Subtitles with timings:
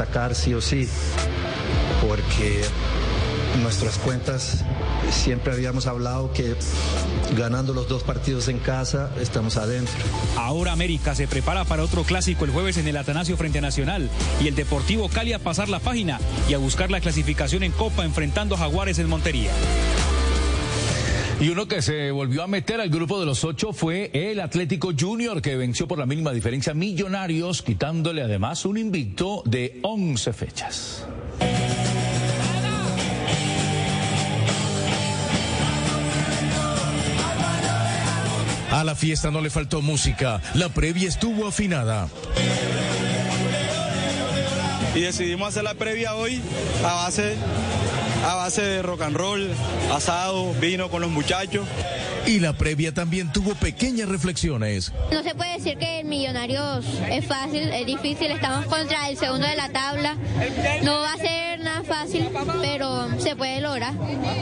[0.00, 0.88] sacar sí o sí,
[2.08, 2.62] porque
[3.60, 4.64] nuestras cuentas
[5.10, 6.54] siempre habíamos hablado que
[7.36, 9.94] ganando los dos partidos en casa estamos adentro.
[10.38, 14.08] Ahora América se prepara para otro clásico el jueves en el Atanasio frente Nacional
[14.42, 18.06] y el Deportivo Cali a pasar la página y a buscar la clasificación en Copa
[18.06, 19.50] enfrentando a Jaguares en Montería.
[21.40, 24.90] Y uno que se volvió a meter al grupo de los ocho fue el Atlético
[24.98, 31.06] Junior, que venció por la mínima diferencia Millonarios, quitándole además un invicto de 11 fechas.
[38.70, 42.08] A la fiesta no le faltó música, la previa estuvo afinada.
[44.94, 46.42] Y decidimos hacer la previa hoy
[46.84, 47.34] a base,
[48.24, 49.48] a base de rock and roll,
[49.92, 51.66] asado, vino con los muchachos.
[52.26, 54.92] Y la previa también tuvo pequeñas reflexiones.
[55.10, 59.46] No se puede decir que el Millonarios es fácil, es difícil, estamos contra el segundo
[59.46, 60.16] de la tabla.
[60.82, 62.28] No va a ser nada fácil,
[62.60, 63.94] pero se puede lograr.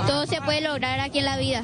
[0.06, 1.62] Todo se puede lograr aquí en la vida.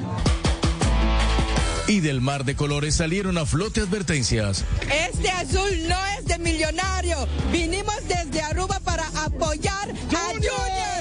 [1.87, 4.63] Y del mar de colores salieron a flote advertencias.
[5.07, 7.27] Este azul no es de millonario.
[7.51, 10.94] Vinimos desde Aruba para apoyar a Junior.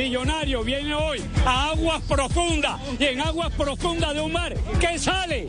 [0.00, 5.46] Millonario viene hoy a aguas profundas y en aguas profundas de un mar, ¿qué sale?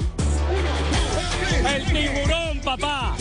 [1.73, 3.15] El tiburón, papá.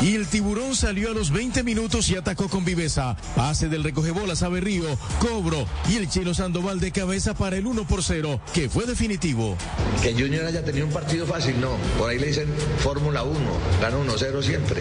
[0.00, 3.18] Y el tiburón salió a los 20 minutos y atacó con viveza.
[3.36, 7.86] Pase del recogebolas a Berrío, cobro y el chino Sandoval de cabeza para el 1
[7.86, 9.58] por 0, que fue definitivo.
[10.02, 11.76] Que Junior haya tenido un partido fácil, no.
[11.98, 13.38] Por ahí le dicen Fórmula 1,
[13.82, 14.80] gana 1-0 siempre.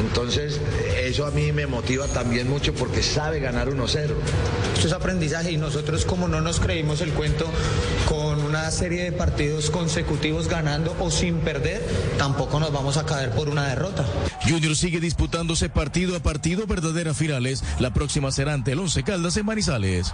[0.00, 0.60] Entonces,
[1.02, 4.10] eso a mí me motiva también mucho porque sabe ganar 1-0.
[4.74, 7.46] Esto es aprendizaje y nosotros como no nos creímos el cuento
[8.06, 11.82] con una serie de partidos consecutivos ganando o sin perder,
[12.16, 14.04] tampoco nos vamos a caer por una derrota.
[14.48, 17.64] Junior sigue disputándose partido a partido verdaderas finales.
[17.78, 20.12] La próxima será ante el Once Caldas en Manizales.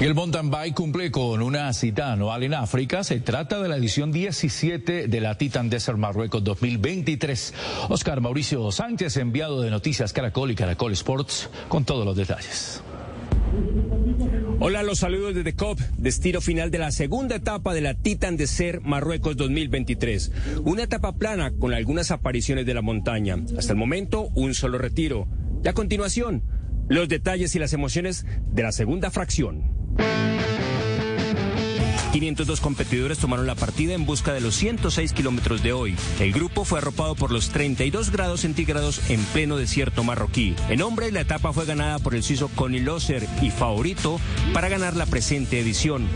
[0.00, 3.04] Y el mountain bike cumple con una cita anual en África.
[3.04, 7.54] Se trata de la edición 17 de la Titan Desert Marruecos 2023.
[7.88, 12.82] Oscar Mauricio Sánchez, enviado de Noticias Caracol y Caracol Sports, con todos los detalles.
[14.58, 18.82] Hola, los saludos desde COP, destino final de la segunda etapa de la Titan Desert
[18.82, 20.32] Marruecos 2023.
[20.64, 23.36] Una etapa plana con algunas apariciones de la montaña.
[23.58, 25.28] Hasta el momento, un solo retiro.
[25.64, 26.42] Y a continuación,
[26.88, 29.81] los detalles y las emociones de la segunda fracción.
[29.96, 30.41] Bye.
[32.12, 35.96] 502 competidores tomaron la partida en busca de los 106 kilómetros de hoy.
[36.20, 40.54] El grupo fue arropado por los 32 grados centígrados en pleno desierto marroquí.
[40.68, 44.20] En hombre, la etapa fue ganada por el suizo Connie Loser y favorito
[44.52, 46.06] para ganar la presente edición.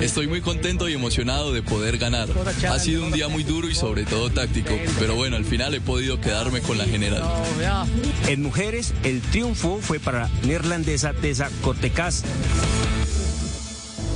[0.00, 2.28] Estoy muy contento y emocionado de poder ganar.
[2.68, 5.80] Ha sido un día muy duro y sobre todo táctico, pero bueno, al final he
[5.80, 7.22] podido quedarme con la general.
[8.28, 12.24] En mujeres, el triunfo fue para neerlandesa Tessa Cortecas.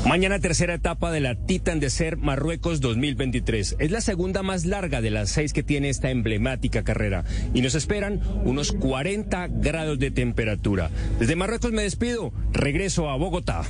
[0.06, 3.74] Mañana tercera etapa de la Titan de Ser Marruecos 2023.
[3.80, 7.74] Es la segunda más larga de las seis que tiene esta emblemática carrera y nos
[7.74, 10.90] esperan unos 40 grados de temperatura.
[11.18, 13.64] Desde Marruecos me despido, regreso a Bogotá.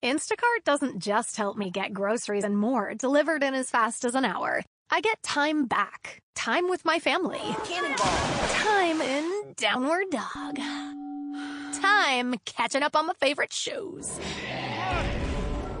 [0.00, 4.24] Instacart doesn't just help me get groceries and more delivered in as fast as an
[4.24, 4.62] hour.
[4.90, 6.22] I get time back.
[6.36, 7.42] Time with my family.
[8.54, 10.60] Time in Downward Dog.
[11.80, 14.18] Time catching up on my favorite shows.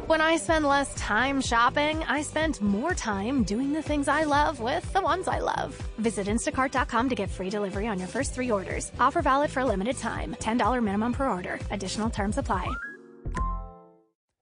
[0.06, 4.58] When I spend less time shopping, I spend more time doing the things I love
[4.58, 5.76] with the ones I love.
[5.98, 8.90] Visit instacart.com to get free delivery on your first three orders.
[8.98, 10.34] Offer valid for a limited time.
[10.40, 11.58] $10 minimum per order.
[11.70, 12.72] Additional terms apply.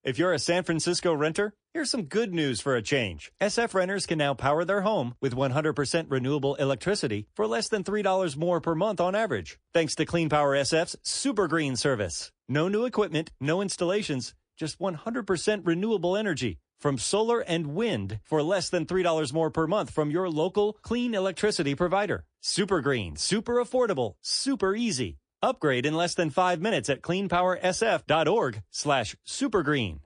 [0.04, 3.30] If you're a San Francisco renter, here's some good news for a change.
[3.38, 8.34] SF renters can now power their home with 100% renewable electricity for less than $3
[8.34, 12.32] more per month on average, thanks to Clean Power SF's Super Green service.
[12.48, 18.70] No new equipment, no installations, just 100% renewable energy from solar and wind for less
[18.70, 22.24] than $3 more per month from your local clean electricity provider.
[22.40, 25.18] Super Green, super affordable, super easy.
[25.42, 30.00] Upgrade in less than five minutes at cleanpowersf.org slash supergreen.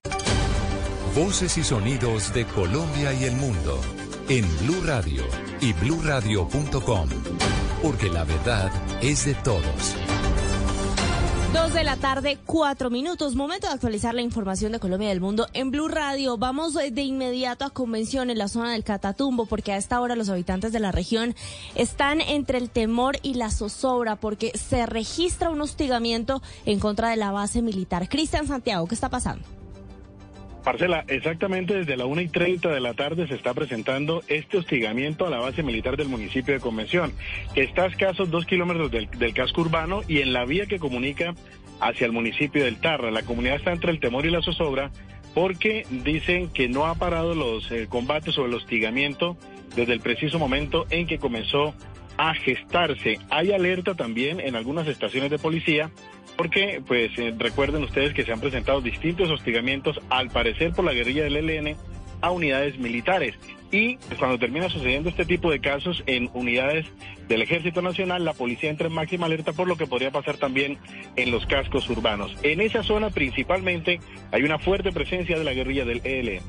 [1.15, 3.81] Voces y sonidos de Colombia y el mundo
[4.29, 5.25] en Blue Radio
[5.61, 7.09] y bluradio.com.
[7.83, 8.71] Porque la verdad
[9.03, 9.97] es de todos.
[11.53, 13.35] Dos de la tarde, cuatro minutos.
[13.35, 16.39] Momento de actualizar la información de Colombia y del mundo en Blue Radio.
[16.39, 20.29] Vamos de inmediato a convención en la zona del Catatumbo, porque a esta hora los
[20.29, 21.35] habitantes de la región
[21.75, 27.17] están entre el temor y la zozobra, porque se registra un hostigamiento en contra de
[27.17, 28.09] la base militar.
[28.09, 29.60] Cristian Santiago, ¿qué está pasando?
[30.65, 35.27] Marcela, exactamente desde la 1 y 30 de la tarde se está presentando este hostigamiento
[35.27, 37.13] a la base militar del municipio de Convención,
[37.55, 41.35] que está a escasos dos kilómetros del, casco urbano y en la vía que comunica
[41.81, 43.11] hacia el municipio del Tarra.
[43.11, 44.91] La comunidad está entre el temor y la zozobra
[45.35, 49.37] porque dicen que no ha parado los eh, combates o el hostigamiento
[49.77, 51.75] desde el preciso momento en que comenzó
[52.21, 53.19] a gestarse.
[53.31, 55.91] Hay alerta también en algunas estaciones de policía
[56.37, 60.93] porque pues eh, recuerden ustedes que se han presentado distintos hostigamientos al parecer por la
[60.93, 61.77] guerrilla del ELN
[62.21, 63.37] a unidades militares.
[63.73, 66.85] Y pues, cuando termina sucediendo este tipo de casos en unidades
[67.27, 70.77] del Ejército Nacional, la policía entra en máxima alerta por lo que podría pasar también
[71.17, 72.37] en los cascos urbanos.
[72.43, 73.99] En esa zona principalmente
[74.31, 76.43] hay una fuerte presencia de la guerrilla del ELN.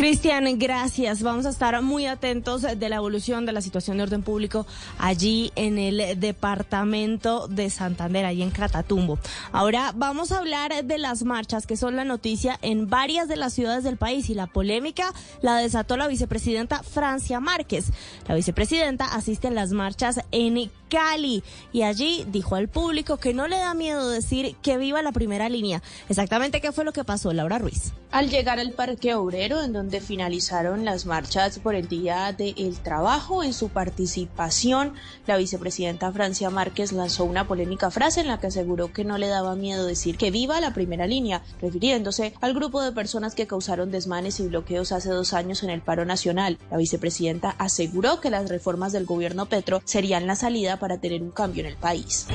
[0.00, 1.22] Cristian, gracias.
[1.22, 4.66] Vamos a estar muy atentos de la evolución de la situación de orden público
[4.98, 9.18] allí en el departamento de Santander, allí en Catatumbo.
[9.52, 13.52] Ahora vamos a hablar de las marchas que son la noticia en varias de las
[13.52, 15.12] ciudades del país y la polémica
[15.42, 17.92] la desató la vicepresidenta Francia Márquez.
[18.26, 21.42] La vicepresidenta asiste a las marchas en Cali
[21.72, 25.48] y allí dijo al público que no le da miedo decir que viva la primera
[25.48, 25.82] línea.
[26.08, 27.92] Exactamente qué fue lo que pasó, Laura Ruiz.
[28.10, 33.42] Al llegar al Parque Obrero, en donde finalizaron las marchas por el Día del Trabajo,
[33.42, 34.94] en su participación,
[35.26, 39.26] la vicepresidenta Francia Márquez lanzó una polémica frase en la que aseguró que no le
[39.26, 43.90] daba miedo decir que viva la primera línea, refiriéndose al grupo de personas que causaron
[43.90, 46.58] desmanes y bloqueos hace dos años en el paro nacional.
[46.70, 51.30] La vicepresidenta aseguró que las reformas del gobierno Petro serían la salida para tener un
[51.30, 52.26] cambio en el país.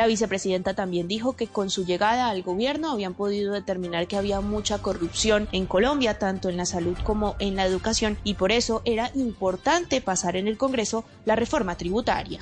[0.00, 4.40] La vicepresidenta también dijo que con su llegada al gobierno habían podido determinar que había
[4.40, 8.80] mucha corrupción en Colombia, tanto en la salud como en la educación, y por eso
[8.86, 12.40] era importante pasar en el Congreso la reforma tributaria.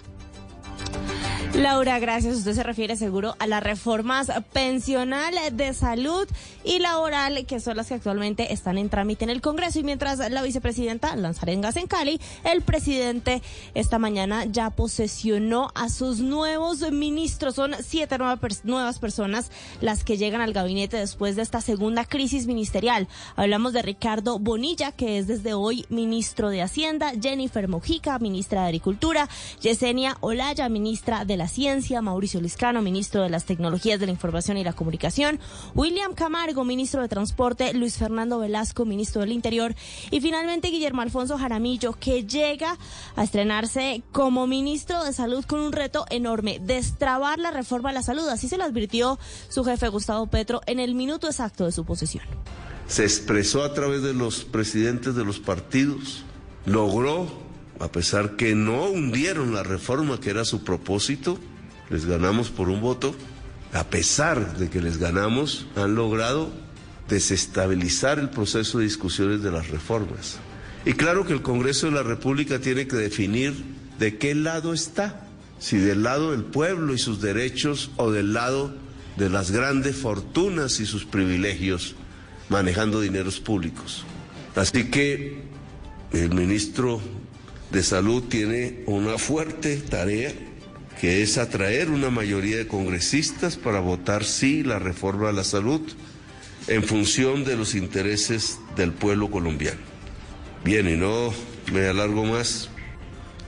[1.59, 2.37] Laura, gracias.
[2.37, 6.29] Usted se refiere seguro a las reformas pensional, de salud
[6.65, 9.81] y laboral, que son las que actualmente están en trámite en el Congreso.
[9.81, 13.43] Y mientras la vicepresidenta lanzará en gas en Cali, el presidente
[13.75, 17.57] esta mañana ya posesionó a sus nuevos ministros.
[17.57, 19.51] Son siete nuevas personas
[19.81, 23.09] las que llegan al gabinete después de esta segunda crisis ministerial.
[23.35, 28.69] Hablamos de Ricardo Bonilla, que es desde hoy ministro de Hacienda, Jennifer Mojica, ministra de
[28.69, 29.29] Agricultura,
[29.61, 34.57] Yesenia Olaya, ministra de la Ciencia, Mauricio Liscano, ministro de las Tecnologías de la Información
[34.57, 35.41] y la Comunicación,
[35.75, 39.75] William Camargo, ministro de Transporte, Luis Fernando Velasco, ministro del Interior
[40.11, 42.77] y finalmente Guillermo Alfonso Jaramillo, que llega
[43.17, 48.03] a estrenarse como ministro de Salud con un reto enorme, destrabar la reforma a la
[48.03, 48.29] salud.
[48.29, 49.19] Así se lo advirtió
[49.49, 52.25] su jefe Gustavo Petro en el minuto exacto de su posesión.
[52.87, 56.25] Se expresó a través de los presidentes de los partidos,
[56.65, 57.48] logró
[57.81, 61.39] a pesar que no hundieron la reforma que era su propósito,
[61.91, 63.15] les ganamos por un voto,
[63.73, 66.51] a pesar de que les ganamos, han logrado
[67.09, 70.39] desestabilizar el proceso de discusiones de las reformas.
[70.85, 73.55] Y claro que el Congreso de la República tiene que definir
[73.99, 75.27] de qué lado está,
[75.59, 78.75] si del lado del pueblo y sus derechos o del lado
[79.17, 81.95] de las grandes fortunas y sus privilegios
[82.49, 84.05] manejando dineros públicos.
[84.55, 85.43] Así que
[86.13, 87.01] el ministro
[87.71, 90.33] de Salud tiene una fuerte tarea
[91.01, 95.81] que es atraer una mayoría de congresistas para votar sí la reforma a la salud
[96.67, 99.81] en función de los intereses del pueblo colombiano.
[100.65, 101.33] Bien, y no
[101.73, 102.69] me alargo más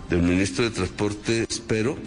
[0.09, 1.99] del ministro de Transporte, espero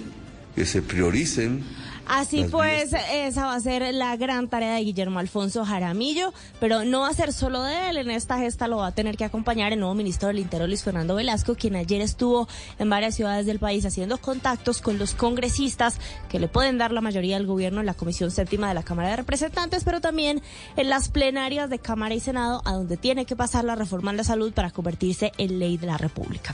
[0.55, 1.63] que se prioricen
[2.07, 7.01] Así pues, esa va a ser la gran tarea de Guillermo Alfonso Jaramillo, pero no
[7.01, 7.97] va a ser solo de él.
[7.97, 10.83] En esta gesta lo va a tener que acompañar el nuevo ministro del Interior, Luis
[10.83, 15.97] Fernando Velasco, quien ayer estuvo en varias ciudades del país haciendo contactos con los congresistas
[16.29, 19.09] que le pueden dar la mayoría del gobierno en la Comisión Séptima de la Cámara
[19.09, 20.41] de Representantes, pero también
[20.75, 24.17] en las plenarias de Cámara y Senado, a donde tiene que pasar la reforma en
[24.17, 26.53] la salud para convertirse en ley de la República.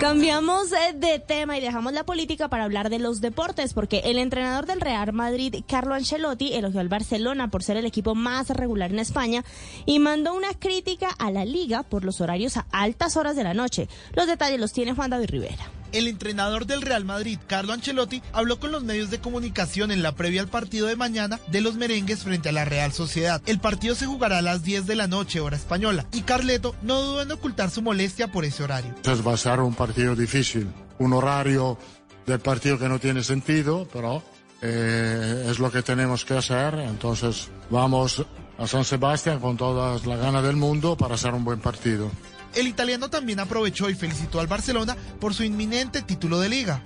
[0.00, 4.64] Cambiamos de tema y dejamos la política para hablar de los deportes, porque el entrenador
[4.64, 8.98] del Real Madrid, Carlo Ancelotti, elogió al Barcelona por ser el equipo más regular en
[8.98, 9.44] España
[9.84, 13.52] y mandó una crítica a la liga por los horarios a altas horas de la
[13.52, 13.90] noche.
[14.14, 15.79] Los detalles los tiene Juan David Rivera.
[15.92, 20.12] El entrenador del Real Madrid, Carlo Ancelotti, habló con los medios de comunicación en la
[20.12, 23.42] previa al partido de mañana de los merengues frente a la Real Sociedad.
[23.46, 27.00] El partido se jugará a las 10 de la noche, hora española, y Carleto no
[27.02, 28.92] dudó en ocultar su molestia por ese horario.
[28.96, 30.68] Entonces va a ser un partido difícil,
[30.98, 31.78] un horario
[32.26, 34.22] del partido que no tiene sentido, pero
[34.62, 36.74] eh, es lo que tenemos que hacer.
[36.74, 38.24] Entonces vamos
[38.58, 42.10] a San Sebastián con todas las ganas del mundo para hacer un buen partido.
[42.54, 46.82] El italiano también aprovechó y felicitó al Barcelona por su inminente título de liga.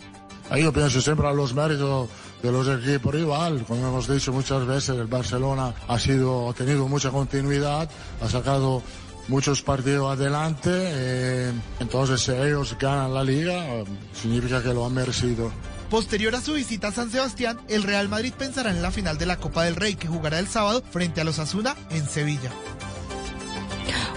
[0.50, 2.08] Ahí yo pienso siempre a los méritos
[2.42, 3.64] de los equipos rival.
[3.66, 7.88] Como hemos dicho muchas veces, el Barcelona ha, sido, ha tenido mucha continuidad,
[8.20, 8.82] ha sacado
[9.28, 10.70] muchos partidos adelante.
[10.70, 15.50] Eh, entonces, si ellos ganan la liga, significa que lo han merecido.
[15.88, 19.26] Posterior a su visita a San Sebastián, el Real Madrid pensará en la final de
[19.26, 22.50] la Copa del Rey que jugará el sábado frente a los Asuna en Sevilla.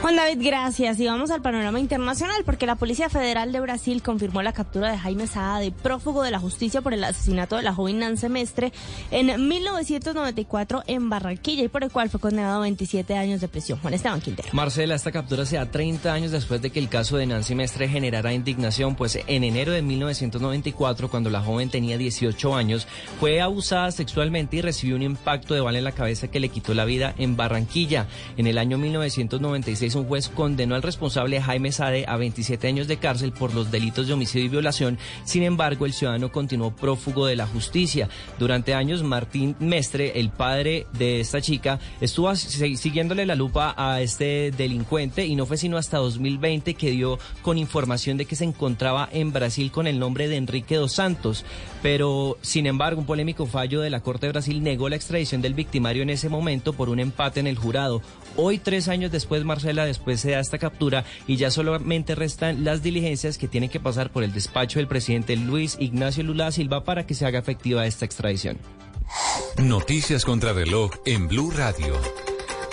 [0.02, 1.00] Juan David, gracias.
[1.00, 4.98] Y vamos al panorama internacional porque la Policía Federal de Brasil confirmó la captura de
[4.98, 8.72] Jaime Saade, prófugo de la justicia por el asesinato de la joven Nancy Mestre
[9.12, 13.80] en 1994 en Barranquilla y por el cual fue condenado a 27 años de prisión.
[13.80, 14.50] Juan Esteban Quintero.
[14.52, 17.88] Marcela, esta captura se da 30 años después de que el caso de Nancy Mestre
[17.88, 22.88] generara indignación, pues en enero de 1994, cuando la joven tenía 18 años,
[23.20, 26.74] fue abusada sexualmente y recibió un impacto de bala en la cabeza que le quitó
[26.74, 28.08] la vida en Barranquilla.
[28.38, 28.78] En el año
[29.58, 33.72] 1996, un juez condenó al responsable Jaime Sade a 27 años de cárcel por los
[33.72, 34.98] delitos de homicidio y violación.
[35.24, 38.10] Sin embargo, el ciudadano continuó prófugo de la justicia.
[38.38, 44.52] Durante años, Martín Mestre, el padre de esta chica, estuvo siguiéndole la lupa a este
[44.52, 49.10] delincuente y no fue sino hasta 2020 que dio con información de que se encontraba
[49.12, 51.46] en Brasil con el nombre de Enrique dos Santos.
[51.82, 55.54] Pero, sin embargo, un polémico fallo de la Corte de Brasil negó la extradición del
[55.54, 58.02] victimario en ese momento por un empate en el jurado.
[58.40, 62.84] Hoy, tres años después, Marcela, después se da esta captura y ya solamente restan las
[62.84, 67.08] diligencias que tienen que pasar por el despacho del presidente Luis Ignacio Lula Silva para
[67.08, 68.60] que se haga efectiva esta extradición.
[69.58, 71.96] Noticias contra reloj en Blue Radio.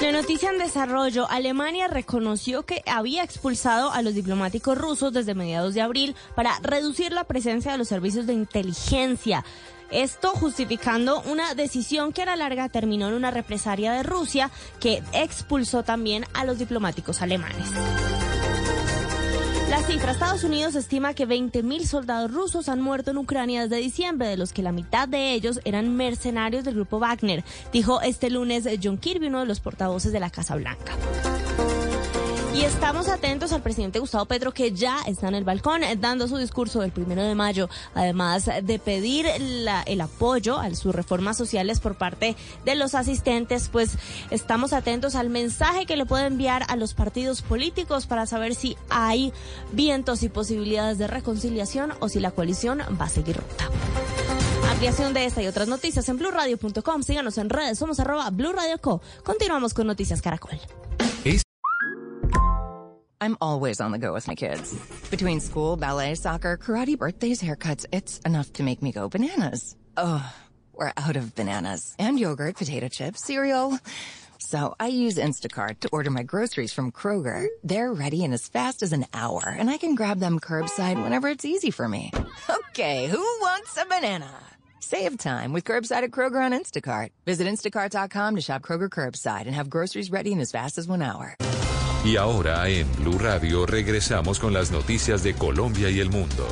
[0.01, 5.73] La noticia en desarrollo, Alemania reconoció que había expulsado a los diplomáticos rusos desde mediados
[5.73, 9.47] de abril para reducir la presencia de los servicios de inteligencia.
[9.91, 14.51] Esto justificando una decisión que a la larga terminó en una represalia de Rusia
[14.81, 17.69] que expulsó también a los diplomáticos alemanes.
[19.75, 24.29] La cifra, Estados Unidos estima que 20.000 soldados rusos han muerto en Ucrania desde diciembre,
[24.29, 28.69] de los que la mitad de ellos eran mercenarios del grupo Wagner, dijo este lunes
[28.81, 30.93] John Kirby, uno de los portavoces de la Casa Blanca.
[32.55, 36.29] Y estamos atentos al presidente Gustavo Petro, que ya está en el balcón eh, dando
[36.29, 41.81] su discurso del primero de mayo, además de pedir el apoyo a sus reformas sociales
[41.81, 43.99] por parte de los asistentes, pues
[44.31, 48.77] estamos atentos al mensaje que le puede enviar a los partidos políticos para saber si
[48.89, 49.33] hay
[49.73, 53.69] vientos y posibilidades de reconciliación o si la coalición va a seguir ruta.
[54.71, 57.03] Ampliación de esta y otras noticias en blurradio.com.
[57.03, 59.03] Síganos en redes, somos arroba Blue Co.
[59.25, 60.61] Continuamos con Noticias Caracol.
[63.21, 64.75] I'm always on the go with my kids.
[65.11, 69.77] Between school, ballet, soccer, karate, birthdays, haircuts, it's enough to make me go bananas.
[69.97, 70.33] Ugh,
[70.73, 71.95] we're out of bananas.
[71.99, 73.79] And yogurt, potato chips, cereal.
[74.39, 77.47] So I use Instacart to order my groceries from Kroger.
[77.63, 81.29] They're ready in as fast as an hour, and I can grab them curbside whenever
[81.29, 82.11] it's easy for me.
[82.71, 84.31] Okay, who wants a banana?
[84.81, 87.09] Save time with curbside at Kroger on Instacart.
[87.25, 91.01] Visit instacart.com to shop Kroger curbside and have groceries ready in as fast as one
[91.01, 91.37] hour.
[92.05, 96.47] Y ahora en Blue Radio regresamos con las noticias de Colombia y el mundo.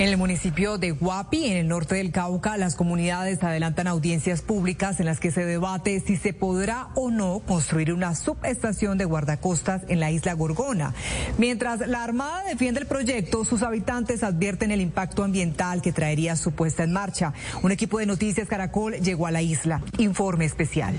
[0.00, 4.98] En el municipio de Guapi, en el norte del Cauca, las comunidades adelantan audiencias públicas
[4.98, 9.82] en las que se debate si se podrá o no construir una subestación de guardacostas
[9.88, 10.94] en la isla Gorgona.
[11.36, 16.52] Mientras la Armada defiende el proyecto, sus habitantes advierten el impacto ambiental que traería su
[16.52, 17.34] puesta en marcha.
[17.62, 19.82] Un equipo de Noticias Caracol llegó a la isla.
[19.98, 20.94] Informe especial.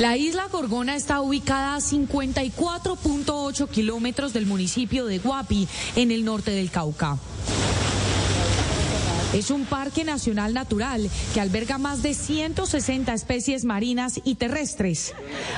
[0.00, 6.52] La isla Gorgona está ubicada a 54.8 kilómetros del municipio de Guapi, en el norte
[6.52, 7.18] del Cauca.
[9.32, 15.14] Es un parque nacional natural que alberga más de 160 especies marinas y terrestres.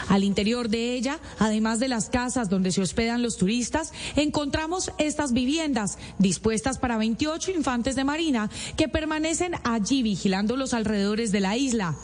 [0.08, 5.32] Al interior de ella, además de las casas donde se hospedan los turistas, encontramos estas
[5.32, 11.56] viviendas dispuestas para 28 infantes de marina que permanecen allí vigilando los alrededores de la
[11.56, 11.94] isla.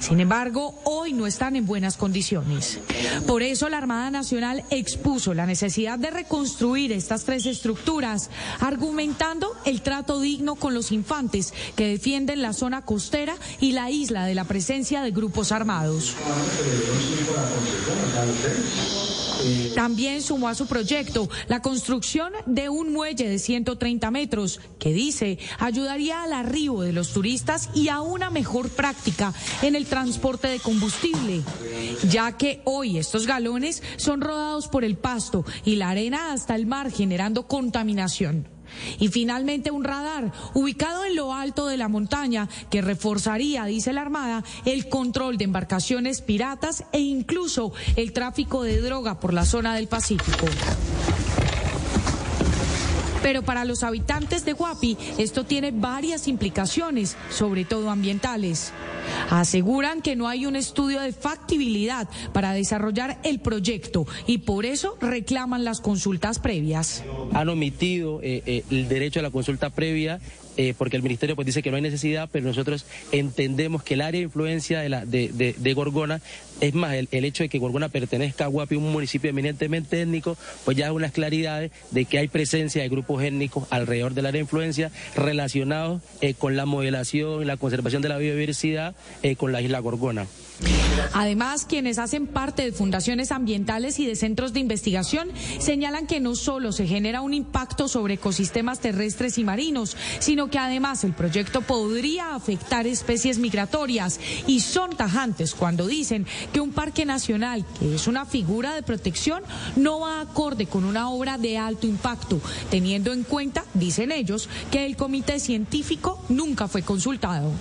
[0.00, 2.78] Sin embargo, hoy no están en buenas condiciones.
[3.26, 8.30] Por eso la Armada Nacional expuso la necesidad de reconstruir estas tres estructuras,
[8.60, 14.26] argumentando el trato digno con los infantes que defienden la zona costera y la isla
[14.26, 16.14] de la presencia de grupos armados.
[19.74, 25.38] También sumó a su proyecto la construcción de un muelle de 130 metros que dice
[25.58, 30.60] ayudaría al arribo de los turistas y a una mejor práctica en el transporte de
[30.60, 31.42] combustible,
[32.08, 36.66] ya que hoy estos galones son rodados por el pasto y la arena hasta el
[36.66, 38.57] mar generando contaminación.
[38.98, 44.02] Y finalmente un radar ubicado en lo alto de la montaña que reforzaría, dice la
[44.02, 49.74] Armada, el control de embarcaciones piratas e incluso el tráfico de droga por la zona
[49.74, 50.46] del Pacífico.
[53.22, 58.72] Pero para los habitantes de Guapi esto tiene varias implicaciones, sobre todo ambientales.
[59.30, 64.96] Aseguran que no hay un estudio de factibilidad para desarrollar el proyecto y por eso
[65.00, 67.02] reclaman las consultas previas.
[67.32, 70.20] Han omitido eh, eh, el derecho a la consulta previa
[70.58, 74.00] eh, porque el ministerio pues dice que no hay necesidad, pero nosotros entendemos que el
[74.00, 76.20] área de influencia de, la, de, Gorgona,
[76.60, 80.76] es más, el, hecho de que Gorgona pertenezca a Guapi, un municipio eminentemente étnico, pues
[80.76, 84.42] ya hay unas claridades de que hay presencia de grupos étnicos alrededor del área de
[84.42, 89.62] influencia relacionados eh, con la modelación y la conservación de la biodiversidad eh, con la
[89.62, 90.26] isla Gorgona.
[91.12, 96.34] Además, quienes hacen parte de fundaciones ambientales y de centros de investigación señalan que no
[96.34, 101.60] solo se genera un impacto sobre ecosistemas terrestres y marinos, sino que además el proyecto
[101.62, 108.06] podría afectar especies migratorias y son tajantes cuando dicen que un parque nacional, que es
[108.06, 109.42] una figura de protección,
[109.76, 114.86] no va acorde con una obra de alto impacto, teniendo en cuenta, dicen ellos, que
[114.86, 117.52] el comité científico nunca fue consultado.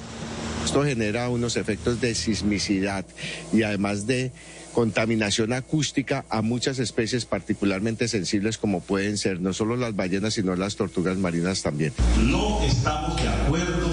[0.67, 3.05] Esto genera unos efectos de sismicidad
[3.53, 4.33] y además de
[4.73, 10.57] contaminación acústica a muchas especies particularmente sensibles como pueden ser no solo las ballenas sino
[10.57, 11.93] las tortugas marinas también.
[12.21, 13.89] No estamos de acuerdo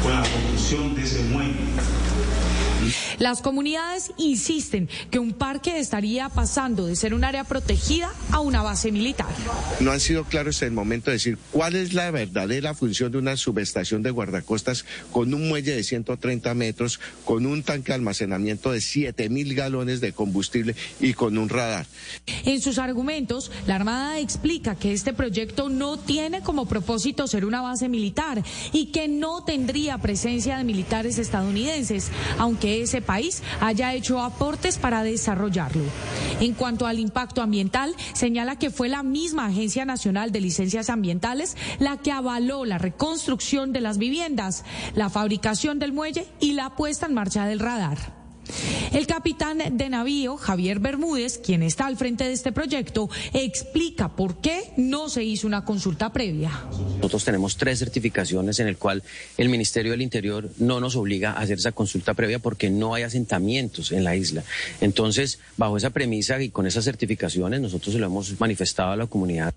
[0.00, 1.56] con la construcción de ese muelle
[3.18, 8.62] las comunidades insisten que un parque estaría pasando de ser un área protegida a una
[8.62, 9.26] base militar.
[9.80, 13.18] No han sido claros en el momento de decir cuál es la verdadera función de
[13.18, 18.72] una subestación de guardacostas con un muelle de 130 metros, con un tanque de almacenamiento
[18.72, 21.86] de 7 mil galones de combustible y con un radar.
[22.44, 27.60] En sus argumentos, la Armada explica que este proyecto no tiene como propósito ser una
[27.60, 34.20] base militar y que no tendría presencia de militares estadounidenses, aunque ese país haya hecho
[34.20, 35.84] aportes para desarrollarlo.
[36.40, 41.56] En cuanto al impacto ambiental, señala que fue la misma Agencia Nacional de Licencias Ambientales
[41.78, 47.06] la que avaló la reconstrucción de las viviendas, la fabricación del muelle y la puesta
[47.06, 48.17] en marcha del radar.
[48.92, 54.40] El capitán de navío, Javier Bermúdez, quien está al frente de este proyecto, explica por
[54.40, 56.50] qué no se hizo una consulta previa.
[56.96, 59.02] Nosotros tenemos tres certificaciones en el cual
[59.36, 63.02] el Ministerio del Interior no nos obliga a hacer esa consulta previa porque no hay
[63.02, 64.44] asentamientos en la isla.
[64.80, 69.06] Entonces, bajo esa premisa y con esas certificaciones, nosotros se lo hemos manifestado a la
[69.06, 69.54] comunidad.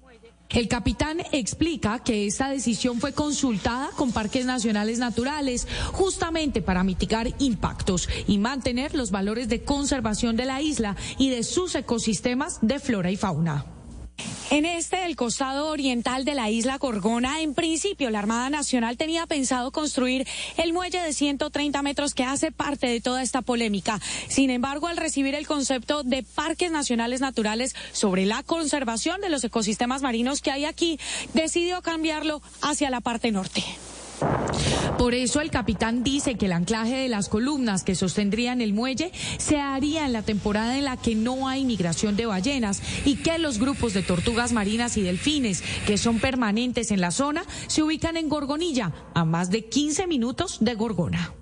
[0.54, 7.34] El capitán explica que esta decisión fue consultada con parques nacionales naturales justamente para mitigar
[7.40, 12.80] impactos y mantener los valores de conservación de la isla y de sus ecosistemas de
[12.80, 13.81] flora y fauna.
[14.52, 19.26] En este, el costado oriental de la isla Gorgona, en principio la Armada Nacional tenía
[19.26, 24.02] pensado construir el muelle de 130 metros que hace parte de toda esta polémica.
[24.28, 29.44] Sin embargo, al recibir el concepto de parques nacionales naturales sobre la conservación de los
[29.44, 31.00] ecosistemas marinos que hay aquí,
[31.34, 33.64] decidió cambiarlo hacia la parte norte.
[34.98, 39.12] Por eso el capitán dice que el anclaje de las columnas que sostendrían el muelle
[39.38, 43.38] se haría en la temporada en la que no hay migración de ballenas y que
[43.38, 48.18] los grupos de tortugas marinas y delfines que son permanentes en la zona se ubican
[48.18, 51.34] en Gorgonilla, a más de 15 minutos de Gorgona.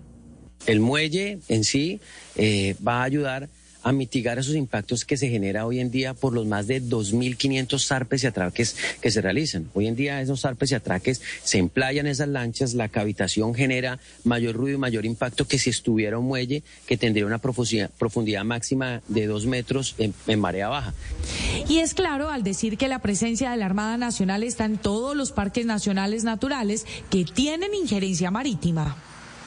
[0.66, 2.00] El muelle en sí
[2.36, 3.50] eh, va a ayudar
[3.84, 7.86] a mitigar esos impactos que se genera hoy en día por los más de 2.500
[7.86, 9.70] zarpes y atraques que se realizan.
[9.74, 14.56] Hoy en día esos zarpes y atraques se emplayan esas lanchas, la cavitación genera mayor
[14.56, 19.28] ruido y mayor impacto que si estuviera un muelle que tendría una profundidad, máxima de
[19.28, 20.94] dos metros en marea baja.
[21.68, 25.16] Y es claro al decir que la presencia de la Armada Nacional está en todos
[25.16, 28.98] los parques nacionales naturales que tienen injerencia marítima.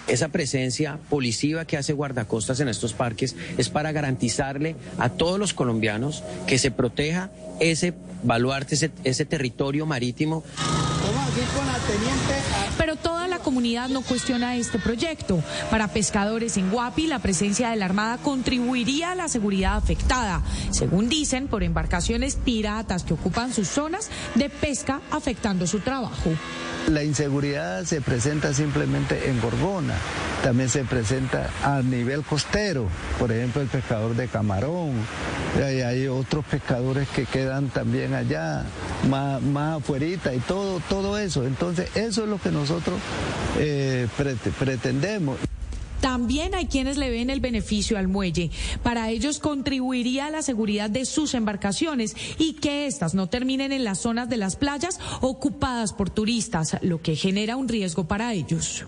[0.08, 5.54] Esa presencia policiva que hace guardacostas en estos parques es para garantizarle a todos los
[5.54, 10.42] colombianos que se proteja ese baluarte, ese, ese territorio marítimo
[12.78, 15.42] Pero toda la comunidad no cuestiona este proyecto.
[15.70, 21.08] Para pescadores en Guapi, la presencia de la Armada contribuiría a la seguridad afectada, según
[21.08, 26.30] dicen, por embarcaciones piratas que ocupan sus zonas de pesca, afectando su trabajo.
[26.88, 29.94] La inseguridad se presenta simplemente en Gorgona,
[30.42, 32.88] también se presenta a nivel costero,
[33.20, 34.92] por ejemplo el pescador de camarón,
[35.60, 38.64] hay otros pescadores que quedan también allá,
[39.08, 41.46] más, más afuerita y todo, todo eso.
[41.46, 43.00] Entonces eso es lo que nosotros
[43.58, 44.06] eh,
[44.58, 45.38] pretendemos.
[46.02, 48.50] También hay quienes le ven el beneficio al muelle.
[48.82, 53.84] Para ellos contribuiría a la seguridad de sus embarcaciones y que éstas no terminen en
[53.84, 58.84] las zonas de las playas ocupadas por turistas, lo que genera un riesgo para ellos.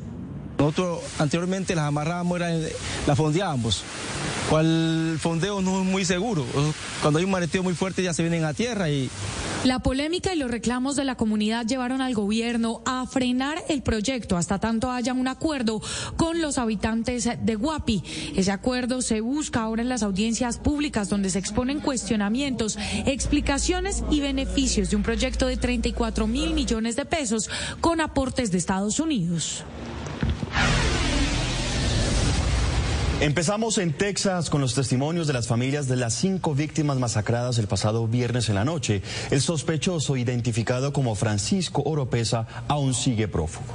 [0.65, 3.83] Nosotros anteriormente las amarrábamos, las fondeábamos.
[4.49, 6.47] Cual fondeo no es muy seguro.
[7.03, 9.11] Cuando hay un mareteo muy fuerte ya se vienen a tierra y
[9.65, 14.37] la polémica y los reclamos de la comunidad llevaron al gobierno a frenar el proyecto
[14.37, 15.81] hasta tanto haya un acuerdo
[16.17, 18.03] con los habitantes de Guapi.
[18.37, 24.21] Ese acuerdo se busca ahora en las audiencias públicas donde se exponen cuestionamientos, explicaciones y
[24.21, 27.49] beneficios de un proyecto de 34 mil millones de pesos
[27.81, 29.65] con aportes de Estados Unidos.
[33.21, 37.67] Empezamos en Texas con los testimonios de las familias de las cinco víctimas masacradas el
[37.67, 39.01] pasado viernes en la noche.
[39.31, 43.73] El sospechoso, identificado como Francisco Oropesa, aún sigue prófugo.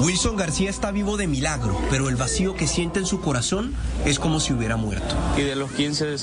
[0.00, 4.18] Wilson García está vivo de milagro, pero el vacío que siente en su corazón es
[4.18, 5.14] como si hubiera muerto.
[5.36, 6.16] Y de los 15,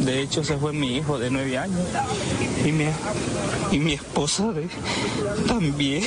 [0.00, 1.80] de hecho, se fue mi hijo de 9 años.
[2.64, 2.86] Y mi,
[3.72, 4.52] y mi esposa
[5.46, 6.04] también.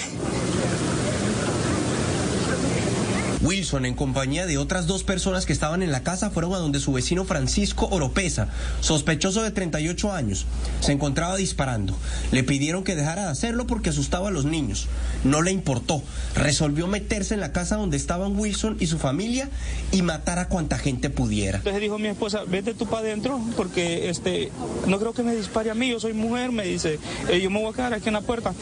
[3.44, 6.80] Wilson, en compañía de otras dos personas que estaban en la casa, fueron a donde
[6.80, 8.48] su vecino Francisco Oropesa,
[8.80, 10.46] sospechoso de 38 años,
[10.80, 11.94] se encontraba disparando.
[12.32, 14.88] Le pidieron que dejara de hacerlo porque asustaba a los niños.
[15.26, 16.02] No le importó.
[16.36, 19.50] Resolvió meterse en la casa donde estaban Wilson y su familia
[19.92, 21.58] y matar a cuanta gente pudiera.
[21.58, 24.52] Entonces dijo mi esposa, vete tú para adentro porque este,
[24.88, 26.98] no creo que me dispare a mí, yo soy mujer, me dice.
[27.30, 28.54] Eh, yo me voy a quedar aquí en la puerta.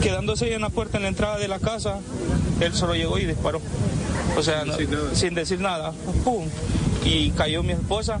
[0.00, 1.98] Quedándose ahí en la puerta en la entrada de la casa,
[2.60, 3.60] él solo llegó y disparó.
[4.36, 4.64] O sea,
[5.12, 5.92] sin decir nada,
[6.24, 6.46] ¡pum!
[7.08, 8.20] Y cayó mi esposa.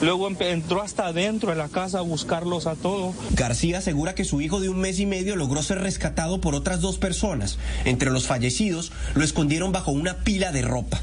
[0.00, 3.14] Luego entró hasta adentro de la casa a buscarlos a todos.
[3.34, 6.80] García asegura que su hijo de un mes y medio logró ser rescatado por otras
[6.80, 7.58] dos personas.
[7.84, 11.00] Entre los fallecidos lo escondieron bajo una pila de ropa.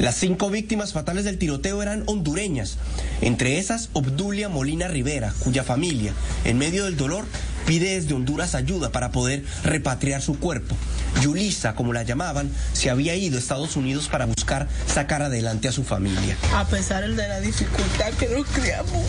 [0.00, 2.78] Las cinco víctimas fatales del tiroteo eran hondureñas.
[3.20, 6.12] Entre esas, Obdulia Molina Rivera, cuya familia,
[6.44, 7.26] en medio del dolor,
[7.66, 10.74] pide desde Honduras ayuda para poder repatriar su cuerpo.
[11.22, 15.72] Yulisa, como la llamaban, se había ido a Estados Unidos para buscar sacar adelante a
[15.72, 16.36] su familia.
[16.54, 19.04] A pesar de la dificultad que nos criamos,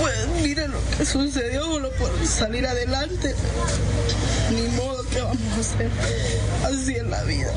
[0.00, 3.34] pues mire lo que sucedió, no por salir adelante.
[4.52, 5.90] Ni modo que vamos a hacer
[6.64, 7.52] así en la vida.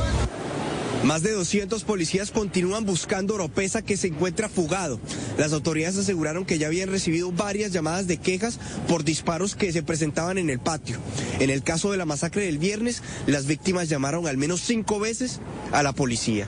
[1.04, 5.00] Más de 200 policías continúan buscando Oropesa que se encuentra fugado.
[5.38, 9.82] Las autoridades aseguraron que ya habían recibido varias llamadas de quejas por disparos que se
[9.82, 10.98] presentaban en el patio.
[11.40, 15.40] En el caso de la masacre del viernes, las víctimas llamaron al menos cinco veces
[15.72, 16.48] a la policía.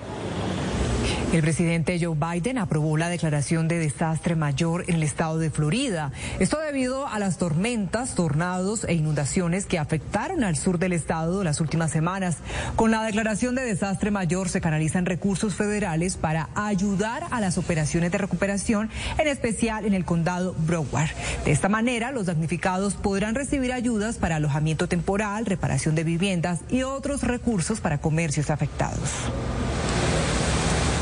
[1.33, 6.11] El presidente Joe Biden aprobó la declaración de desastre mayor en el estado de Florida.
[6.39, 11.59] Esto debido a las tormentas, tornados e inundaciones que afectaron al sur del estado las
[11.59, 12.37] últimas semanas.
[12.75, 18.11] Con la declaración de desastre mayor se canalizan recursos federales para ayudar a las operaciones
[18.11, 21.09] de recuperación, en especial en el condado Broward.
[21.45, 26.83] De esta manera, los damnificados podrán recibir ayudas para alojamiento temporal, reparación de viviendas y
[26.83, 29.09] otros recursos para comercios afectados.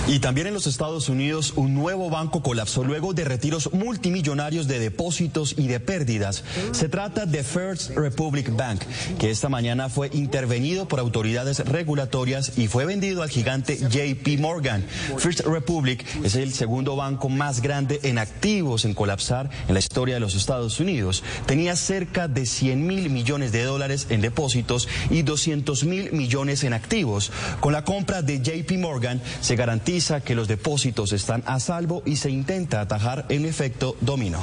[0.07, 4.79] Y también en los Estados Unidos un nuevo banco colapsó luego de retiros multimillonarios de
[4.79, 6.43] depósitos y de pérdidas.
[6.71, 8.81] Se trata de First Republic Bank,
[9.19, 14.83] que esta mañana fue intervenido por autoridades regulatorias y fue vendido al gigante JP Morgan.
[15.17, 20.15] First Republic es el segundo banco más grande en activos en colapsar en la historia
[20.15, 21.23] de los Estados Unidos.
[21.45, 26.73] Tenía cerca de 100 mil millones de dólares en depósitos y 200 mil millones en
[26.73, 27.31] activos.
[27.59, 29.90] Con la compra de JP Morgan se garantiza
[30.23, 34.39] que los depósitos están a salvo y se intenta atajar el efecto dominó.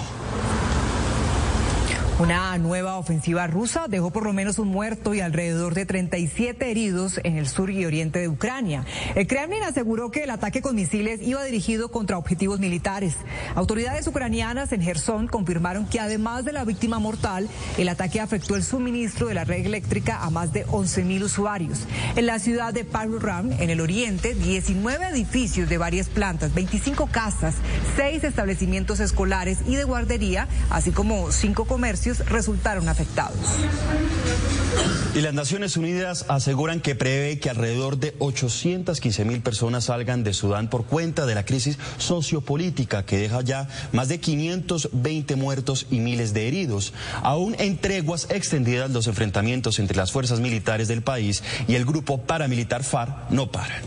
[2.20, 7.20] Una nueva ofensiva rusa dejó por lo menos un muerto y alrededor de 37 heridos
[7.22, 8.84] en el sur y oriente de Ucrania.
[9.14, 13.14] El Kremlin aseguró que el ataque con misiles iba dirigido contra objetivos militares.
[13.54, 18.64] Autoridades ucranianas en Gerson confirmaron que además de la víctima mortal, el ataque afectó el
[18.64, 21.86] suministro de la red eléctrica a más de 11.000 usuarios.
[22.16, 27.54] En la ciudad de Paruram, en el oriente, 19 edificios de varias plantas, 25 casas,
[27.96, 33.38] 6 establecimientos escolares y de guardería, así como 5 comercios resultaron afectados.
[35.14, 40.32] Y las Naciones Unidas aseguran que prevé que alrededor de 815 mil personas salgan de
[40.32, 46.00] Sudán por cuenta de la crisis sociopolítica que deja ya más de 520 muertos y
[46.00, 46.92] miles de heridos.
[47.22, 52.18] Aún en treguas extendidas, los enfrentamientos entre las fuerzas militares del país y el grupo
[52.18, 53.82] paramilitar FARC no paran.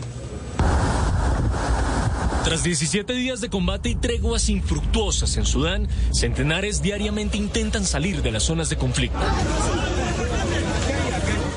[2.44, 8.32] Tras 17 días de combate y treguas infructuosas en Sudán, centenares diariamente intentan salir de
[8.32, 9.18] las zonas de conflicto.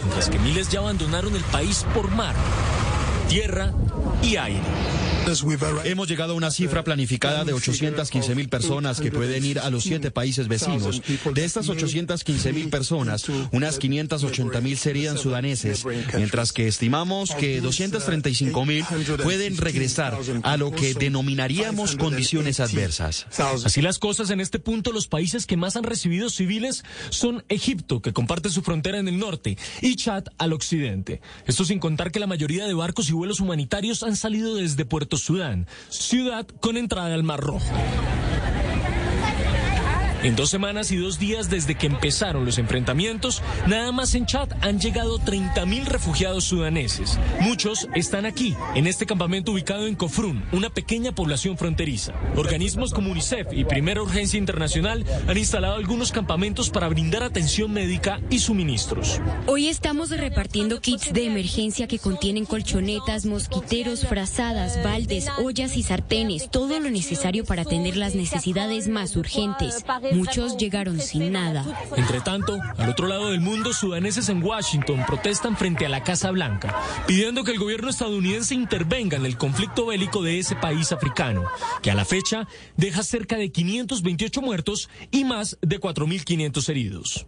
[0.03, 2.35] Mientras que miles ya abandonaron el país por mar,
[3.27, 3.73] tierra
[4.21, 5.14] y aire.
[5.85, 9.83] Hemos llegado a una cifra planificada de 815 mil personas que pueden ir a los
[9.83, 11.01] siete países vecinos.
[11.33, 15.83] De estas 815 mil personas, unas 580 mil serían sudaneses,
[16.15, 18.85] mientras que estimamos que 235 mil
[19.23, 23.25] pueden regresar a lo que denominaríamos condiciones adversas.
[23.65, 28.01] Así las cosas en este punto, los países que más han recibido civiles son Egipto,
[28.01, 31.21] que comparte su frontera en el norte, y Chad al occidente.
[31.47, 35.14] Esto sin contar que la mayoría de barcos y vuelos humanitarios han salido desde Puerto
[35.17, 37.73] Sudán, ciudad con entrada al Mar Rojo.
[40.25, 44.49] En dos semanas y dos días desde que empezaron los enfrentamientos, nada más en Chad
[44.61, 47.19] han llegado 30.000 refugiados sudaneses.
[47.41, 52.15] Muchos están aquí, en este campamento ubicado en Kofrun, una pequeña población fronteriza.
[52.35, 58.19] Organismos como UNICEF y Primera Urgencia Internacional han instalado algunos campamentos para brindar atención médica
[58.31, 59.21] y suministros.
[59.45, 66.49] Hoy estamos repartiendo kits de emergencia que contienen colchonetas, mosquiteros, frazadas, baldes, ollas y sartenes,
[66.49, 69.85] todo lo necesario para atender las necesidades más urgentes.
[70.15, 71.65] Muchos llegaron sin nada.
[71.97, 76.31] Entre tanto, al otro lado del mundo, sudaneses en Washington protestan frente a la Casa
[76.31, 76.73] Blanca,
[77.05, 81.43] pidiendo que el gobierno estadounidense intervenga en el conflicto bélico de ese país africano,
[81.81, 82.47] que a la fecha
[82.77, 87.25] deja cerca de 528 muertos y más de 4.500 heridos.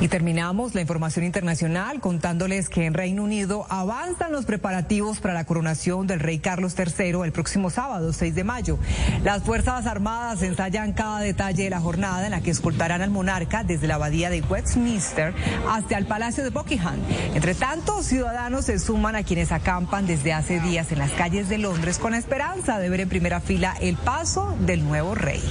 [0.00, 5.44] Y terminamos la información internacional contándoles que en Reino Unido avanzan los preparativos para la
[5.44, 8.78] coronación del rey Carlos III el próximo sábado, 6 de mayo.
[9.24, 13.64] Las Fuerzas Armadas ensayan cada detalle de la jornada en la que escoltarán al monarca
[13.64, 15.34] desde la abadía de Westminster
[15.68, 16.98] hasta el Palacio de Buckingham.
[17.34, 21.58] Entre tanto, ciudadanos se suman a quienes acampan desde hace días en las calles de
[21.58, 25.42] Londres con la esperanza de ver en primera fila el paso del nuevo rey.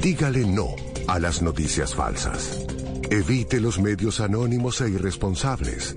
[0.00, 0.68] Dígale no
[1.08, 2.60] a las noticias falsas.
[3.10, 5.96] Evite los medios anónimos e irresponsables.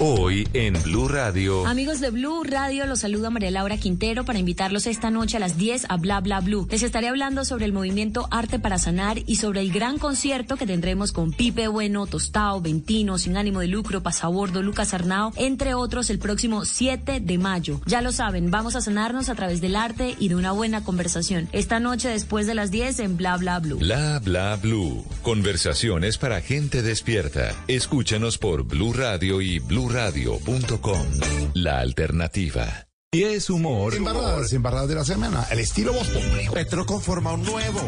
[0.00, 1.66] Hoy en Blue Radio.
[1.66, 5.58] Amigos de Blue Radio, los saluda María Laura Quintero para invitarlos esta noche a las
[5.58, 6.68] 10 a Bla Bla Blue.
[6.70, 10.68] Les estaré hablando sobre el movimiento Arte para Sanar y sobre el gran concierto que
[10.68, 16.10] tendremos con Pipe Bueno, Tostao, Ventino, Sin Ánimo de Lucro, Pasabordo, Lucas Arnao, entre otros,
[16.10, 17.80] el próximo 7 de mayo.
[17.84, 21.48] Ya lo saben, vamos a sanarnos a través del arte y de una buena conversación.
[21.50, 23.78] Esta noche después de las 10 en Bla Bla Blue.
[23.78, 25.04] Bla Bla Blue.
[25.22, 27.52] Conversaciones para gente despierta.
[27.66, 31.06] Escúchanos por Blue Radio y Blue radio.com
[31.54, 32.88] La alternativa.
[33.10, 33.94] Y es humor.
[33.94, 35.46] Embarradas, embarradas de la semana.
[35.50, 36.22] El estilo Boston.
[36.52, 37.80] Petro conforma un nuevo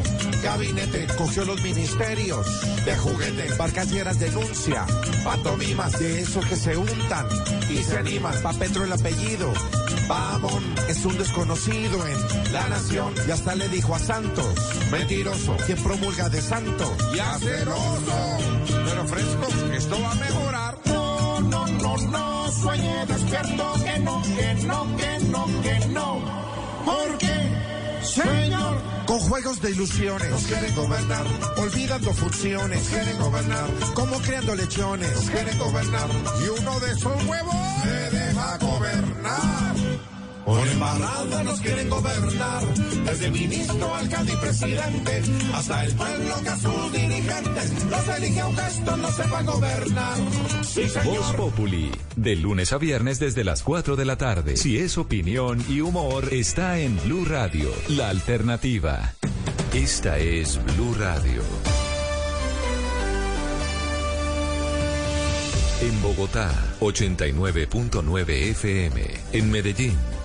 [0.42, 1.06] gabinete.
[1.18, 2.46] Cogió los ministerios
[2.86, 3.54] de juguete.
[3.58, 4.86] Barcas denuncia.
[5.22, 7.26] Pantomimas de esos que se untan
[7.68, 8.40] y se animan.
[8.42, 9.52] Pa' Petro el apellido.
[10.08, 10.54] Vamos,
[10.88, 13.12] es un desconocido en la nación.
[13.28, 14.54] Y hasta le dijo a Santos,
[14.90, 18.38] mentiroso, quien promulga de santo y aceroso.
[18.66, 20.99] Pero fresco, esto va a mejorar
[22.08, 26.20] no, sueñe despierto, que no, que no, que no, que no.
[26.84, 30.30] Porque, Señor, con juegos de ilusiones.
[30.30, 36.08] Nos quieren gobernar, olvidando funciones, nos quieren gobernar, como creando lechones, nos quieren gobernar,
[36.44, 39.59] y uno de esos huevos se deja gobernar.
[40.50, 45.22] Por embarrada nos quieren gobernar, desde ministro, alcalde y presidente,
[45.54, 50.16] hasta el pueblo que a sus dirigentes los elige aunque esto no sepa gobernar.
[50.64, 51.18] Sí, señor.
[51.18, 54.56] Voz Populi, de lunes a viernes desde las 4 de la tarde.
[54.56, 59.14] Si es opinión y humor, está en Blue Radio, la alternativa.
[59.72, 61.42] Esta es Blue Radio.
[65.80, 69.00] En Bogotá, 89.9 FM.
[69.32, 70.09] En Medellín.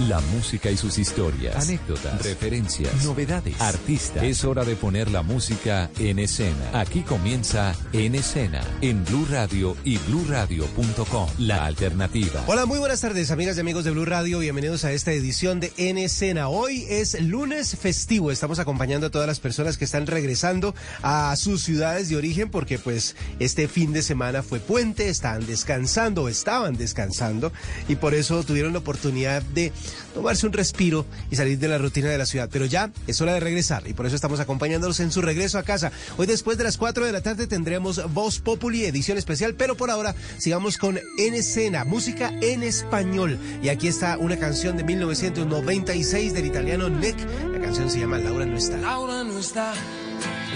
[0.00, 4.24] La música y sus historias, anécdotas, referencias, novedades, artistas.
[4.24, 6.80] Es hora de poner la música en escena.
[6.80, 11.28] Aquí comienza En Escena, en Blue Radio y bluradio.com.
[11.38, 12.42] La alternativa.
[12.48, 14.40] Hola, muy buenas tardes, amigas y amigos de Blue Radio.
[14.40, 16.48] Bienvenidos a esta edición de En Escena.
[16.48, 18.32] Hoy es lunes festivo.
[18.32, 22.80] Estamos acompañando a todas las personas que están regresando a sus ciudades de origen porque
[22.80, 27.52] pues este fin de semana fue puente, estaban descansando, estaban descansando
[27.88, 29.72] y por eso tuvieron la oportunidad de
[30.14, 32.48] tomarse un respiro y salir de la rutina de la ciudad.
[32.52, 35.62] Pero ya es hora de regresar y por eso estamos acompañándolos en su regreso a
[35.62, 35.92] casa.
[36.16, 39.90] Hoy después de las 4 de la tarde tendremos Voz Populi, edición especial, pero por
[39.90, 43.38] ahora sigamos con En Escena, música en español.
[43.62, 47.16] Y aquí está una canción de 1996 del italiano Nick.
[47.52, 48.76] La canción se llama Laura no está.
[48.76, 49.74] Laura no está,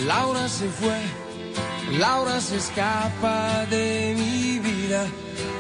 [0.07, 0.99] Laura se fue,
[1.99, 5.07] Laura se escapa de mi vida.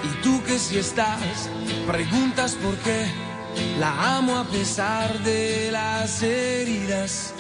[0.05, 1.49] Y tú que si estás,
[1.87, 3.28] preguntas por qué.
[3.79, 7.33] La amo a pesar de las heridas.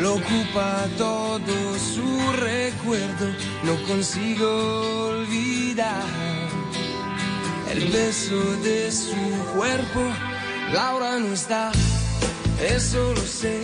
[0.00, 3.26] Lo ocupa todo su recuerdo.
[3.64, 6.04] No consigo olvidar
[7.70, 9.16] el beso de su
[9.54, 10.00] cuerpo.
[10.72, 11.72] Laura no está,
[12.60, 13.62] eso lo sé.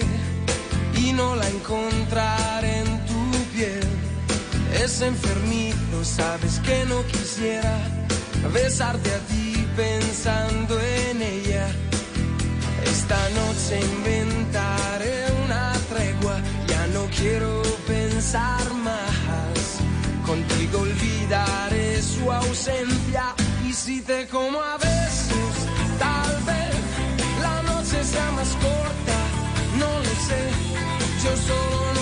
[0.97, 3.87] Y no la encontraré en tu piel.
[4.83, 7.79] Es enfermito, sabes que no quisiera
[8.53, 11.67] besarte a ti pensando en ella.
[12.85, 19.63] Esta noche inventaré una tregua, ya no quiero pensar más.
[20.27, 23.35] Contigo olvidaré su ausencia
[23.67, 25.55] y si te como a besos,
[25.99, 26.75] tal vez
[27.41, 29.19] la noche sea más corta,
[29.79, 30.43] no lo sé.
[31.25, 32.02] Yo solo no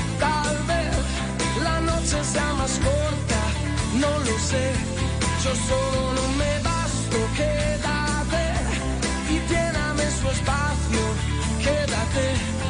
[2.01, 3.41] noche sea más corta,
[3.93, 4.71] no lo sé.
[5.43, 8.43] Yo solo no me basto, quédate
[9.29, 11.01] y lléname su espacio,
[11.59, 12.60] quédate.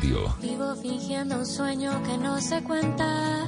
[0.00, 3.46] Vivo fingiendo un sueño que no se cuenta.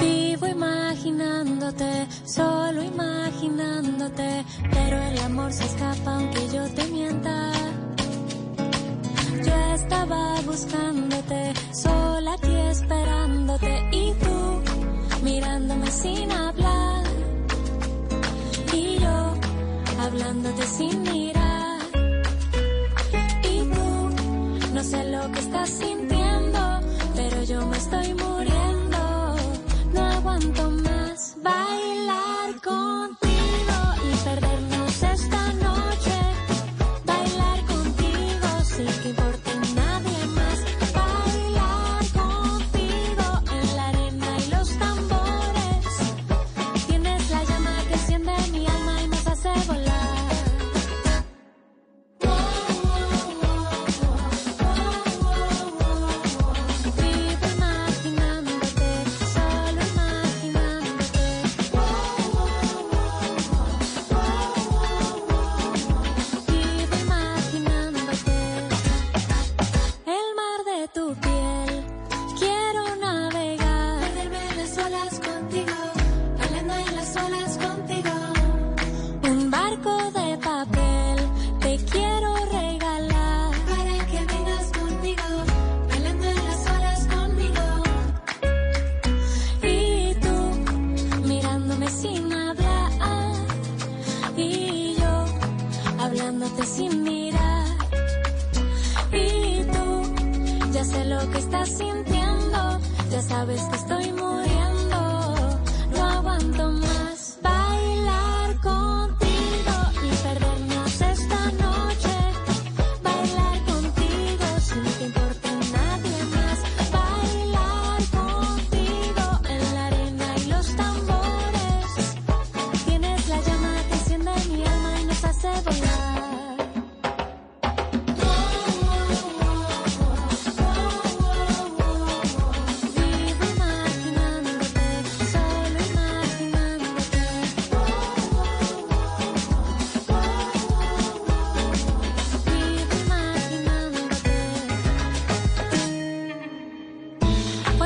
[0.00, 7.50] Vivo imaginándote, solo imaginándote, pero el amor se escapa aunque yo te mienta.
[9.44, 17.04] Yo estaba buscándote, sola aquí esperándote y tú mirándome sin hablar
[18.72, 19.34] y yo
[20.00, 21.29] hablándote sin mirar
[24.80, 25.79] no sé lo que estás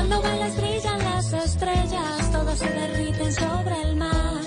[0.07, 4.39] Cuando bailas brillan las estrellas, todas se derriten sobre el mar,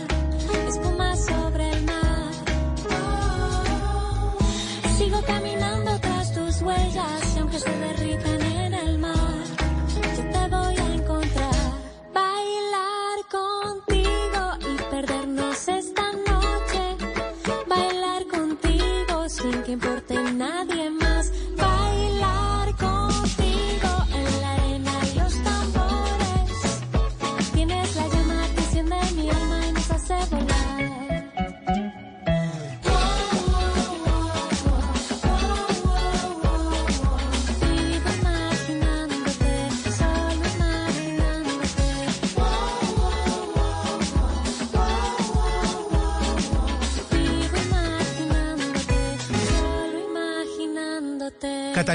[0.69, 2.31] espuma sobre el mar.
[4.97, 7.98] Sigo caminando tras tus huellas y aunque se derriten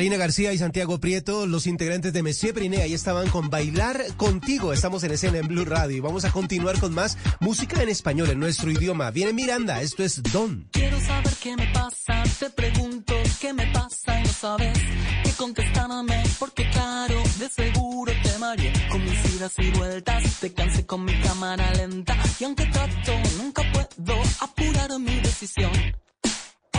[0.04, 4.74] Catalina García y Santiago Prieto, los integrantes de Messier Priné, ahí estaban con Bailar Contigo.
[4.74, 8.30] Estamos en escena en Blue Radio y vamos a continuar con más música en español,
[8.30, 9.12] en nuestro idioma.
[9.12, 10.68] Viene Miranda, esto es Don.
[10.72, 14.78] Quiero saber qué me pasa, te pregunto qué me pasa y no sabes
[15.24, 20.86] qué contestarme, porque claro, de seguro te mareé con mis idas y vueltas, te cansé
[20.86, 25.72] con mi cámara lenta y aunque trato, nunca puedo apurar mi decisión.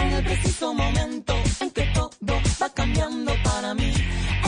[0.04, 2.10] En el preciso momento en que todo
[2.60, 3.92] va cambiando para mí,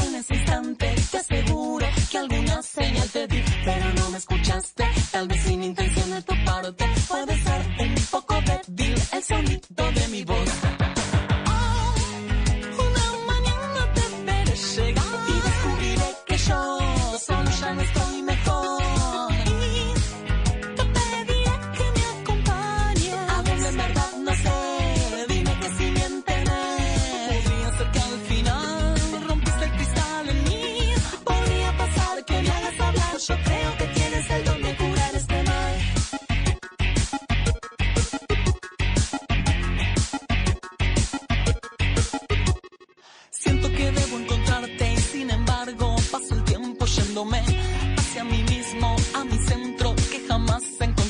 [0.04, 5.28] en ese instante te aseguro que alguna señal te di, pero no me escuchaste, tal
[5.28, 6.34] vez sin intención de tu
[7.08, 10.55] puede ser un poco débil el sonido de mi voz.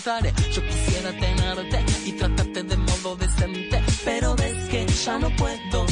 [0.07, 5.85] Yo quisiera tenerte y tratarte de modo decente, pero ves que ya no puedo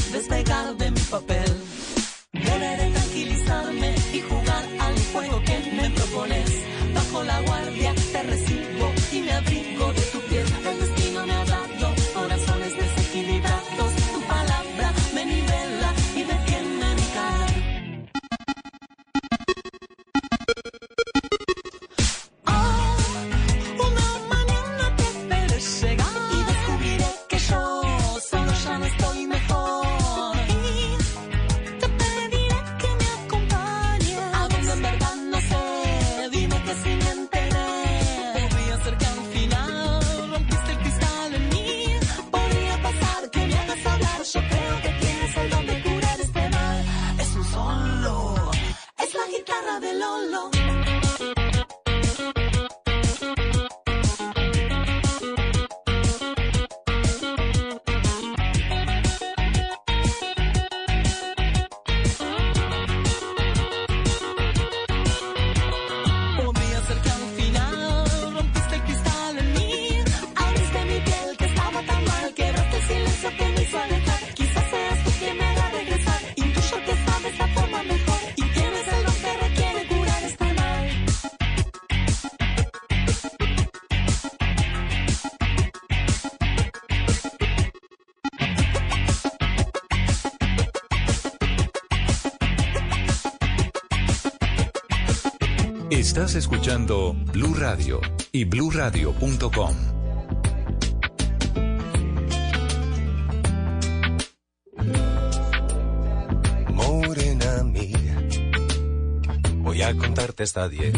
[96.34, 98.00] Escuchando Blue Radio
[98.32, 99.76] y bluradio.com.
[106.70, 108.28] Morena mía,
[109.58, 110.94] voy a contarte hasta diez.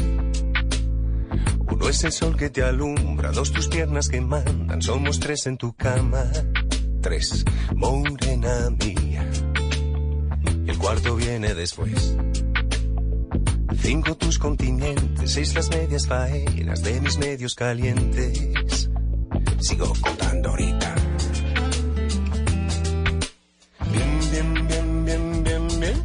[1.70, 5.58] Uno es el sol que te alumbra, dos tus piernas que mandan, somos tres en
[5.58, 6.24] tu cama.
[7.02, 9.30] Tres, morena mía.
[10.66, 12.16] El cuarto viene después.
[13.86, 18.90] Cinco tus continentes, seis las medias faenas de mis medios calientes.
[19.60, 20.94] Sigo contando ahorita.
[23.92, 26.02] Bien, bien, bien, bien, bien, bien.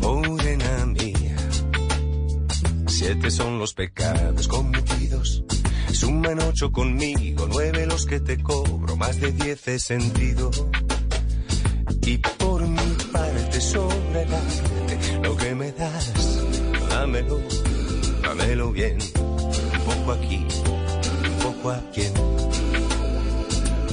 [0.00, 1.36] Morena mía,
[2.86, 5.44] siete son los pecados cometidos.
[5.92, 10.50] Suman ocho conmigo, nueve los que te cobro, más de diez he sentido.
[12.06, 12.18] Y
[13.64, 16.12] sobre arte, lo que me das,
[16.90, 17.40] dámelo,
[18.22, 18.98] dámelo bien.
[19.74, 20.46] Un poco aquí,
[21.30, 22.06] un poco aquí.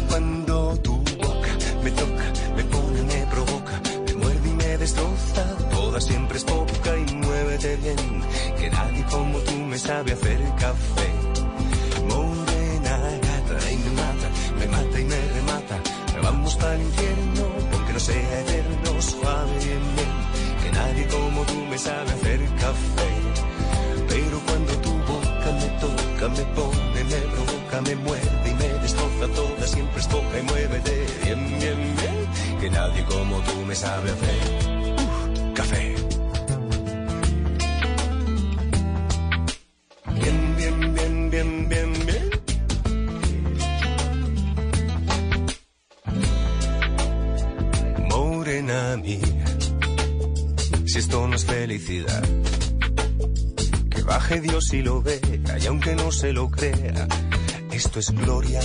[0.10, 1.52] Cuando tu boca
[1.84, 5.44] me toca, me pone, me provoca, me muerde y me destroza.
[5.72, 7.98] Toda siempre es poca y muévete bien,
[8.60, 11.10] que nadie como tú me sabe hacer café.
[12.10, 12.94] Morena
[13.28, 14.28] gata y me mata,
[14.60, 15.78] me mata y me remata.
[16.22, 18.61] Vamos para el infierno, porque no sea eterno,
[19.02, 20.12] suave bien, bien.
[20.64, 23.12] Que nadie como tú me sabe hacer café.
[24.08, 29.28] Pero cuando tu boca me toca, me pone, me provoca, me muerde y me destroza
[29.36, 32.60] toda, siempre es poca y muévete bien, bien, bien.
[32.60, 34.61] Que nadie como tú me sabe hacer
[54.74, 55.20] y lo vea,
[55.60, 57.08] y aunque no se lo crea,
[57.72, 58.62] esto es gloria.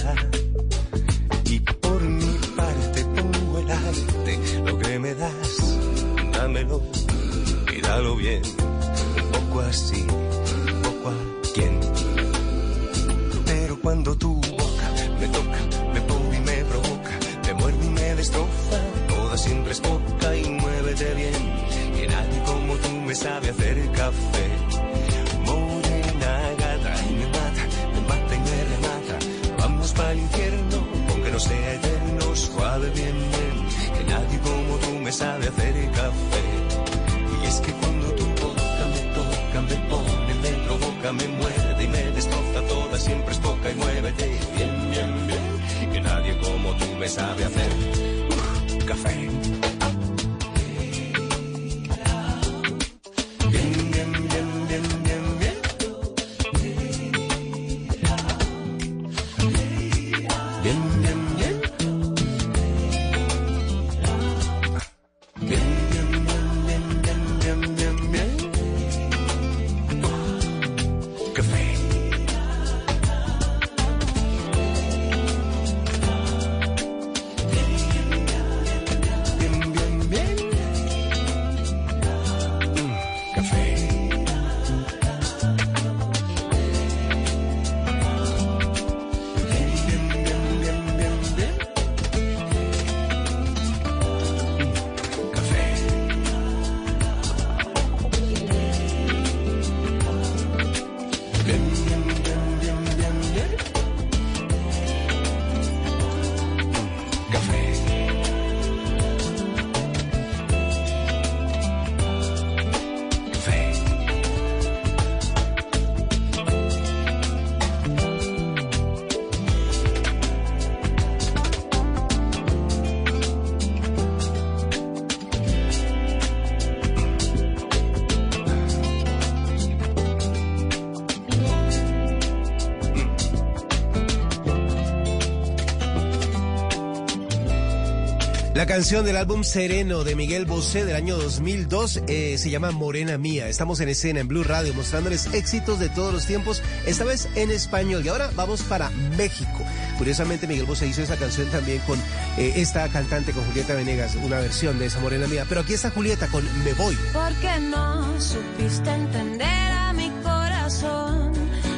[138.67, 143.47] Canción del álbum Sereno de Miguel Bosé del año 2002 eh, se llama Morena Mía.
[143.49, 147.53] Estamos en escena en Blue Radio mostrándoles éxitos de todos los tiempos, esta vez en
[147.53, 148.05] español.
[148.05, 149.61] Y ahora vamos para México.
[149.99, 151.97] Curiosamente, Miguel Bosé hizo esa canción también con
[152.39, 155.47] eh, esta cantante, con Julieta Venegas, una versión de esa Morena Mía.
[155.49, 156.99] Pero aquí está Julieta con Me Voy.
[157.13, 161.33] Porque no supiste entender a mi corazón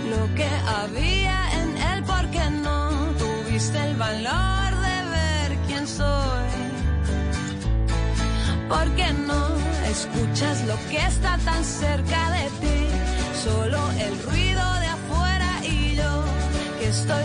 [0.08, 4.57] lo que había en él, porque no tuviste el valor
[8.68, 9.48] Por qué no
[9.90, 12.78] escuchas lo que está tan cerca de ti,
[13.42, 16.24] solo el ruido de afuera y yo
[16.78, 17.24] que estoy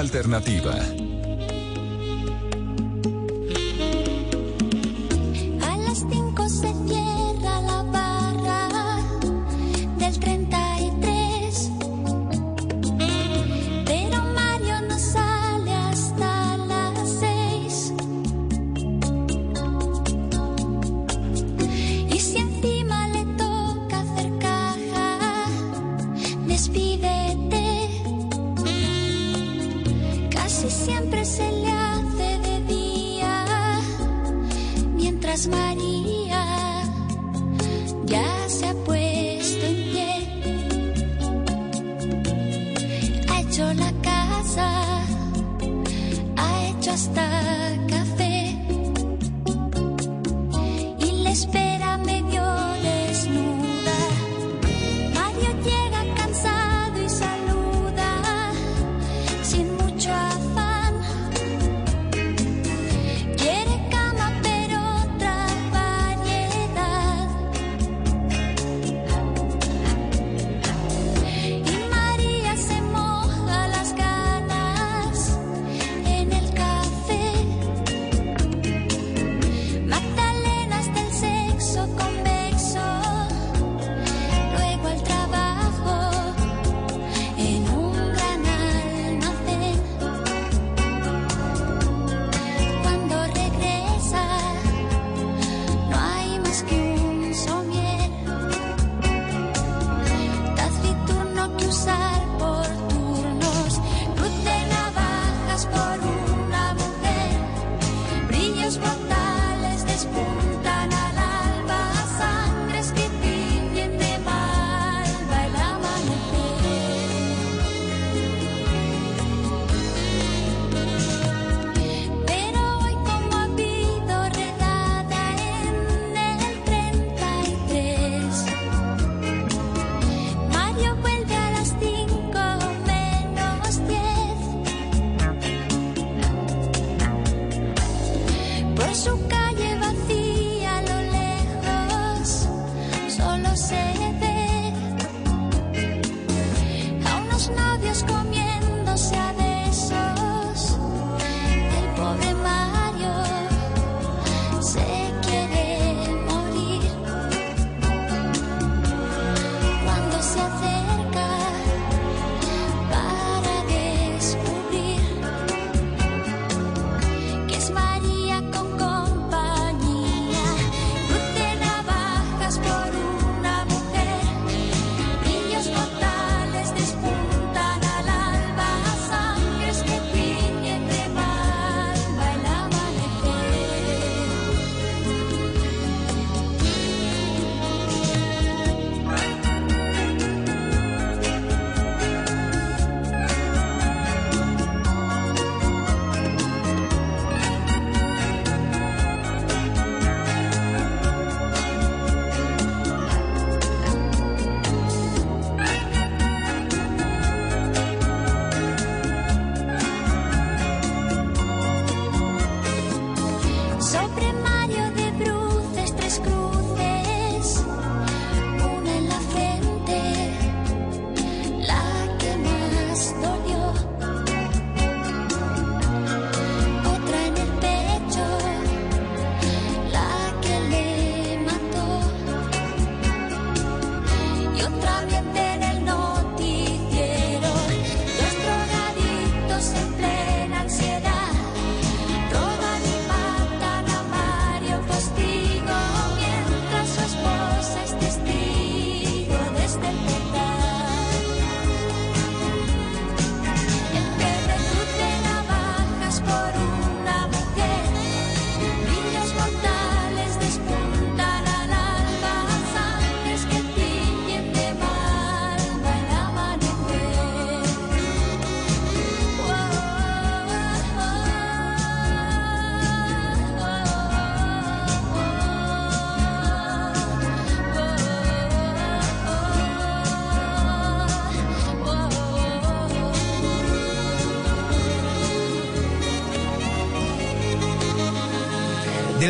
[0.00, 0.99] alternativa.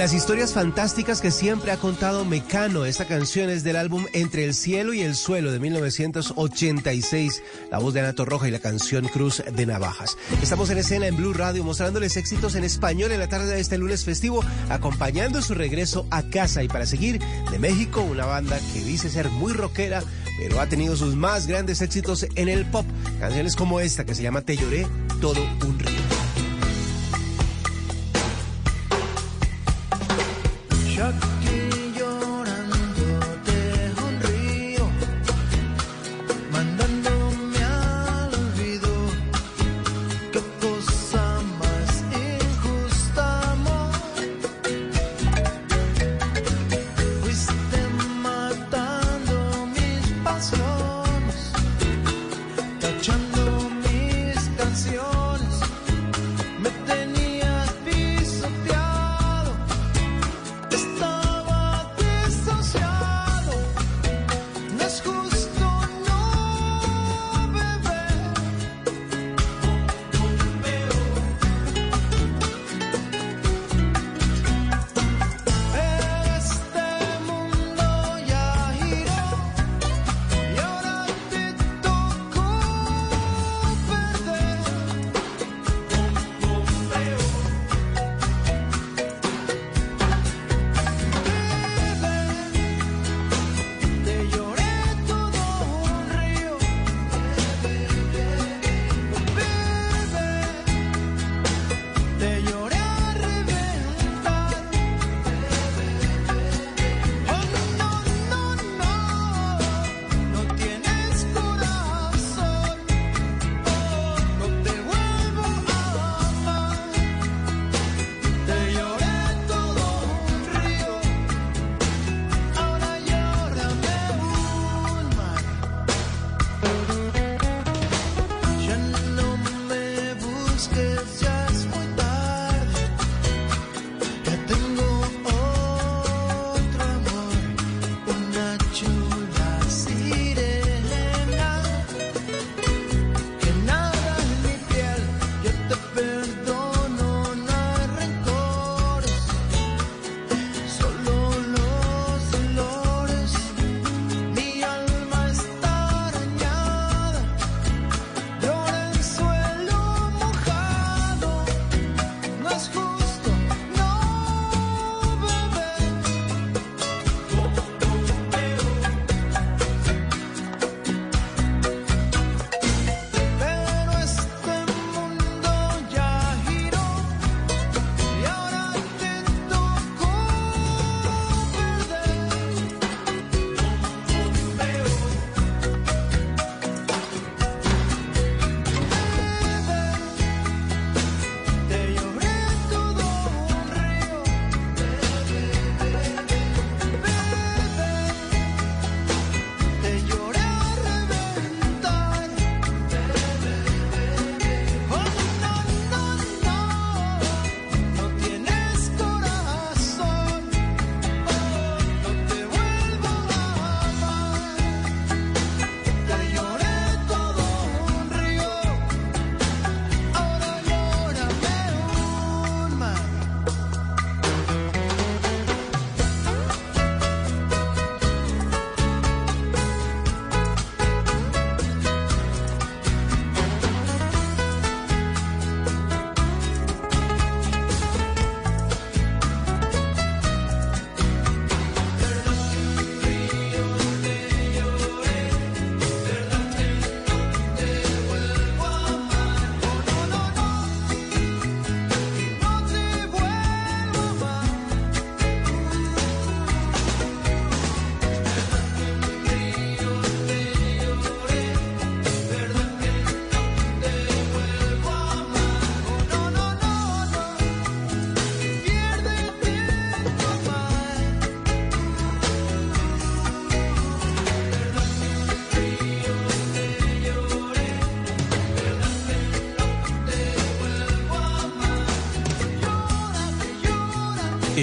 [0.01, 4.55] Las historias fantásticas que siempre ha contado Mecano, esta canción es del álbum Entre el
[4.55, 9.42] cielo y el suelo de 1986, la voz de Anato Roja y la canción Cruz
[9.44, 10.16] de Navajas.
[10.40, 13.76] Estamos en escena en Blue Radio mostrándoles éxitos en español en la tarde de este
[13.76, 17.20] lunes festivo, acompañando su regreso a casa y para seguir
[17.51, 20.03] de México, una banda que dice ser muy rockera,
[20.38, 22.86] pero ha tenido sus más grandes éxitos en el pop.
[23.18, 24.86] Canciones como esta que se llama Te lloré
[25.20, 25.78] todo un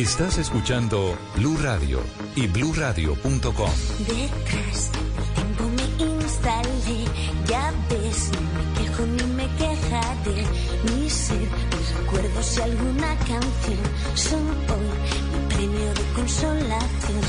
[0.07, 1.99] Estás escuchando Blue Radio
[2.33, 3.69] y bluradio.com.
[4.07, 7.03] Detrás del tiempo me instalé,
[7.45, 10.45] ya ves, no me quejo ni me quejaré,
[10.85, 13.83] mi ser, mis recuerdos y alguna canción
[14.15, 14.89] son hoy
[15.33, 17.26] mi premio de consolación.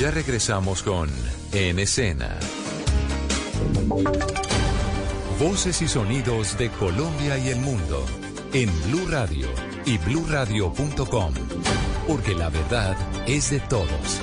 [0.00, 1.10] Ya regresamos con
[1.52, 2.38] En Escena.
[5.38, 8.06] Voces y sonidos de Colombia y el mundo
[8.54, 9.46] en Blue Radio
[9.84, 11.34] y bluradio.com.
[12.08, 12.96] Porque la verdad
[13.26, 14.22] es de todos.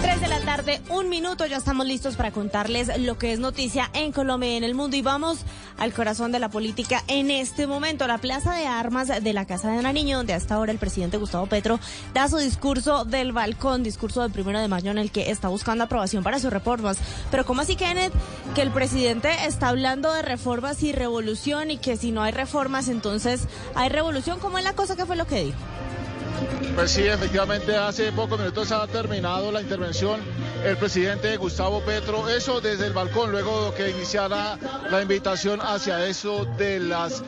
[0.00, 3.90] 3 de la tarde, un minuto, ya estamos listos para contarles lo que es noticia
[3.92, 4.96] en Colombia y en el mundo.
[4.96, 5.44] Y vamos
[5.78, 9.70] al corazón de la política en este momento, la plaza de armas de la Casa
[9.70, 11.80] de Nariño, donde hasta ahora el presidente Gustavo Petro
[12.12, 15.84] da su discurso del balcón, discurso del primero de mayo en el que está buscando
[15.84, 16.98] aprobación para sus reformas.
[17.30, 18.12] Pero ¿cómo así, Kenneth,
[18.54, 22.88] que el presidente está hablando de reformas y revolución y que si no hay reformas,
[22.88, 24.38] entonces hay revolución?
[24.38, 24.96] ¿Cómo es la cosa?
[24.96, 25.58] ¿Qué fue lo que dijo?
[26.74, 30.20] Pues sí, efectivamente, hace pocos minutos ha terminado la intervención
[30.64, 34.58] el presidente Gustavo Petro, eso desde el balcón, luego que iniciara
[34.90, 37.22] la invitación hacia eso de las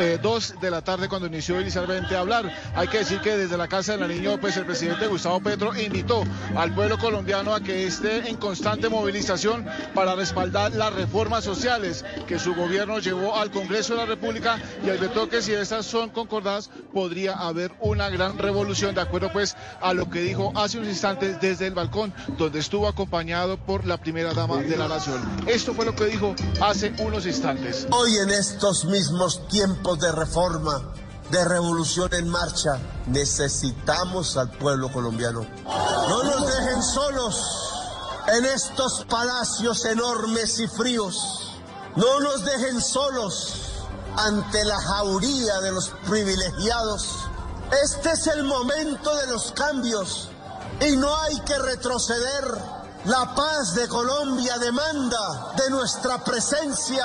[0.00, 2.52] eh, 2 de la tarde cuando inició inicialmente a hablar.
[2.74, 6.24] Hay que decir que desde la Casa de Nariño, pues el presidente Gustavo Petro invitó
[6.56, 9.64] al pueblo colombiano a que esté en constante movilización
[9.94, 14.90] para respaldar las reformas sociales que su gobierno llevó al Congreso de la República y
[14.90, 19.94] advirtió que si estas son concordadas podría haber una gran revolución, de acuerdo pues a
[19.94, 24.32] lo que dijo hace unos instantes desde el balcón, donde estuvo acompañado por la primera
[24.32, 25.20] dama de la nación.
[25.46, 27.86] Esto fue lo que dijo hace unos instantes.
[27.90, 30.92] Hoy en estos mismos tiempos de reforma,
[31.30, 35.46] de revolución en marcha, necesitamos al pueblo colombiano.
[35.64, 37.36] No nos dejen solos
[38.28, 41.52] en estos palacios enormes y fríos.
[41.96, 43.84] No nos dejen solos
[44.16, 47.28] ante la jauría de los privilegiados.
[47.84, 50.31] Este es el momento de los cambios
[50.80, 52.82] y no hay que retroceder.
[53.04, 57.04] La paz de Colombia demanda de nuestra presencia.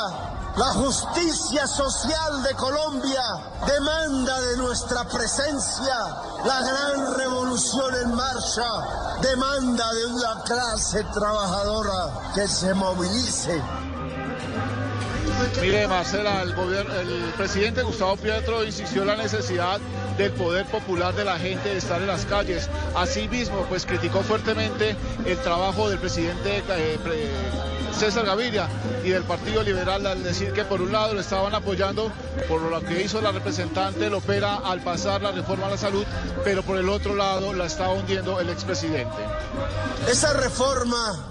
[0.55, 3.24] La justicia social de Colombia
[3.65, 5.95] demanda de nuestra presencia.
[6.45, 13.63] La gran revolución en marcha demanda de una clase trabajadora que se movilice.
[15.62, 16.54] Mire, Marcela, el,
[17.38, 19.80] presidente Gustavo Pietro insistió en la necesidad
[20.18, 22.70] del poder popular de la gente de estar en las calles.
[22.96, 26.98] Asimismo, pues criticó fuertemente el trabajo del presidente eh,
[27.98, 28.68] César Gaviria
[29.04, 32.12] y del Partido Liberal al decir que por un lado lo estaban apoyando
[32.48, 36.06] por lo que hizo la representante Lopera al pasar la reforma a la salud,
[36.44, 39.18] pero por el otro lado la estaba hundiendo el expresidente.
[40.08, 41.26] Esa reforma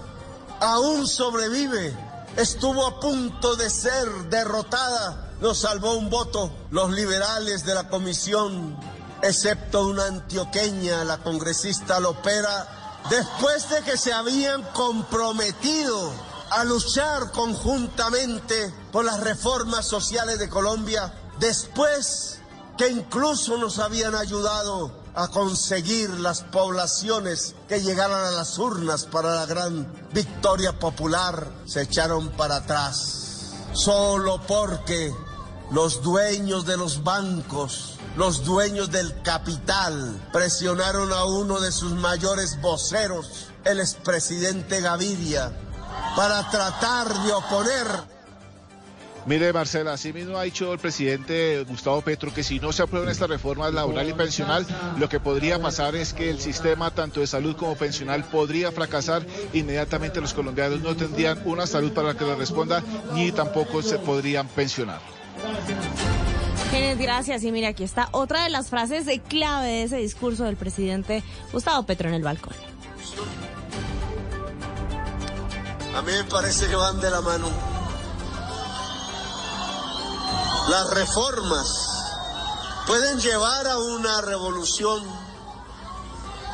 [0.60, 2.05] aún sobrevive.
[2.36, 5.32] Estuvo a punto de ser derrotada.
[5.40, 6.52] Nos salvó un voto.
[6.70, 8.78] Los liberales de la comisión,
[9.22, 16.12] excepto una antioqueña, la congresista Lopera, después de que se habían comprometido
[16.50, 22.38] a luchar conjuntamente por las reformas sociales de Colombia, después
[22.76, 29.34] que incluso nos habían ayudado a conseguir las poblaciones que llegaran a las urnas para
[29.34, 33.54] la gran victoria popular, se echaron para atrás.
[33.72, 35.14] Solo porque
[35.70, 42.60] los dueños de los bancos, los dueños del capital, presionaron a uno de sus mayores
[42.60, 45.50] voceros, el expresidente Gaviria,
[46.14, 48.15] para tratar de oponer
[49.26, 53.08] Mire, Marcela, así mismo ha dicho el presidente Gustavo Petro que si no se aprueban
[53.10, 54.64] estas reformas laboral y pensional,
[54.98, 59.26] lo que podría pasar es que el sistema tanto de salud como pensional podría fracasar.
[59.52, 62.82] Inmediatamente los colombianos no tendrían una salud para la que les responda,
[63.14, 65.00] ni tampoco se podrían pensionar.
[66.98, 67.42] Gracias.
[67.42, 71.22] Y mira, aquí está otra de las frases de clave de ese discurso del presidente
[71.52, 72.54] Gustavo Petro en el balcón.
[75.94, 77.75] A mí me parece que van de la mano.
[80.68, 81.68] Las reformas
[82.88, 85.00] pueden llevar a una revolución.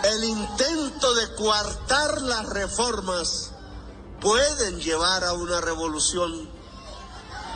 [0.04, 3.52] El intento de coartar las reformas
[4.20, 6.46] pueden llevar a una revolución.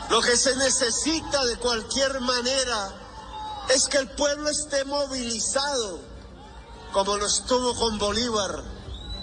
[0.09, 2.91] Lo que se necesita de cualquier manera
[3.69, 6.01] es que el pueblo esté movilizado,
[6.91, 8.65] como lo estuvo con Bolívar,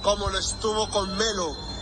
[0.04, 1.73] como lo estuvo con Melo.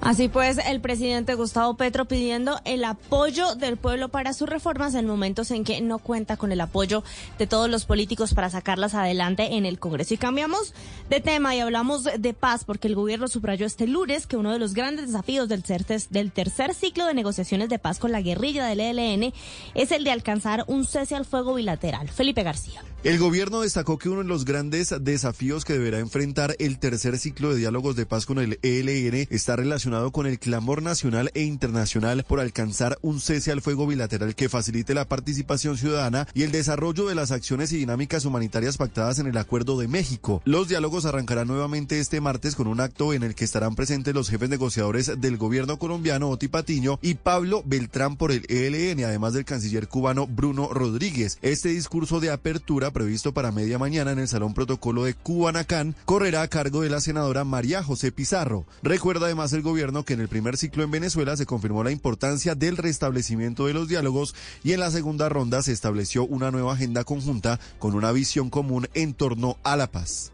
[0.00, 5.06] Así pues, el presidente Gustavo Petro pidiendo el apoyo del pueblo para sus reformas en
[5.06, 7.02] momentos en que no cuenta con el apoyo
[7.38, 10.14] de todos los políticos para sacarlas adelante en el Congreso.
[10.14, 10.74] Y cambiamos
[11.10, 14.58] de tema y hablamos de paz porque el gobierno subrayó este lunes que uno de
[14.58, 15.62] los grandes desafíos del,
[16.10, 19.32] del tercer ciclo de negociaciones de paz con la guerrilla del ELN
[19.74, 22.08] es el de alcanzar un cese al fuego bilateral.
[22.08, 22.82] Felipe García.
[23.04, 27.50] El gobierno destacó que uno de los grandes desafíos que deberá enfrentar el tercer ciclo
[27.50, 32.24] de diálogos de paz con el ELN está relacionado con el clamor nacional e internacional
[32.24, 37.06] por alcanzar un cese al fuego bilateral que facilite la participación ciudadana y el desarrollo
[37.06, 40.42] de las acciones y dinámicas humanitarias pactadas en el Acuerdo de México.
[40.44, 44.28] Los diálogos arrancarán nuevamente este martes con un acto en el que estarán presentes los
[44.28, 49.44] jefes negociadores del gobierno colombiano Oti Patiño y Pablo Beltrán por el ELN, además del
[49.44, 51.38] canciller cubano Bruno Rodríguez.
[51.42, 56.42] Este discurso de apertura previsto para media mañana en el Salón Protocolo de Cubanacán correrá
[56.42, 58.66] a cargo de la senadora María José Pizarro.
[58.82, 62.54] Recuerda además el gobierno que en el primer ciclo en Venezuela se confirmó la importancia
[62.54, 67.04] del restablecimiento de los diálogos y en la segunda ronda se estableció una nueva agenda
[67.04, 70.32] conjunta con una visión común en torno a la paz.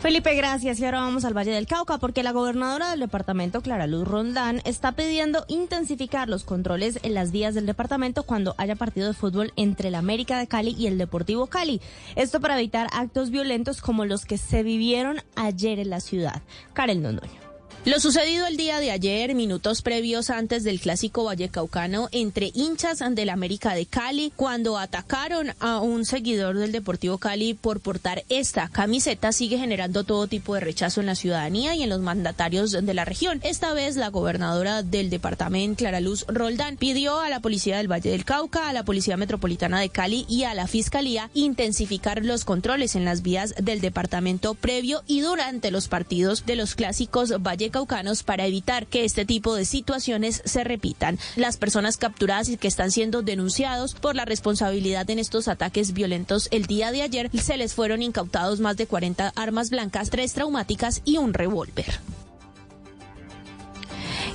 [0.00, 0.78] Felipe, gracias.
[0.78, 4.62] Y ahora vamos al Valle del Cauca porque la gobernadora del departamento, Clara Luz Rondán,
[4.64, 9.52] está pidiendo intensificar los controles en las vías del departamento cuando haya partido de fútbol
[9.56, 11.80] entre el América de Cali y el Deportivo Cali.
[12.14, 16.42] Esto para evitar actos violentos como los que se vivieron ayer en la ciudad.
[16.74, 17.47] Karel Nondoño.
[17.88, 23.30] Lo sucedido el día de ayer, minutos previos antes del clásico vallecaucano entre hinchas del
[23.30, 29.32] América de Cali, cuando atacaron a un seguidor del Deportivo Cali por portar esta camiseta,
[29.32, 33.06] sigue generando todo tipo de rechazo en la ciudadanía y en los mandatarios de la
[33.06, 33.40] región.
[33.42, 38.10] Esta vez, la gobernadora del departamento, Clara Luz Roldán, pidió a la policía del Valle
[38.10, 42.96] del Cauca, a la Policía Metropolitana de Cali y a la Fiscalía intensificar los controles
[42.96, 48.46] en las vías del departamento previo y durante los partidos de los clásicos vallecaucanos para
[48.46, 51.18] evitar que este tipo de situaciones se repitan.
[51.36, 56.48] Las personas capturadas y que están siendo denunciados por la responsabilidad en estos ataques violentos
[56.50, 61.02] el día de ayer se les fueron incautados más de 40 armas blancas, tres traumáticas
[61.04, 62.00] y un revólver.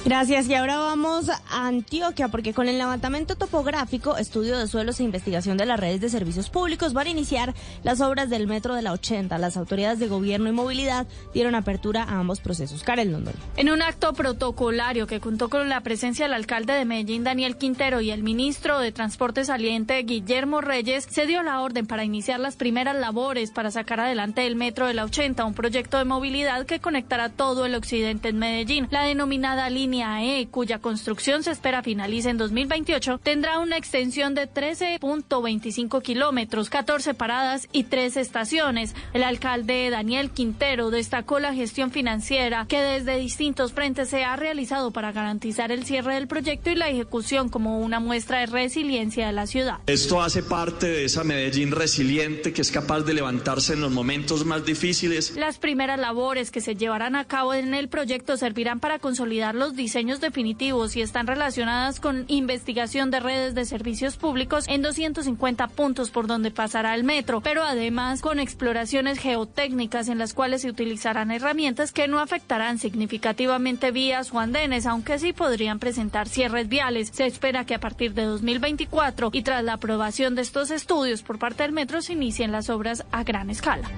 [0.05, 0.49] Gracias.
[0.49, 5.55] Y ahora vamos a Antioquia, porque con el levantamiento topográfico, estudio de suelos e investigación
[5.55, 8.91] de las redes de servicios públicos van a iniciar las obras del metro de la
[8.91, 9.37] 80.
[9.37, 12.83] Las autoridades de gobierno y movilidad dieron apertura a ambos procesos.
[12.83, 13.33] Karel London.
[13.55, 18.01] En un acto protocolario que contó con la presencia del alcalde de Medellín, Daniel Quintero,
[18.01, 22.57] y el ministro de Transporte saliente, Guillermo Reyes, se dio la orden para iniciar las
[22.57, 26.81] primeras labores para sacar adelante el metro de la 80, un proyecto de movilidad que
[26.81, 28.89] conectará todo el occidente en Medellín.
[28.91, 34.33] La denominada línea línea E, cuya construcción se espera finalice en 2028, tendrá una extensión
[34.33, 38.95] de 13.25 kilómetros, 14 paradas y 3 estaciones.
[39.13, 44.89] El alcalde Daniel Quintero destacó la gestión financiera que desde distintos frentes se ha realizado
[44.89, 49.33] para garantizar el cierre del proyecto y la ejecución como una muestra de resiliencia de
[49.33, 49.77] la ciudad.
[49.85, 54.43] Esto hace parte de esa Medellín resiliente que es capaz de levantarse en los momentos
[54.43, 55.35] más difíciles.
[55.35, 59.75] Las primeras labores que se llevarán a cabo en el proyecto servirán para consolidar los
[59.83, 66.09] diseños definitivos y están relacionadas con investigación de redes de servicios públicos en 250 puntos
[66.09, 71.31] por donde pasará el metro, pero además con exploraciones geotécnicas en las cuales se utilizarán
[71.31, 77.09] herramientas que no afectarán significativamente vías o andenes, aunque sí podrían presentar cierres viales.
[77.11, 81.39] Se espera que a partir de 2024 y tras la aprobación de estos estudios por
[81.39, 83.89] parte del metro se inicien las obras a gran escala.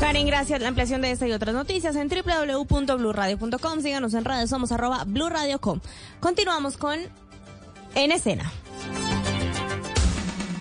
[0.00, 0.60] Karen, gracias.
[0.62, 3.82] La ampliación de esta y otras noticias en www.bluradio.com.
[3.82, 5.80] Síganos en redes, somos arroba blurradio.com.
[6.20, 6.98] Continuamos con
[7.94, 8.50] En Escena.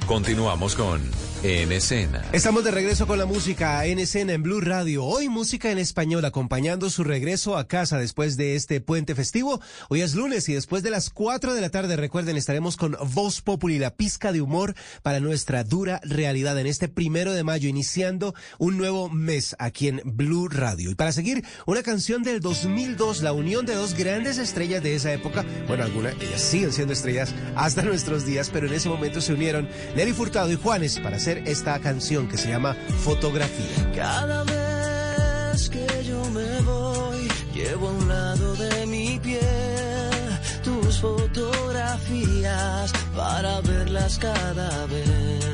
[0.06, 2.22] Continuamos con En Escena.
[2.34, 5.06] Estamos de regreso con la música en escena en Blue Radio.
[5.06, 9.62] Hoy música en español acompañando su regreso a casa después de este puente festivo.
[9.88, 13.42] Hoy es lunes y después de las 4 de la tarde, recuerden, estaremos con Voz
[13.42, 18.36] Populi, la pizca de humor para nuestra dura realidad en este primero de mayo, iniciando
[18.58, 20.92] un nuevo mes aquí en Blue Radio.
[20.92, 25.14] Y para seguir, una canción del 2002, la unión de dos grandes estrellas de esa
[25.14, 25.46] época.
[25.70, 29.70] Bueno, algunas, ellas siguen siendo estrellas hasta nuestros días, pero en ese momento se unieron
[29.96, 33.92] Nelly Furtado y Juanes para hacer esta canción que se llama Fotografía.
[33.96, 40.20] Cada vez que yo me voy, llevo a un lado de mi piel
[40.64, 45.46] tus fotografías para verlas cada vez.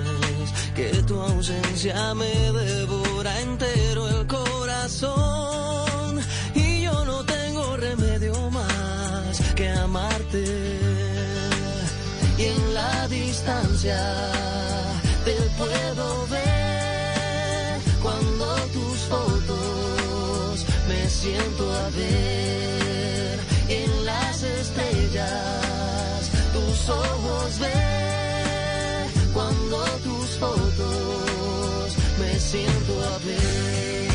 [0.75, 6.19] Que tu ausencia me devora entero el corazón
[6.53, 10.45] y yo no tengo remedio más que amarte.
[12.37, 13.97] Y en la distancia
[15.25, 18.45] te puedo ver cuando
[18.75, 26.31] tus fotos me siento a ver en las estrellas.
[26.53, 34.14] Tus ojos ver cuando tus fotos me siento a ver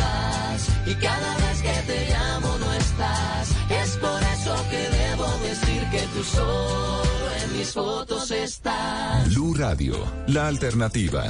[1.01, 3.49] Cada vez que te llamo no estás.
[3.69, 7.03] Es por eso que debo decir que tú solo
[7.43, 9.27] en mis fotos estás.
[9.29, 9.95] Blue Radio,
[10.27, 11.23] la alternativa.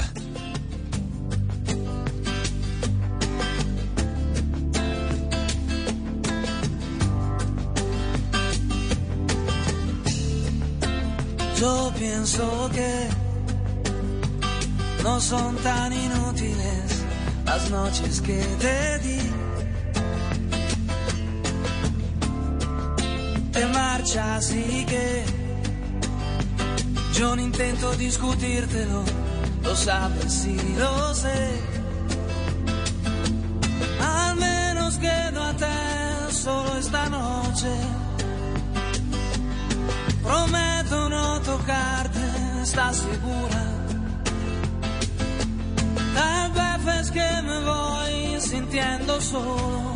[11.59, 13.07] Yo pienso que
[15.03, 17.03] no son tan inútiles
[17.45, 19.50] las noches que te di.
[23.51, 25.25] Te marchas y que
[27.13, 29.03] yo no intento discutírtelo,
[29.63, 31.59] lo sabes y lo sé.
[34.01, 37.69] Al menos quedo a te solo esta noche.
[40.23, 42.19] Prometo no tocarte,
[42.63, 43.63] ¿estás segura?
[46.15, 49.95] Tal vez es que me voy sintiendo solo,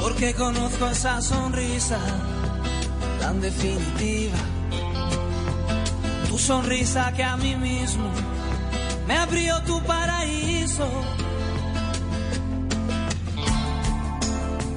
[0.00, 1.98] porque conozco esa sonrisa
[3.20, 4.38] tan definitiva.
[6.28, 8.10] Tu sonrisa que a mí mismo
[9.06, 10.88] me abrió tu paraíso.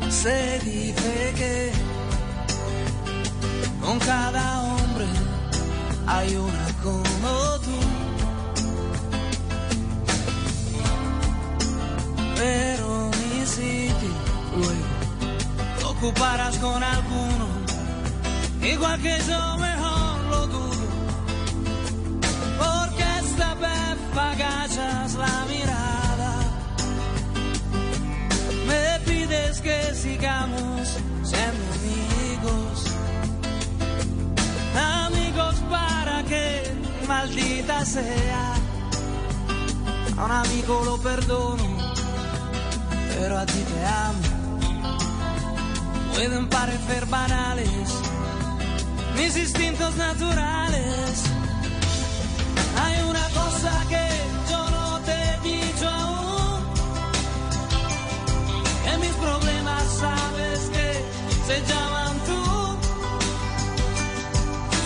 [0.10, 1.72] Se dice que
[3.82, 5.06] con cada hombre
[6.08, 7.83] hay una como tú.
[16.04, 17.48] Lo ocuparás con alguno,
[18.62, 20.88] igual que yo mejor lo dudo.
[22.58, 26.34] Porque esta vez agachas la mirada,
[28.68, 32.86] me pides que sigamos siendo amigos
[35.06, 36.64] amigos para que
[37.08, 38.54] maldita sea.
[40.18, 41.78] A un amigo lo perdono,
[43.16, 44.33] pero a ti te amo.
[46.14, 47.90] Pueden parecer banales
[49.16, 51.24] mis instintos naturales.
[52.82, 54.08] Hay una cosa que
[54.50, 56.64] yo no te he dicho aún,
[58.84, 60.88] que mis problemas sabes que
[61.48, 62.44] se llaman tú.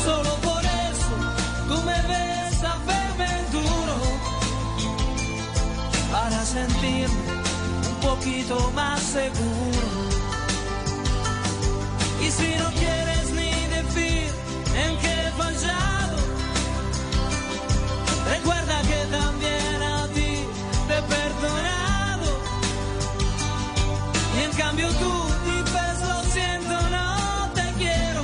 [0.06, 1.16] Solo por eso
[1.68, 3.98] tú me ves a verme duro
[6.12, 7.32] para sentirme
[7.90, 9.87] un poquito más seguro.
[12.38, 14.28] Si no quieres ni decir
[14.84, 16.18] en qué he fallado,
[18.34, 20.34] recuerda que también a ti
[20.88, 22.30] te he perdonado.
[24.38, 25.14] Y en cambio tú
[25.50, 28.24] dices lo siento, no te quiero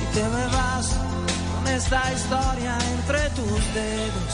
[0.00, 0.86] y te me vas
[1.54, 4.32] con esta historia entre tus dedos.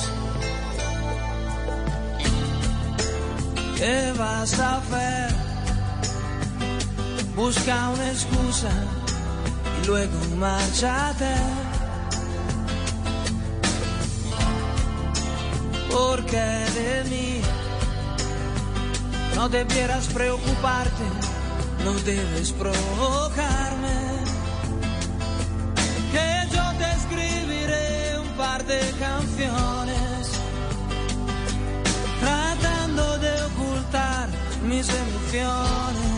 [3.76, 5.48] ¿Qué vas a hacer?
[7.39, 8.69] Busca una excusa
[9.81, 11.35] y luego márchate.
[15.89, 17.40] Porque de mí
[19.36, 21.05] no debieras preocuparte,
[21.85, 23.98] no debes provocarme.
[26.10, 30.28] Que yo te escribiré un par de canciones
[32.19, 34.28] tratando de ocultar
[34.65, 36.18] mis emociones,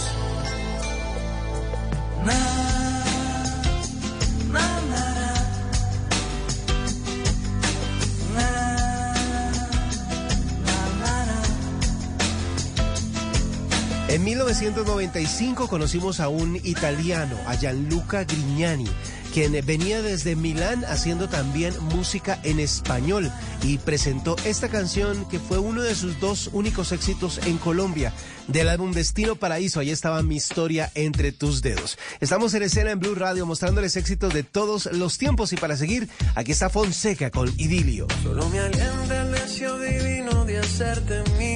[14.11, 18.89] En 1995 conocimos a un italiano, a Gianluca Grignani,
[19.33, 23.31] quien venía desde Milán haciendo también música en español
[23.63, 28.11] y presentó esta canción que fue uno de sus dos únicos éxitos en Colombia
[28.49, 29.79] del álbum Destino Paraíso.
[29.79, 31.97] Ahí estaba mi historia entre tus dedos.
[32.19, 36.09] Estamos en escena en Blue Radio mostrándoles éxitos de todos los tiempos y para seguir,
[36.35, 38.07] aquí está Fonseca con Idilio.
[38.23, 41.50] Solo me alienta el deseo divino de hacerte mía.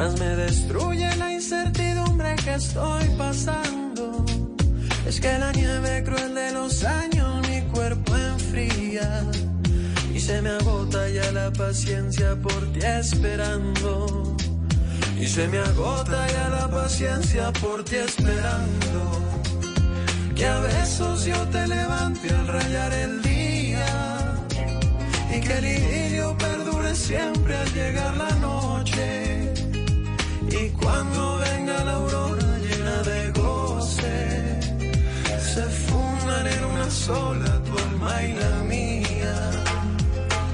[0.00, 4.24] Más me destruye la incertidumbre que estoy pasando.
[5.06, 9.26] Es que la nieve cruel de los años mi cuerpo enfría.
[10.14, 14.36] Y se me agota ya la paciencia por ti esperando.
[15.20, 19.02] Y se me agota ya la paciencia por ti esperando.
[20.34, 23.86] Que a besos yo te levante al rayar el día.
[25.36, 29.39] Y que el idilio perdure siempre al llegar la noche.
[30.48, 34.60] Y cuando venga la aurora llena de goce,
[35.52, 39.36] se fundan en una sola tu alma y la mía.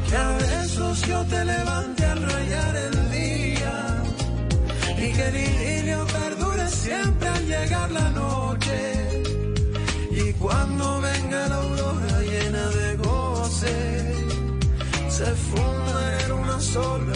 [0.08, 4.02] Que a besos yo te levante al rayar el día.
[4.98, 9.22] Y que el idilio perdure siempre al llegar la noche.
[10.10, 13.76] Y cuando venga la aurora llena de goce,
[15.08, 17.15] se funda en una sola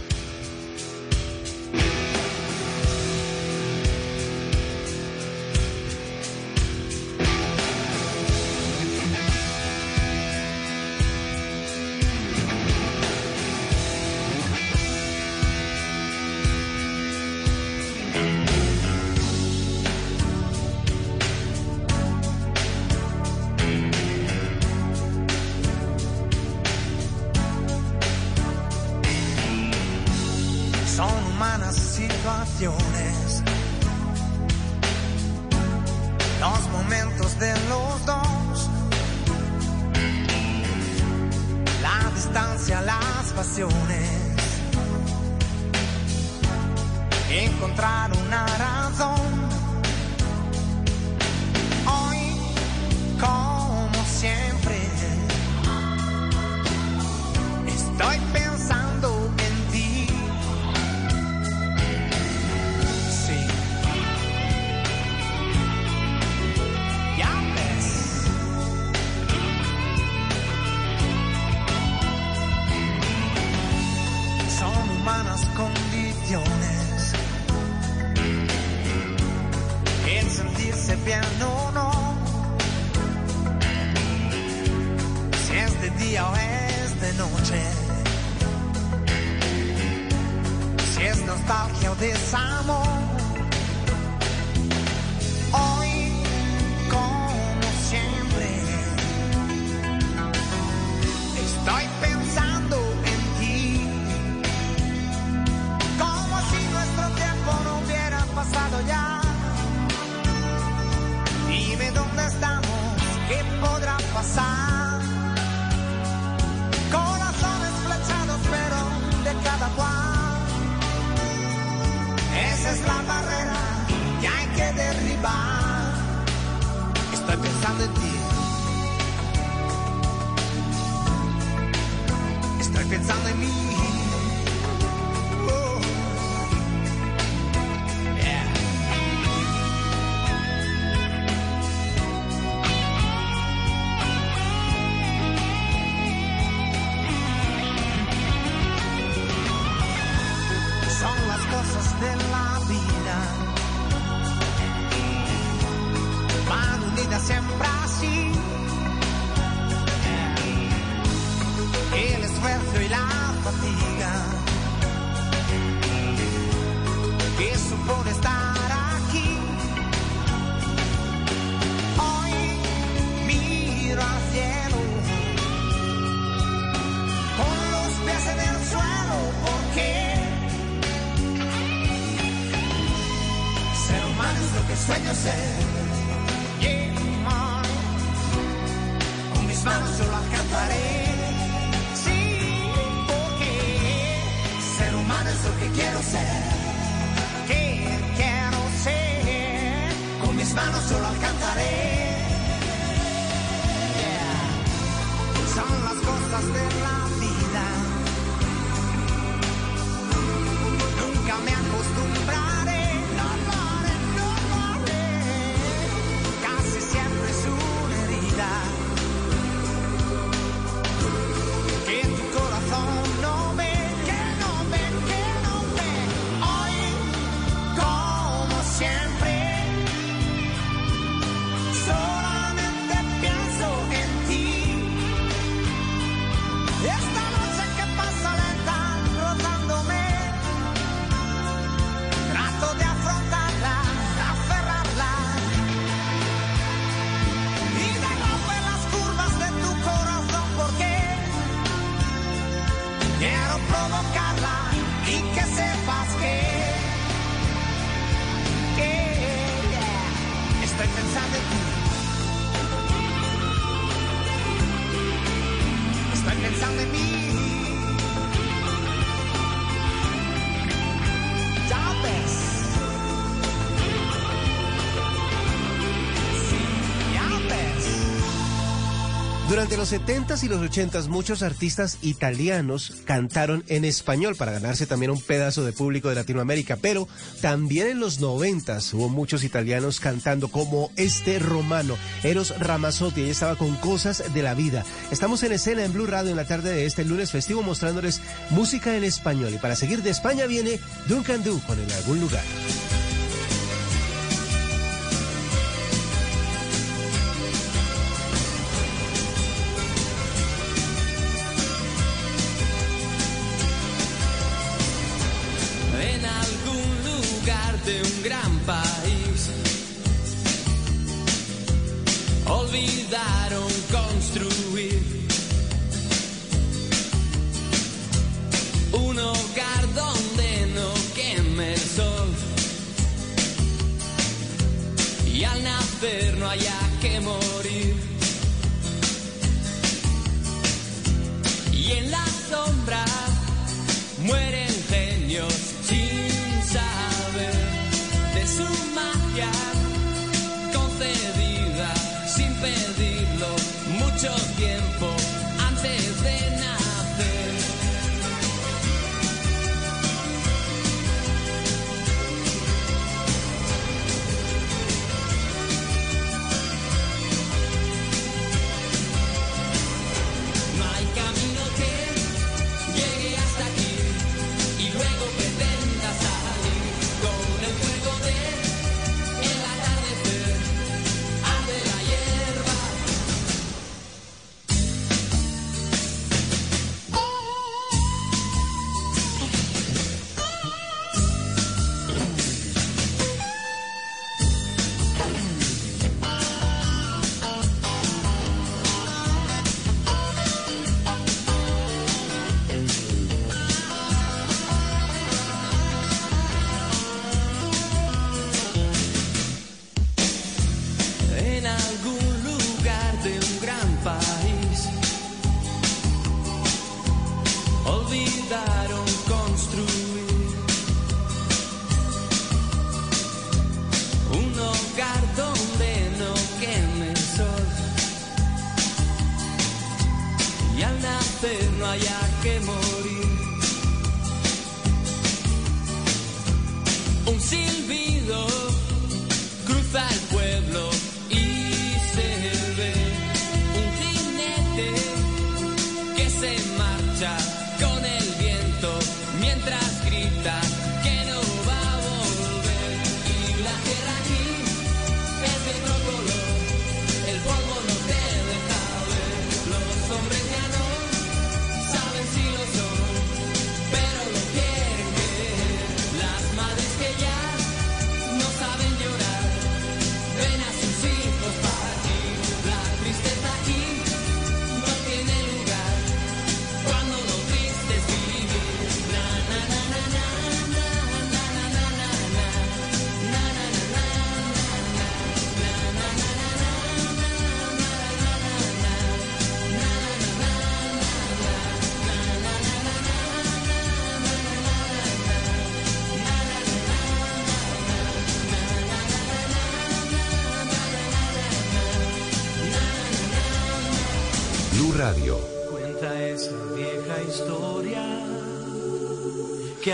[279.71, 285.11] Durante los 70s y los 80s muchos artistas italianos cantaron en español para ganarse también
[285.11, 287.07] un pedazo de público de Latinoamérica, pero
[287.39, 293.55] también en los 90s hubo muchos italianos cantando como este romano, Eros Ramazzotti, ella estaba
[293.55, 294.83] con Cosas de la Vida.
[295.09, 298.19] Estamos en escena en Blue Radio en la tarde de este lunes festivo mostrándoles
[298.49, 302.43] música en español y para seguir de España viene Duncan Du con En algún lugar.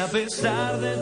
[0.08, 0.97] a pesar de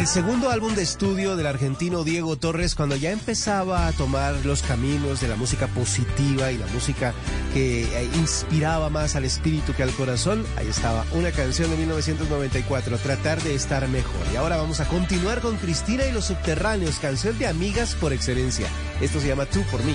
[0.00, 4.62] El segundo álbum de estudio del argentino Diego Torres, cuando ya empezaba a tomar los
[4.62, 7.12] caminos de la música positiva y la música
[7.52, 12.96] que eh, inspiraba más al espíritu que al corazón, ahí estaba una canción de 1994,
[12.96, 14.22] Tratar de estar mejor.
[14.32, 18.68] Y ahora vamos a continuar con Cristina y los subterráneos, canción de amigas por excelencia.
[19.02, 19.94] Esto se llama Tú por mí.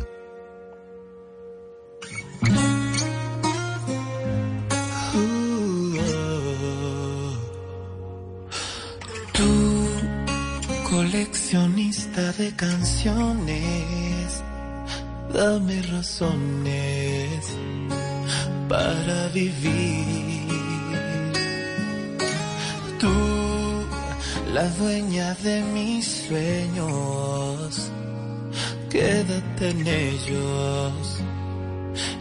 [29.01, 31.23] quédate en ellos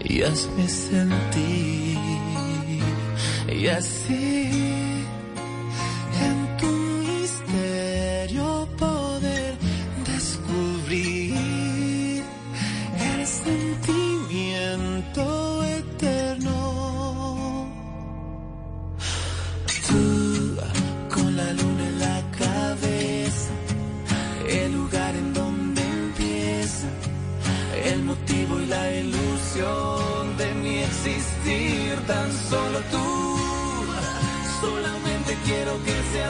[0.05, 1.99] y hazme sentir.
[3.53, 4.70] Y así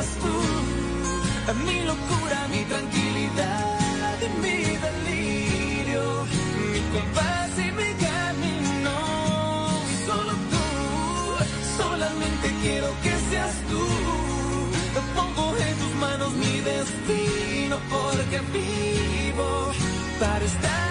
[0.01, 3.77] eras tú, mi locura, mi tranquilidad
[4.43, 6.25] mi delirio,
[6.73, 8.97] mi compás y mi camino.
[9.93, 13.87] Y solo tú, solamente quiero que seas tú.
[15.15, 19.73] Pongo en tus manos mi destino porque vivo
[20.19, 20.90] para estar.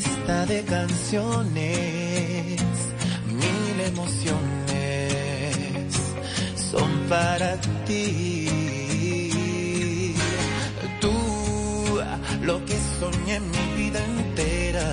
[0.00, 2.60] lista de canciones,
[3.42, 5.14] mil emociones
[6.70, 7.50] son para
[7.86, 8.48] ti.
[11.02, 11.12] Tú,
[12.42, 14.88] lo que soñé en mi vida entera,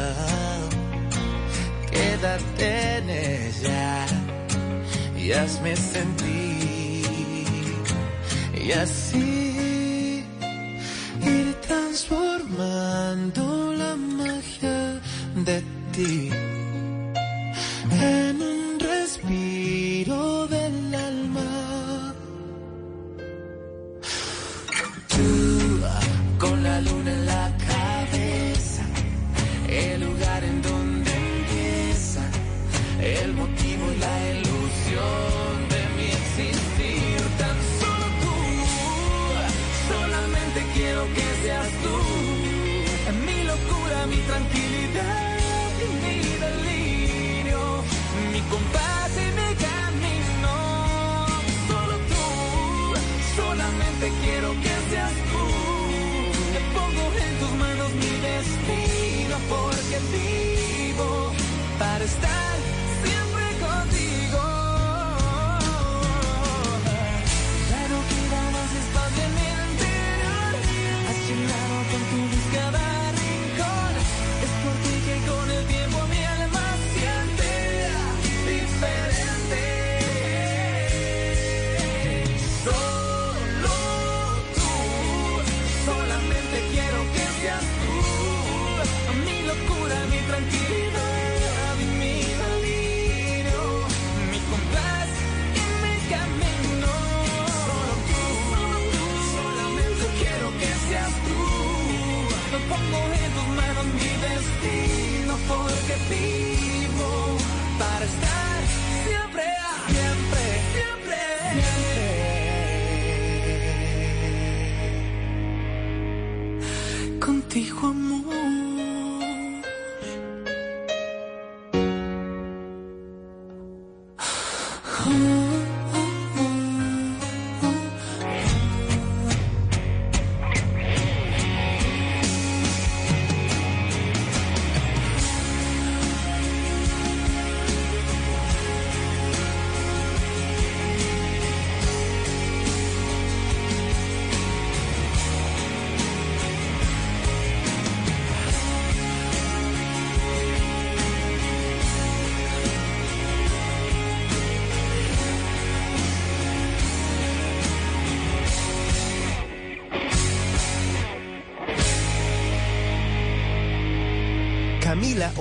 [1.92, 4.06] quédate en ella
[5.18, 7.08] y hazme sentir.
[8.66, 9.07] Y así
[15.98, 16.47] ti.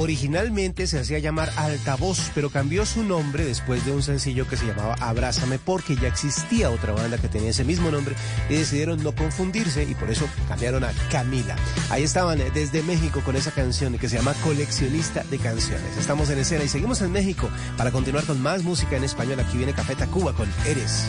[0.07, 4.65] Originalmente se hacía llamar Altavoz, pero cambió su nombre después de un sencillo que se
[4.65, 8.15] llamaba Abrázame porque ya existía otra banda que tenía ese mismo nombre
[8.49, 11.57] y decidieron no confundirse y por eso cambiaron a Camila.
[11.91, 15.97] Ahí estaban eh, desde México con esa canción que se llama Coleccionista de Canciones.
[15.99, 19.41] Estamos en escena y seguimos en México para continuar con más música en español.
[19.41, 21.09] Aquí viene Café Tacuba con Eres.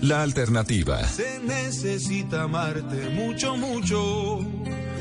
[0.00, 1.06] La alternativa.
[1.06, 4.40] Se necesita amarte mucho, mucho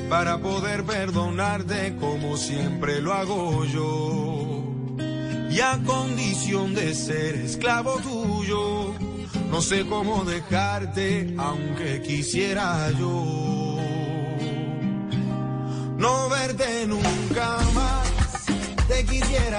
[0.09, 4.63] para poder perdonarte como siempre lo hago yo.
[5.49, 8.93] Y a condición de ser esclavo tuyo,
[9.49, 13.77] no sé cómo dejarte aunque quisiera yo.
[15.97, 18.45] No verte nunca más,
[18.87, 19.52] te quisiera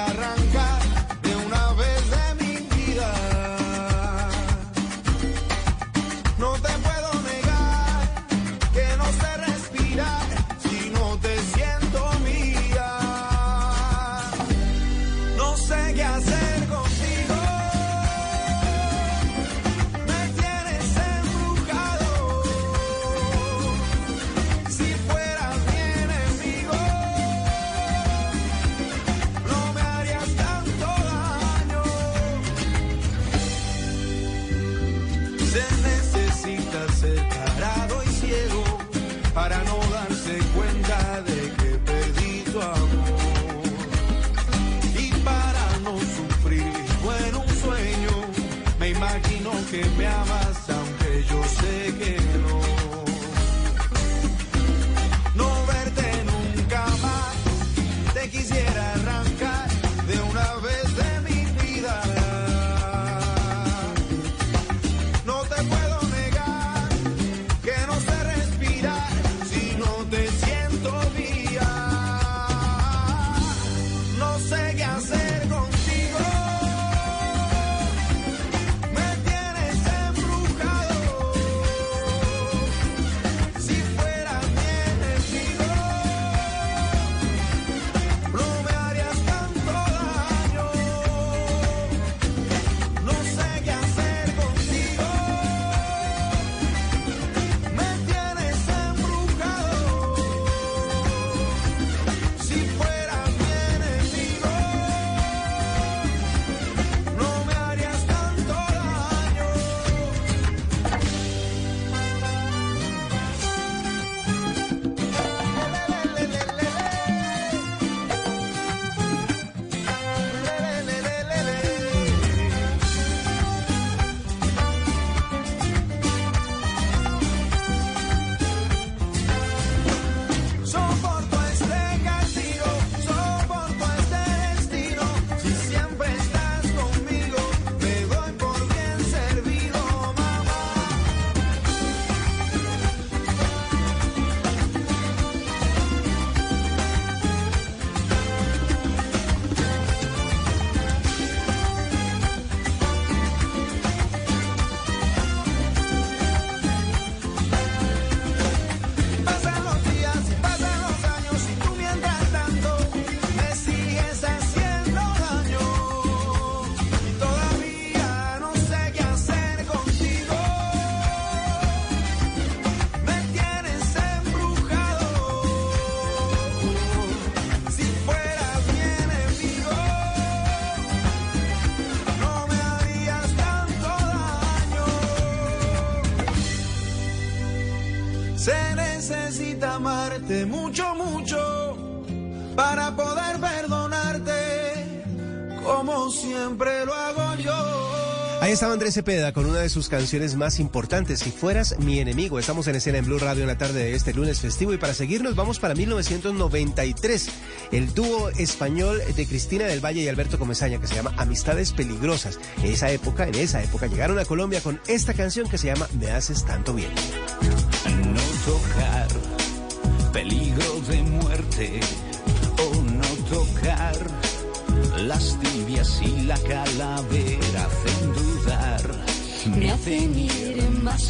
[198.55, 202.39] estaba Andrés Cepeda con una de sus canciones más importantes, Si fueras mi enemigo.
[202.39, 204.95] Estamos en escena en Blue Radio en la tarde de este lunes festivo y para
[204.95, 207.31] seguirnos vamos para 1993.
[207.73, 212.39] El dúo español de Cristina del Valle y Alberto Comesaña que se llama Amistades Peligrosas.
[212.63, 215.89] En esa época, en esa época llegaron a Colombia con esta canción que se llama
[215.99, 216.91] Me haces tanto bien.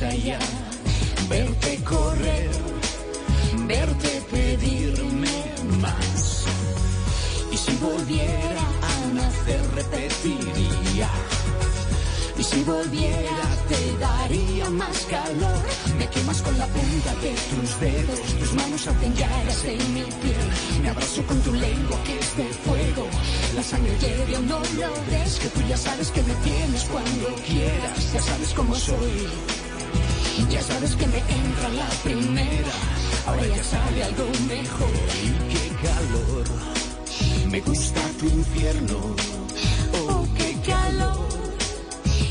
[0.02, 0.38] Allá,
[1.28, 2.50] verte correr,
[3.66, 5.44] verte pedirme
[5.80, 6.44] más.
[7.52, 11.08] Y si volviera a nacer repetiría.
[12.36, 13.38] Y si volviera
[13.68, 15.62] te daría más calor.
[15.98, 18.20] Me quemas con la punta de tus dedos.
[18.40, 20.82] Tus manos hacen llagas en mi piel.
[20.82, 23.06] Me abrazo con tu lengua que es de fuego.
[23.54, 25.38] La sangre hierve o no lo ves.
[25.38, 28.12] Que tú ya sabes que me tienes cuando quieras.
[28.12, 29.53] Ya sabes cómo soy.
[31.04, 32.72] Que me entra la primera.
[33.26, 34.88] Ahora ya sale algo mejor.
[35.22, 36.44] Y qué calor.
[37.50, 39.14] Me gusta tu infierno.
[39.92, 41.28] Oh, qué calor.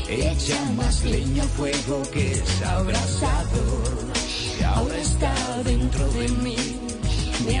[0.08, 4.12] echa más leña al fuego que es abrasador.
[4.66, 6.56] Ahora está dentro de mí,
[7.46, 7.60] me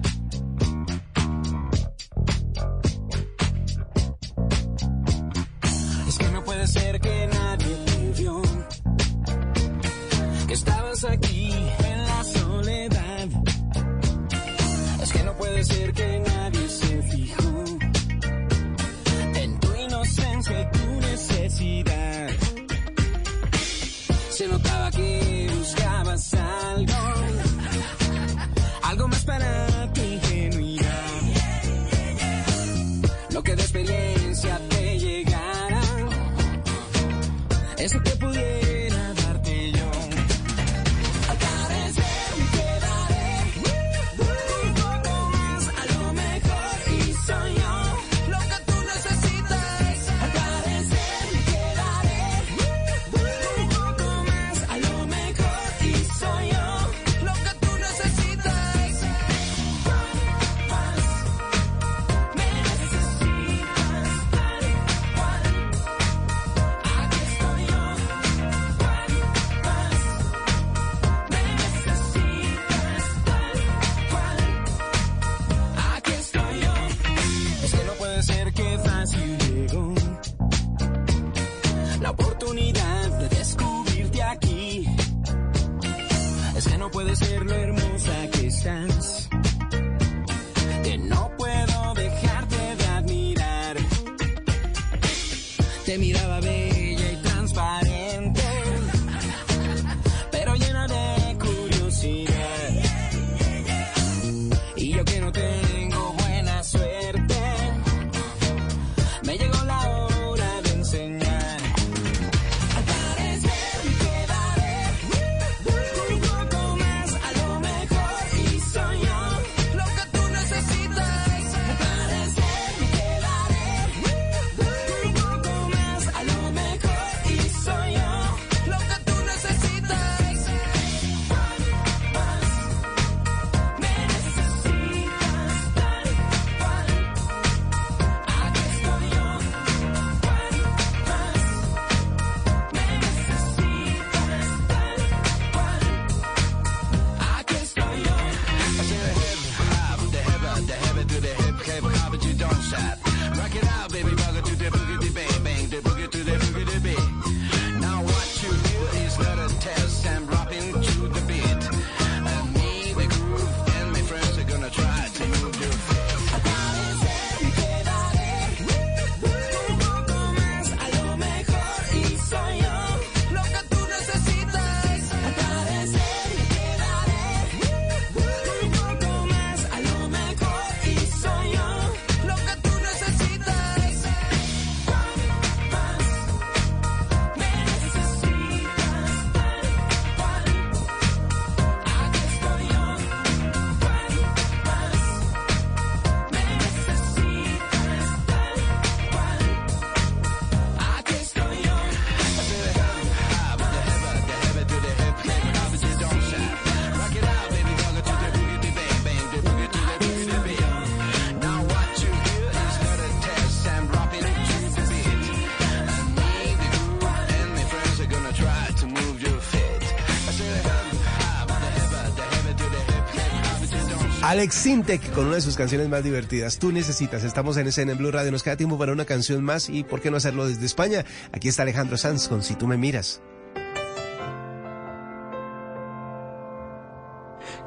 [224.41, 224.67] Alex
[225.13, 226.57] con una de sus canciones más divertidas.
[226.57, 227.23] Tú necesitas.
[227.23, 228.31] Estamos en escena en Blue Radio.
[228.31, 231.05] Nos queda tiempo para una canción más y por qué no hacerlo desde España.
[231.31, 233.21] Aquí está Alejandro Sanz con Si tú me miras.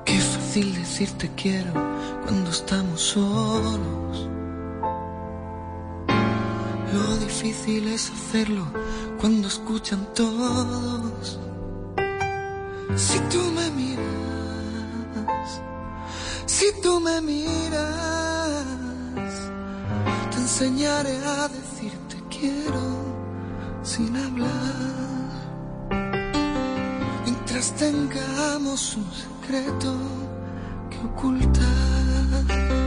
[0.05, 1.73] Qué fácil decir te quiero
[2.25, 4.29] cuando estamos solos.
[6.93, 8.67] Lo difícil es hacerlo
[9.21, 11.39] cuando escuchan todos.
[12.97, 14.34] Si tú me miras,
[16.65, 18.65] si tú me miras,
[20.31, 22.85] te enseñaré a decir te quiero
[23.83, 25.31] sin hablar.
[27.25, 29.95] Mientras tengamos un secreto
[30.91, 32.84] que ocultar.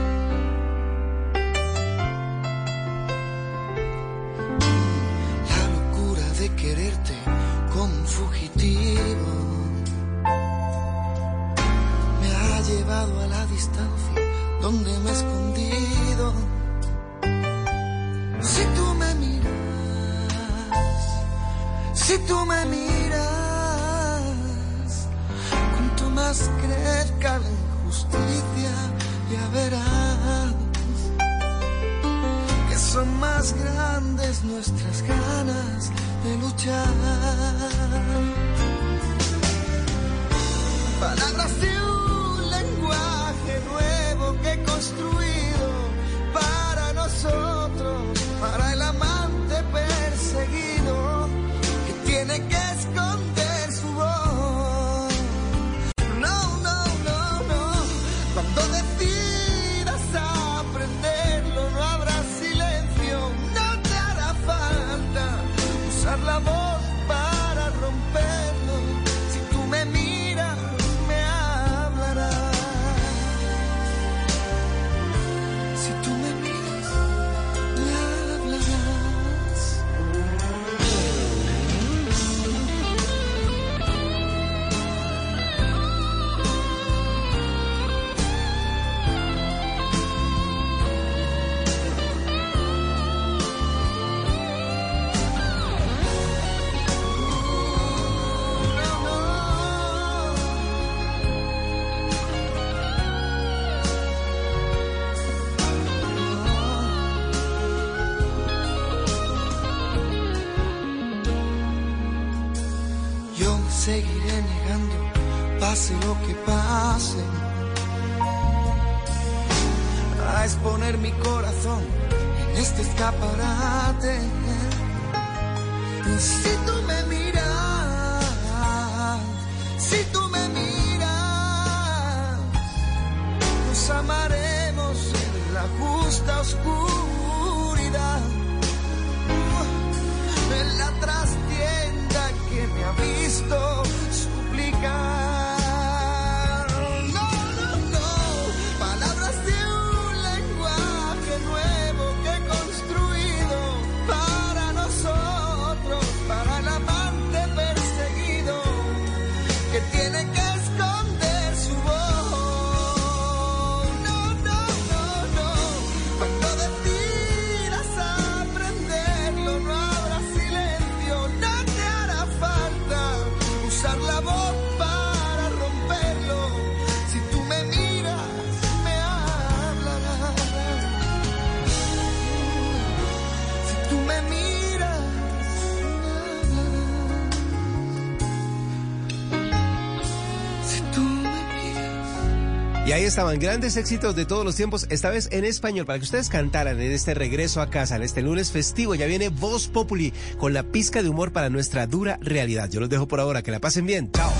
[193.08, 196.80] Estaban grandes éxitos de todos los tiempos, esta vez en español, para que ustedes cantaran
[196.80, 198.94] en este regreso a casa, en este lunes festivo.
[198.94, 202.70] Ya viene Voz Populi con la pizca de humor para nuestra dura realidad.
[202.70, 204.10] Yo los dejo por ahora, que la pasen bien.
[204.12, 204.30] Chao.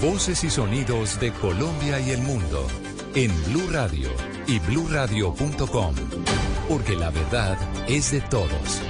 [0.00, 2.66] Voces y sonidos de Colombia y el mundo
[3.14, 4.10] en Blue Radio
[4.46, 5.94] y bluradio.com,
[6.68, 7.56] porque la verdad
[7.88, 8.80] es de todos.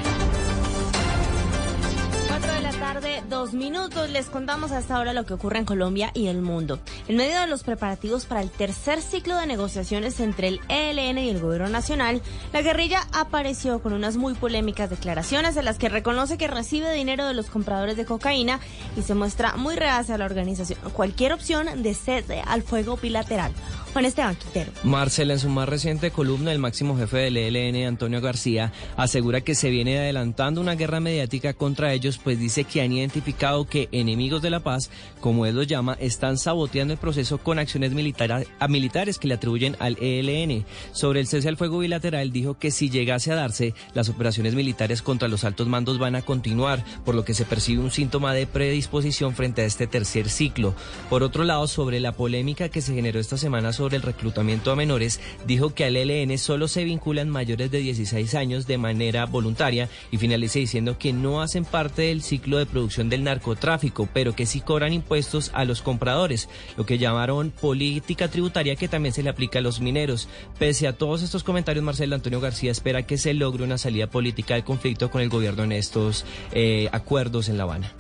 [2.29, 4.11] 4 de la tarde, dos minutos.
[4.11, 6.81] Les contamos hasta ahora lo que ocurre en Colombia y el mundo.
[7.09, 11.31] En medio de los preparativos para el tercer ciclo de negociaciones entre el ELN y
[11.31, 12.23] el gobierno nacional,
[12.53, 17.27] la guerrilla apareció con unas muy polémicas declaraciones en las que reconoce que recibe dinero
[17.27, 18.61] de los compradores de cocaína
[18.97, 23.53] y se muestra muy reacia a la organización cualquier opción de cese al fuego bilateral.
[23.97, 24.73] Juan Esteban Quintero.
[24.85, 29.55] Marcela, en su más reciente columna, el máximo jefe del ELN, Antonio García, asegura que
[29.55, 34.43] se viene adelantando una guerra mediática contra ellos, pues dice que han identificado que enemigos
[34.43, 34.91] de la paz,
[35.23, 39.77] como él los llama, están saboteando el proceso con acciones militares, militares que le atribuyen
[39.79, 40.67] al ELN.
[40.93, 45.01] Sobre el cese al fuego bilateral, dijo que si llegase a darse, las operaciones militares
[45.01, 48.47] contra los altos mandos van a continuar, por lo que se percibe un síntoma de
[48.47, 50.75] predisposición frente a este tercer ciclo.
[51.09, 54.77] Por otro lado, sobre la polémica que se generó esta semana sobre el reclutamiento a
[54.77, 59.89] menores, dijo que al ELN solo se vinculan mayores de 16 años de manera voluntaria
[60.11, 64.47] y finaliza diciendo que no hacen parte del ciclo de producción del narcotráfico, pero que
[64.47, 69.31] sí cobran impuestos a los compradores, lo que llamaron política tributaria que también se le
[69.31, 70.29] aplica a los mineros.
[70.59, 74.55] Pese a todos estos comentarios, Marcelo Antonio García espera que se logre una salida política
[74.55, 77.93] del conflicto con el gobierno en estos eh, acuerdos en La Habana.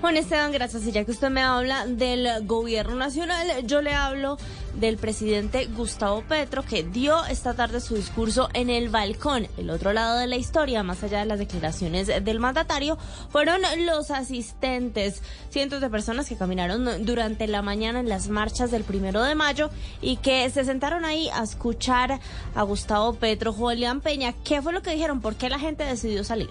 [0.00, 0.86] Juan Esteban, gracias.
[0.86, 4.38] Y ya que usted me habla del gobierno nacional, yo le hablo
[4.74, 9.46] del presidente Gustavo Petro, que dio esta tarde su discurso en el balcón.
[9.58, 12.96] El otro lado de la historia, más allá de las declaraciones del mandatario,
[13.28, 18.84] fueron los asistentes, cientos de personas que caminaron durante la mañana en las marchas del
[18.84, 19.68] primero de mayo
[20.00, 22.20] y que se sentaron ahí a escuchar
[22.54, 24.32] a Gustavo Petro, Julián Peña.
[24.44, 25.20] ¿Qué fue lo que dijeron?
[25.20, 26.48] ¿Por qué la gente decidió salir?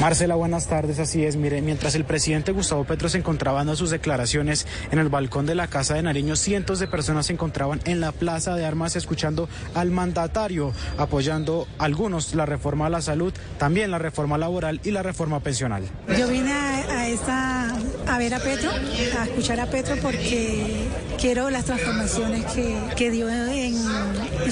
[0.00, 0.98] Marcela, buenas tardes.
[0.98, 5.08] Así es, mire, mientras el presidente Gustavo Petro se encontraba dando sus declaraciones en el
[5.08, 8.66] balcón de la Casa de Nariño, cientos de personas se encontraban en la Plaza de
[8.66, 14.80] Armas escuchando al mandatario, apoyando algunos la reforma a la salud, también la reforma laboral
[14.84, 15.84] y la reforma pensional.
[16.16, 17.74] Yo vine a, esta
[18.06, 18.70] a ver a Petro,
[19.18, 22.44] a escuchar a Petro porque quiero las transformaciones
[22.96, 23.76] que, dio en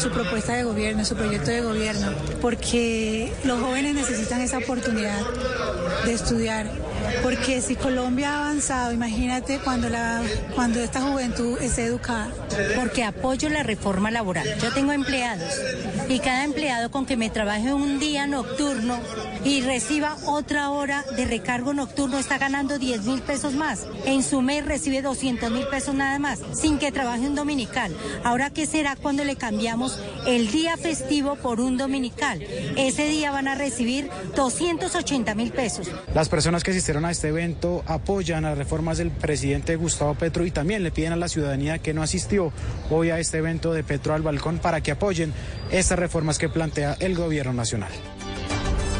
[0.00, 5.20] su propuesta de gobierno, en su proyecto de gobierno, porque los jóvenes necesitan esa oportunidad
[6.04, 6.70] de estudiar.
[7.22, 10.22] Porque si Colombia ha avanzado, imagínate cuando, la,
[10.54, 12.28] cuando esta juventud es educada.
[12.76, 14.46] Porque apoyo la reforma laboral.
[14.60, 15.60] Yo tengo empleados
[16.08, 18.98] y cada empleado con que me trabaje un día nocturno
[19.44, 23.86] y reciba otra hora de recargo nocturno está ganando 10 mil pesos más.
[24.04, 27.94] En su mes recibe 200 mil pesos nada más, sin que trabaje un dominical.
[28.22, 32.42] Ahora, ¿qué será cuando le cambiamos el día festivo por un dominical?
[32.76, 35.90] Ese día van a recibir 280 mil pesos.
[36.12, 40.50] Las personas que asistieron a este evento apoyan las reformas del presidente Gustavo Petro y
[40.50, 42.52] también le piden a la ciudadanía que no asistió
[42.90, 45.32] hoy a este evento de Petro al balcón para que apoyen
[45.70, 47.92] estas reformas que plantea el gobierno nacional.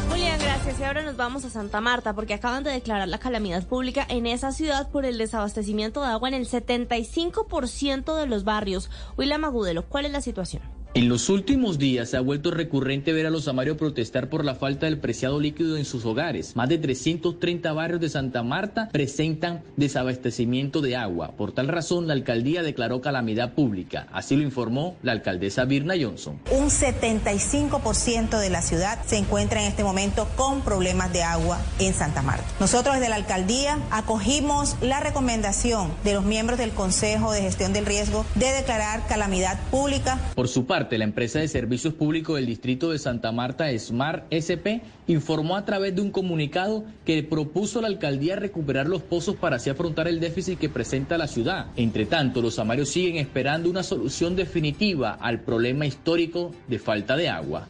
[0.09, 0.79] Julián, gracias.
[0.79, 4.25] Y ahora nos vamos a Santa Marta porque acaban de declarar la calamidad pública en
[4.25, 8.89] esa ciudad por el desabastecimiento de agua en el 75% de los barrios.
[9.17, 10.74] William Agudelo, ¿cuál es la situación?
[10.95, 14.55] En los últimos días se ha vuelto recurrente ver a los amarios protestar por la
[14.55, 16.55] falta del preciado líquido en sus hogares.
[16.55, 21.33] Más de 330 barrios de Santa Marta presentan desabastecimiento de agua.
[21.35, 24.07] Por tal razón, la alcaldía declaró calamidad pública.
[24.13, 26.39] Así lo informó la alcaldesa Birna Johnson.
[26.49, 31.93] Un 75% de la ciudad se encuentra en este momento con problemas de agua en
[31.93, 32.45] Santa Marta.
[32.61, 37.85] Nosotros desde la alcaldía acogimos la recomendación de los miembros del Consejo de Gestión del
[37.85, 40.21] Riesgo de declarar calamidad pública.
[40.35, 44.79] Por su parte, la empresa de servicios públicos del distrito de Santa Marta, Smart SP,
[45.07, 49.57] informó a través de un comunicado que propuso a la alcaldía recuperar los pozos para
[49.57, 51.67] así afrontar el déficit que presenta la ciudad.
[51.75, 57.29] Entre tanto, los amarios siguen esperando una solución definitiva al problema histórico de falta de
[57.29, 57.67] agua.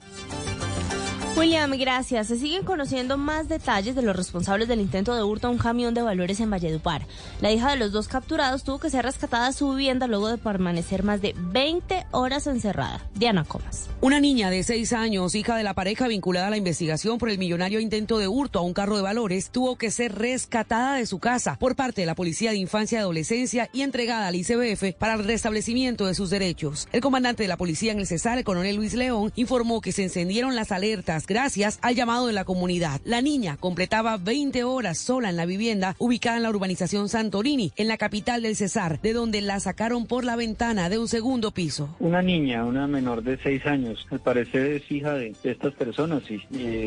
[1.38, 2.28] William, gracias.
[2.28, 5.94] Se siguen conociendo más detalles de los responsables del intento de hurto a un camión
[5.94, 7.06] de valores en Valledupar.
[7.42, 10.38] La hija de los dos capturados tuvo que ser rescatada a su vivienda luego de
[10.38, 13.06] permanecer más de 20 horas encerrada.
[13.16, 13.90] Diana Comas.
[14.00, 17.38] Una niña de seis años, hija de la pareja vinculada a la investigación por el
[17.38, 21.20] millonario intento de hurto a un carro de valores, tuvo que ser rescatada de su
[21.20, 25.16] casa por parte de la Policía de Infancia y Adolescencia y entregada al ICBF para
[25.16, 26.88] el restablecimiento de sus derechos.
[26.94, 30.04] El comandante de la policía en el Cesar, el coronel Luis León, informó que se
[30.04, 33.02] encendieron las alertas gracias al llamado de la comunidad.
[33.06, 37.88] La niña completaba 20 horas sola en la vivienda ubicada en la urbanización Santorini, en
[37.88, 41.96] la capital del Cesar, de donde la sacaron por la ventana de un segundo piso.
[42.00, 46.42] Una niña, una menor de seis años, al parecer es hija de estas personas y,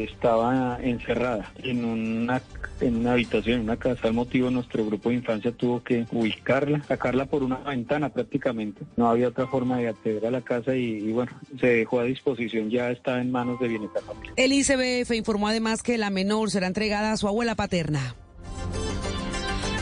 [0.08, 2.42] estaba encerrada en una,
[2.80, 4.08] en una habitación, en una casa.
[4.08, 8.82] Al motivo nuestro grupo de infancia tuvo que ubicarla, sacarla por una ventana prácticamente.
[8.96, 12.70] No había otra forma de acceder a la casa y, bueno, se dejó a disposición,
[12.70, 14.02] ya está en manos de bienestar.
[14.36, 18.14] El ICBF informó además que la menor será entregada a su abuela paterna.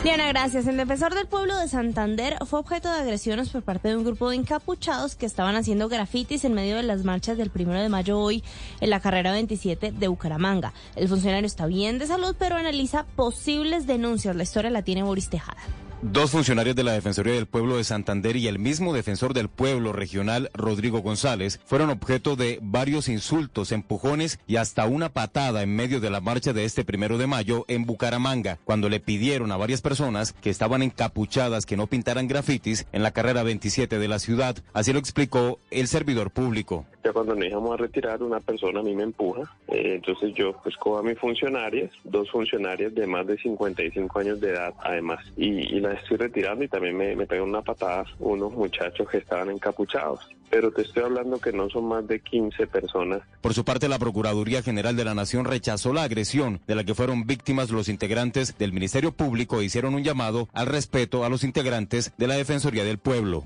[0.03, 0.67] Diana, gracias.
[0.67, 4.29] El defensor del pueblo de Santander fue objeto de agresiones por parte de un grupo
[4.29, 8.17] de encapuchados que estaban haciendo grafitis en medio de las marchas del primero de mayo
[8.17, 8.43] hoy
[8.79, 10.71] en la carrera 27 de Bucaramanga.
[10.95, 14.35] El funcionario está bien de salud, pero analiza posibles denuncias.
[14.35, 15.57] La historia la tiene Boris Tejada.
[16.03, 19.93] Dos funcionarios de la Defensoría del Pueblo de Santander y el mismo defensor del pueblo
[19.93, 25.99] regional, Rodrigo González, fueron objeto de varios insultos, empujones y hasta una patada en medio
[25.99, 29.81] de la marcha de este primero de mayo en Bucaramanga, cuando le pidieron a varias
[29.81, 34.55] personas que estaban encapuchadas que no pintaran grafitis en la carrera 27 de la ciudad.
[34.73, 36.85] Así lo explicó el servidor público.
[37.07, 39.43] Ya cuando nos íbamos a retirar, una persona a mí me empuja.
[39.69, 44.41] Eh, entonces yo pues cojo a mis funcionarias, dos funcionarias de más de 55 años
[44.41, 48.03] de edad además, y, y las estoy retirando y también me, me pegan una patada
[48.19, 50.19] unos muchachos que estaban encapuchados.
[50.49, 53.21] Pero te estoy hablando que no son más de 15 personas.
[53.39, 56.93] Por su parte, la Procuraduría General de la Nación rechazó la agresión de la que
[56.93, 61.45] fueron víctimas los integrantes del Ministerio Público e hicieron un llamado al respeto a los
[61.45, 63.45] integrantes de la Defensoría del Pueblo.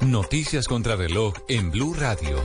[0.00, 2.38] Noticias contra reloj en Blue Radio.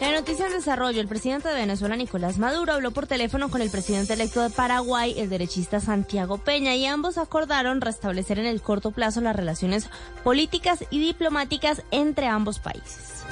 [0.00, 3.70] La noticia en desarrollo, el presidente de Venezuela, Nicolás Maduro, habló por teléfono con el
[3.70, 8.92] presidente electo de Paraguay, el derechista Santiago Peña, y ambos acordaron restablecer en el corto
[8.92, 9.90] plazo las relaciones
[10.24, 13.24] políticas y diplomáticas entre ambos países.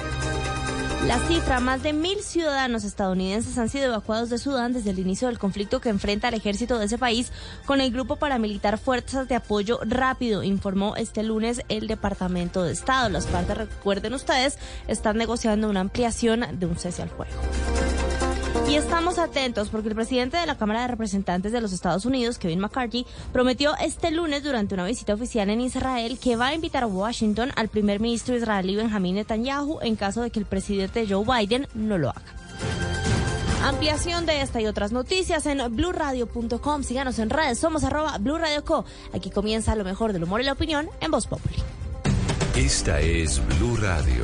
[1.05, 5.27] La cifra, más de mil ciudadanos estadounidenses han sido evacuados de Sudán desde el inicio
[5.27, 7.31] del conflicto que enfrenta al ejército de ese país
[7.65, 13.09] con el grupo paramilitar Fuerzas de Apoyo Rápido, informó este lunes el Departamento de Estado.
[13.09, 14.57] Las partes, recuerden ustedes,
[14.87, 17.33] están negociando una ampliación de un cese al fuego.
[18.67, 22.37] Y estamos atentos porque el presidente de la Cámara de Representantes de los Estados Unidos,
[22.37, 26.83] Kevin McCarthy, prometió este lunes durante una visita oficial en Israel que va a invitar
[26.83, 31.25] a Washington al primer ministro israelí Benjamin Netanyahu en caso de que el presidente Joe
[31.25, 32.21] Biden no lo haga.
[33.63, 36.83] Ampliación de esta y otras noticias en blurradio.com.
[36.83, 38.85] Síganos en redes, somos arroba Blue Radio Co.
[39.13, 41.55] Aquí comienza lo mejor del humor y la opinión en Voz Populi.
[42.55, 44.23] Esta es Blue Radio.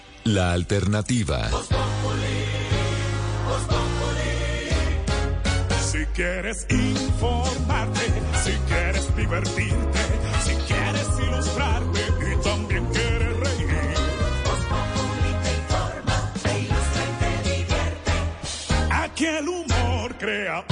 [0.33, 1.49] la alternativa.
[5.91, 8.01] Si quieres informarte,
[8.43, 9.99] si quieres divertirte,
[10.45, 11.99] si quieres ilustrarte
[12.31, 13.67] y también quieres reír.
[15.43, 18.11] te informa, te ilustra y te divierte.
[18.89, 20.65] Aquí el humor crea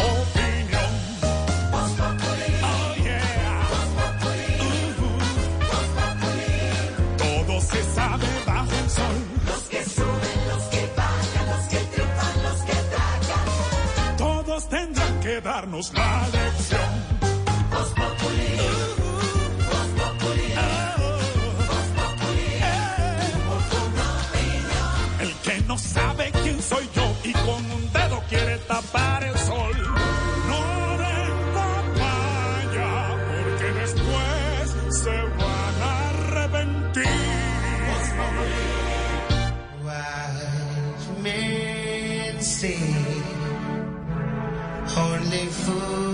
[15.49, 16.98] darnos la lección.
[45.69, 46.08] food.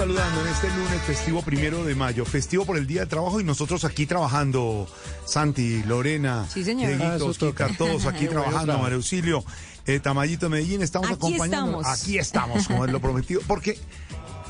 [0.00, 3.44] Saludando en este lunes festivo primero de mayo, festivo por el Día de Trabajo y
[3.44, 4.88] nosotros aquí trabajando,
[5.26, 6.62] Santi, Lorena, Sí.
[6.62, 7.68] Dieguito, Ah, toca.
[7.76, 8.78] todos aquí trabajando.
[8.78, 9.44] María Auxilio,
[9.84, 11.80] eh, Tamayito de Medellín, estamos Aquí acompañando.
[11.82, 12.00] estamos.
[12.00, 13.78] Aquí estamos, como es lo prometido, porque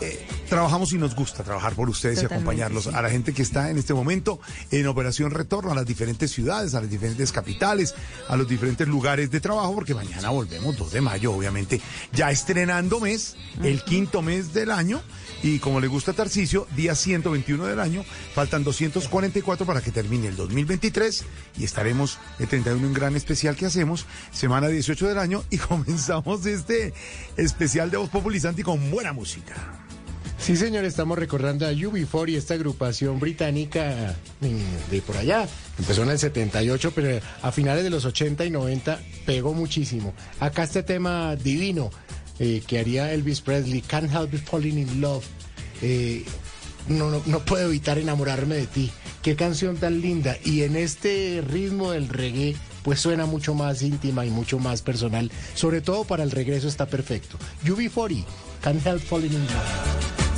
[0.00, 2.84] eh, trabajamos y nos gusta trabajar por ustedes y acompañarlos.
[2.84, 2.90] sí.
[2.94, 4.38] A la gente que está en este momento
[4.70, 7.96] en operación retorno a las diferentes ciudades, a las diferentes capitales,
[8.28, 11.80] a los diferentes lugares de trabajo, porque mañana volvemos 2 de mayo, obviamente,
[12.12, 15.02] ya estrenando mes, el quinto mes del año.
[15.42, 18.04] Y como le gusta a Tarcicio, día 121 del año,
[18.34, 21.24] faltan 244 para que termine el 2023
[21.58, 26.44] y estaremos el 31 en gran especial que hacemos, semana 18 del año y comenzamos
[26.44, 26.92] este
[27.36, 29.54] especial de Voz Populizante con buena música.
[30.40, 35.46] Sí, señor, estamos recordando a UB40, esta agrupación británica mm, de por allá.
[35.78, 40.14] Empezó en el 78, pero a finales de los 80 y 90 pegó muchísimo.
[40.40, 41.90] Acá este tema divino
[42.40, 45.24] eh, que haría Elvis Presley, Can't Help Falling in Love.
[45.82, 46.24] Eh,
[46.88, 48.90] no, no, no puedo evitar enamorarme de ti.
[49.22, 50.36] Qué canción tan linda.
[50.42, 55.30] Y en este ritmo del reggae, pues suena mucho más íntima y mucho más personal.
[55.54, 57.36] Sobre todo para el regreso está perfecto.
[57.66, 58.24] UB40,
[58.62, 60.29] Can't Help Falling in Love.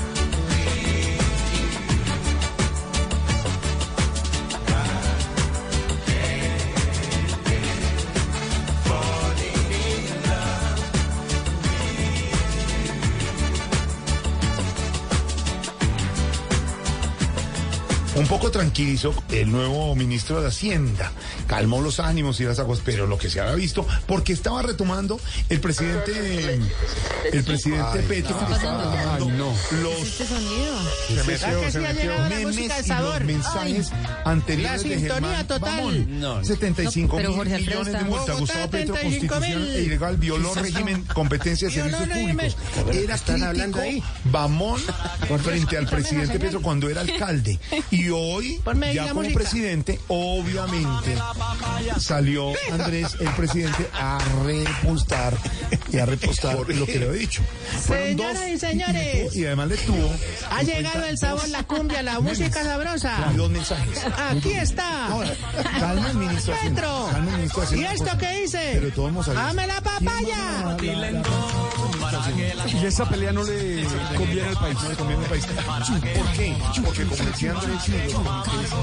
[18.32, 21.12] Poco tranquilizó el nuevo ministro de Hacienda,
[21.46, 25.20] calmó los ánimos y las aguas, pero lo que se había visto, porque estaba retomando
[25.50, 26.58] el presidente,
[27.30, 28.84] el presidente Petro, estaba
[29.18, 29.52] retomando
[29.82, 30.76] los Este sonido.
[31.08, 32.12] Se metió, ¿Verdad que se metió.
[32.30, 34.06] memes y los mensajes Ay.
[34.24, 35.60] anteriores La de Germán total.
[35.60, 36.20] Bamón.
[36.20, 36.42] No.
[36.42, 38.32] 75 No, pero mil millones de multa.
[38.32, 39.76] Gustavo Petro, 35 constitución mil.
[39.76, 42.56] e ilegal, violó régimen, competencia de servicios públicos.
[42.92, 44.30] Era Están hablando crítico ahí.
[44.32, 44.80] Bamón
[45.44, 46.38] frente al presidente.
[46.38, 47.58] Petro cuando era alcalde.
[47.90, 49.38] Y hoy, Ponme ya como música.
[49.38, 51.16] presidente, obviamente,
[51.98, 55.36] salió Andrés, el presidente, a repostar
[55.92, 57.42] y a repostar lo que le he dicho.
[57.72, 59.36] Dos Señoras y señores.
[59.36, 60.10] y además le tuvo
[60.50, 63.30] Ha llegado el sabor, la cumbia, la música sabrosa.
[63.32, 63.98] y dos mensajes.
[64.30, 65.06] Aquí está.
[65.08, 65.30] Ahora,
[65.80, 66.54] calma el ministro.
[66.62, 67.08] Petro.
[67.10, 68.70] calma el ministro ¿Y esto por- qué dice?
[68.74, 69.26] Pero todos.
[69.26, 70.76] ¡Dame la papaya!
[72.82, 73.84] Y esa pelea no le
[74.16, 74.76] conviene al país.
[74.82, 75.44] No le conviene al país.
[75.46, 76.56] ¿Por qué?
[76.84, 78.11] Porque como decía Andrés,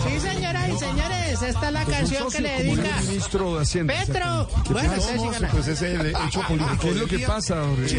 [0.07, 3.01] Sí, señoras y señores, esta es la canción que le dedica.
[3.01, 3.93] ministro de Hacienda.
[3.93, 4.47] Petro.
[4.71, 5.51] Bueno, sigan.
[5.51, 6.77] Pues ese es el hecho político.
[6.81, 7.89] ¿Qué es lo que pasa, Jorge?
[7.89, 7.97] Sí,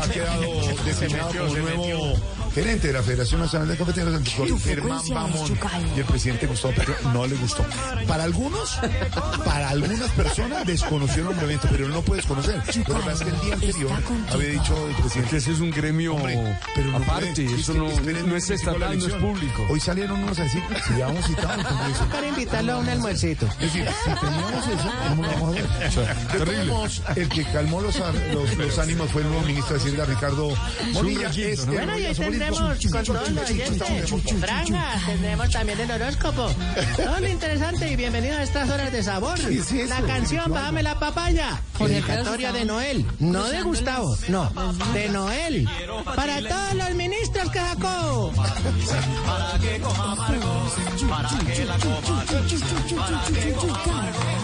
[0.00, 2.14] ha quedado designado como nuevo
[2.56, 5.58] gerente de la Federación Nacional de Anticorrupción, Germán Bamón.
[5.94, 7.62] Y el presidente Gustavo Petro no le gustó.
[8.08, 8.78] Para algunos,
[9.44, 12.56] para algunas personas desconocieron el evento, pero él no puede desconocer.
[12.56, 13.90] Lo que pasa es que el día anterior
[14.32, 15.30] había dicho el presidente.
[15.30, 17.60] Que ese es un gremio Hombre, pero no aparte, puede.
[17.60, 17.88] eso no,
[18.26, 19.66] no es estatal, no es público.
[19.68, 21.62] Hoy salieron unos a decir, si ya hemos citado.
[22.10, 23.46] Para invitarlo a un almuercito.
[23.60, 27.18] Es decir, si teníamos eso, ¿cómo lo vamos a ver?
[27.18, 30.48] El que calmó los, ar- los, los ánimos fue el nuevo ministro de Hacienda, Ricardo
[30.48, 30.56] ¿no?
[30.94, 34.10] Bueno, y Bolívar, tendremos con todos los oyentes
[34.40, 36.50] franja, tendremos también el horóscopo.
[36.96, 39.38] Todo lo interesante y bienvenido a estas horas de sabor.
[39.88, 44.50] La canción Bájame la papaya, dedicatoria de Noel, no de Gustavo, no,
[44.92, 45.68] de Noel,
[46.14, 48.32] para todos los ministros que sacó.
[49.26, 50.72] Para que coja amargos,
[51.08, 52.24] para que la coja,
[52.96, 54.35] para que coja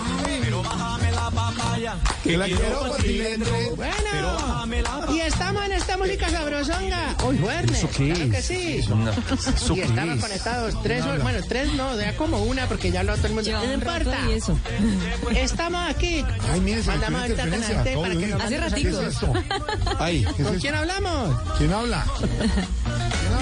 [2.23, 2.95] Que la quiero
[3.77, 7.15] Bueno, y estamos en esta música sabrosonga.
[7.25, 8.77] Hoy viernes, ¿Eso qué claro que sí.
[8.79, 10.21] ¿Eso Y estamos es?
[10.23, 13.51] conectados tres horas, bueno, tres no, ya como una porque ya lo todo el mundo.
[13.53, 14.17] No importa.
[14.29, 14.59] y eso.
[15.35, 16.25] Estamos aquí.
[16.53, 19.15] Ay, mire, Mandamos ahorita para que Hace manden ¿Qué es saludos.
[19.15, 19.33] esto?
[19.99, 20.59] Ay, ¿qué es ¿Con esto?
[20.61, 21.41] quién hablamos?
[21.59, 22.05] ¿Quién habla?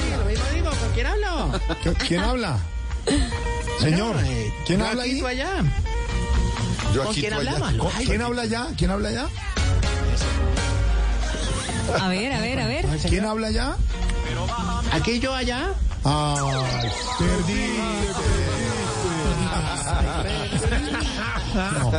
[0.00, 1.52] Sí, lo mismo digo, ¿con quién hablo?
[1.84, 2.58] ¿Qui- ¿Quién habla?
[3.80, 5.20] Señor, eh, ¿quién habla ahí?
[5.24, 5.62] allá.
[6.92, 7.34] Yo ¿Con aquí, quién
[8.06, 8.66] ¿Quién habla allá?
[8.76, 9.28] ¿Quién habla allá?
[12.00, 12.86] A ver, a ver, a ver.
[13.08, 13.76] ¿Quién habla allá?
[14.92, 15.72] Aquí yo allá.
[16.04, 18.69] Ay, perdí.
[21.54, 21.92] No.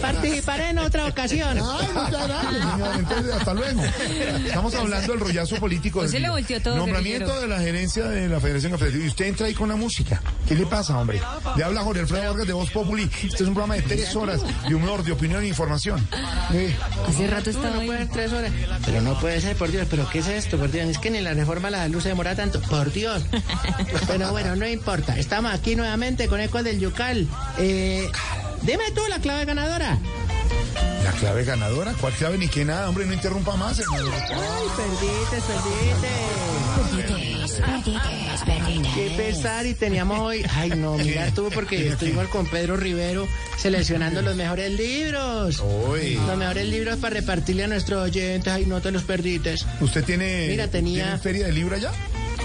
[0.00, 1.56] Participaré en otra ocasión.
[1.58, 2.94] Ay, muchas gracias, señor.
[2.98, 3.82] Entonces, hasta luego.
[4.46, 6.00] Estamos hablando del rollazo político.
[6.00, 6.30] Pues del se le día.
[6.32, 7.40] volteó todo, Nombramiento guerrillero.
[7.42, 9.04] de la gerencia de la Federación Cafetería.
[9.04, 10.20] Y usted entra ahí con la música.
[10.48, 11.20] ¿Qué le pasa, hombre?
[11.56, 13.04] Le habla Jorge Alfredo Vargas de Voz Populi.
[13.22, 16.04] Este es un programa de tres horas de humor, de opinión e información.
[16.52, 16.74] Eh,
[17.08, 17.86] Hace rato No, estaba no ahí.
[17.86, 18.52] puede ser tres horas.
[18.84, 19.86] Pero no puede ser, por Dios.
[19.88, 20.88] ¿Pero qué es esto, por Dios?
[20.88, 22.60] Es que ni la reforma a la luz se demora tanto.
[22.62, 23.22] Por Dios.
[24.08, 25.16] Pero bueno, no importa.
[25.16, 27.26] Estamos aquí nuevamente con Eco del Yucal.
[27.58, 28.08] Eh,
[28.62, 29.98] dime tú la clave ganadora.
[31.04, 31.94] la clave ganadora.
[32.00, 32.88] ¿Cuál clave ni qué nada?
[32.88, 34.10] Hombre, no interrumpa más, hermano.
[34.12, 36.08] Ay, perdiste, perdiste.
[38.94, 40.44] Qué pesar y teníamos hoy.
[40.54, 45.62] Ay, no, mira tú, porque estuvimos con Pedro Rivero seleccionando los mejores libros.
[45.88, 46.14] Uy.
[46.26, 48.52] Los mejores libros para repartirle a nuestros oyentes.
[48.52, 49.66] Ay, no te los perdites.
[49.80, 51.90] ¿Usted tiene, Mira, tenía- ¿tiene feria de libro allá?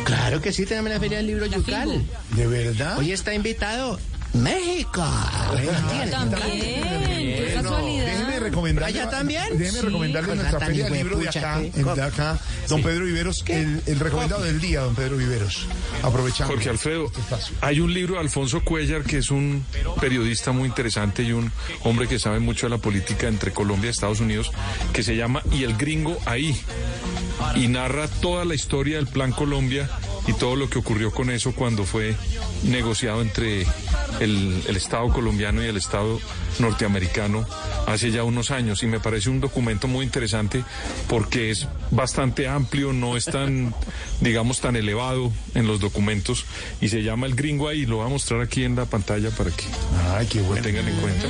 [0.04, 2.02] Claro que sí, tenemos la Feria del Libro Yucal.
[2.32, 2.98] ¿De verdad?
[2.98, 4.00] Hoy está invitado
[4.38, 5.04] México.
[6.12, 8.06] También, qué Bueno, casualidad.
[8.06, 8.88] Déjeme recomendarle.
[8.88, 9.58] ¿Allá también?
[9.58, 13.82] Déjeme recomendarle cosa nuestra feria de libro de acá, de acá, don Pedro Viveros, el,
[13.86, 15.68] el recomendado del día, don Pedro Viveros.
[16.04, 16.54] Aprovechando.
[16.54, 17.56] Jorge Alfredo, este espacio.
[17.62, 19.66] hay un libro de Alfonso Cuellar que es un
[20.00, 21.52] periodista muy interesante y un
[21.84, 24.52] hombre que sabe mucho de la política entre Colombia y Estados Unidos,
[24.94, 26.60] que se llama Y el gringo ahí.
[27.56, 29.90] Y narra toda la historia del Plan Colombia
[30.28, 32.16] y todo lo que ocurrió con eso cuando fue
[32.64, 33.66] negociado entre
[34.20, 34.27] el,
[34.68, 36.20] el Estado colombiano y el Estado
[36.60, 37.46] norteamericano
[37.86, 38.84] hace ya unos años.
[38.84, 40.64] Y me parece un documento muy interesante
[41.08, 43.74] porque es bastante amplio, no es tan,
[44.22, 46.46] digamos, tan elevado en los documentos
[46.82, 47.86] y se llama El Gringo ahí.
[47.86, 49.66] Lo voy a mostrar aquí en la pantalla para que
[50.16, 50.64] Ay, qué lo bueno.
[50.64, 51.28] tengan en cuenta.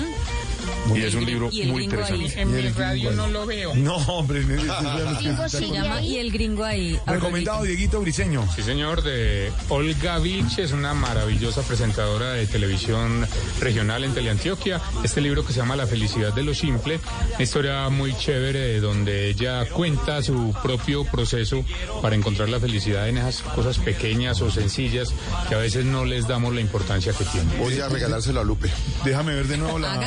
[0.95, 2.13] Y es un libro Y el muy gringo ahí.
[2.13, 2.41] interesante.
[2.41, 3.75] En mi radio no lo veo.
[3.75, 4.43] No, hombre.
[4.43, 6.99] no, no, Se llama Y el gringo ahí.
[7.05, 8.47] Recomendado Dieguito Briseño.
[8.55, 13.27] Sí, señor, de Olga Vilch, es una maravillosa presentadora de televisión
[13.59, 14.81] regional en Teleantioquia.
[15.03, 16.99] Este libro que se llama La felicidad de lo simple,
[17.35, 21.63] una historia muy chévere de donde ella cuenta su propio proceso
[22.01, 25.13] para encontrar la felicidad en esas cosas pequeñas o sencillas
[25.49, 27.57] que a veces no les damos la importancia que tienen.
[27.59, 28.69] Voy a regalárselo a Lupe.
[29.03, 29.97] Déjame ver de nuevo la.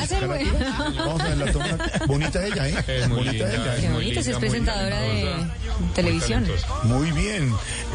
[0.71, 0.95] Hágase, güey.
[0.95, 1.05] carátula.
[1.05, 1.77] Vamos a ver la toma.
[2.07, 2.75] Bonita ella, ¿eh?
[2.87, 3.75] Es muy Bonita linda, ella.
[3.75, 3.81] es
[4.13, 5.35] Qué si es presentadora de
[5.95, 6.45] televisión.
[6.83, 7.53] Muy bien.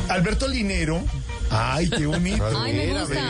[0.09, 1.03] Alberto Linero.
[1.51, 2.45] Ay, qué bonito.
[2.59, 3.21] Ay, me gusta,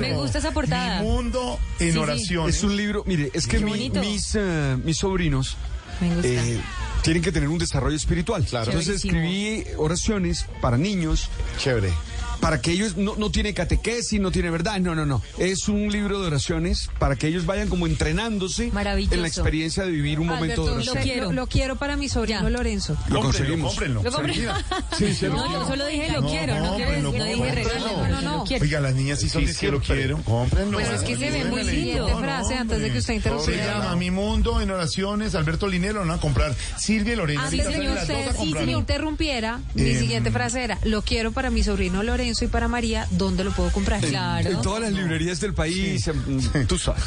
[0.00, 1.02] me gusta esa portada.
[1.02, 1.98] Mi mundo en Sí, sí.
[1.98, 2.48] oración.
[2.48, 5.56] Es un libro, mire, es que mi- mis, eh, mis sobrinos
[6.00, 6.26] Me gusta.
[6.28, 6.58] eh,
[7.02, 8.42] tienen que tener un desarrollo espiritual.
[8.42, 9.18] Entonces Chéverísimo.
[9.18, 11.28] escribí oraciones para niños.
[11.58, 11.92] Chévere.
[12.40, 15.22] Para que ellos no, no tiene catequesis, no tiene verdad, no, no, no.
[15.38, 19.90] Es un libro de oraciones para que ellos vayan como entrenándose en la experiencia de
[19.90, 20.96] vivir un momento de oración.
[20.96, 21.32] lo quiero.
[21.32, 22.96] Lo quiero para mi sobrino Lorenzo.
[23.08, 23.68] Lo conseguimos.
[23.74, 24.02] cómprenlo.
[24.02, 24.54] ¿Lo.
[24.96, 27.54] Sí, sí, No, yo solo dije lo No, quiero, no, quiero, no dije cómprenlo.
[27.54, 28.44] regalo, no, no.
[28.60, 30.22] Oiga, las niñas sí son Sí, de que lo quiero.
[30.22, 30.78] Cómprenlo.
[30.78, 32.08] Pues es que se ve muy lindo.
[32.08, 33.78] No, frase antes de que usted Se interrumpiera.
[33.78, 35.34] llama Mi Mundo en Oraciones.
[35.34, 36.54] Alberto Linero van a comprar.
[36.78, 37.44] Silvia y Lorena.
[37.44, 41.50] Antes de que usted sí, me interrumpiera, mi Em, siguiente frase era, lo quiero para
[41.50, 44.00] mi sobrino Lorenzo y para María, ¿dónde lo puedo comprar?
[44.00, 44.50] Claro.
[44.50, 47.02] En todas las librerías del país, em, tú sabes.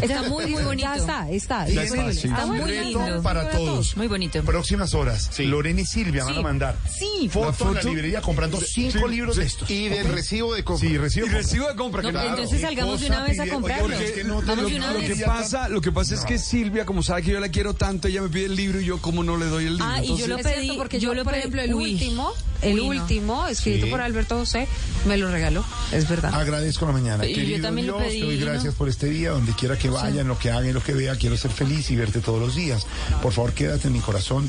[0.00, 0.86] Está muy, muy bonito.
[0.88, 1.66] Ya está, está.
[1.66, 3.22] Está, muy lindo.
[3.22, 3.96] para todos.
[3.96, 4.42] Muy bonito.
[4.44, 5.30] Próximas horas.
[5.38, 7.28] Lorena y Silvia van a mandar Sí.
[7.28, 9.70] fotos en la librería comprando cinco sí, libros de estos.
[9.70, 10.88] Y del recibo de compra.
[10.88, 12.30] Sí, recibo, Y recibo de compra, No, claro.
[12.30, 13.86] entonces salgamos de una vez a comprarlo.
[13.96, 16.84] Oye, es que no te Vamos lo- que pasa, lo que pasa es que Silvia,
[16.84, 19.24] como sabe que yo la quiero tanto, ella me pide el libro y yo como
[19.24, 19.86] no le doy el libro.
[19.88, 21.92] Ah, y yo lo pedí, porque yo yo, lo por ejemplo, el Uy.
[21.94, 23.02] último, el Uy, no.
[23.02, 23.90] último, escrito Sí.
[23.90, 24.66] por Alberto José,
[25.06, 26.34] me lo regaló, es verdad.
[26.34, 27.24] Agradezco la mañana.
[27.26, 28.46] Y yo Querido también lo Dios, pedí, te doy ¿no?
[28.46, 30.92] gracias por este día, donde quiera que vaya, en lo que haga, en lo que
[30.94, 32.86] vea, quiero ser feliz y verte todos los días.
[33.22, 34.48] Por favor, quédate en mi corazón,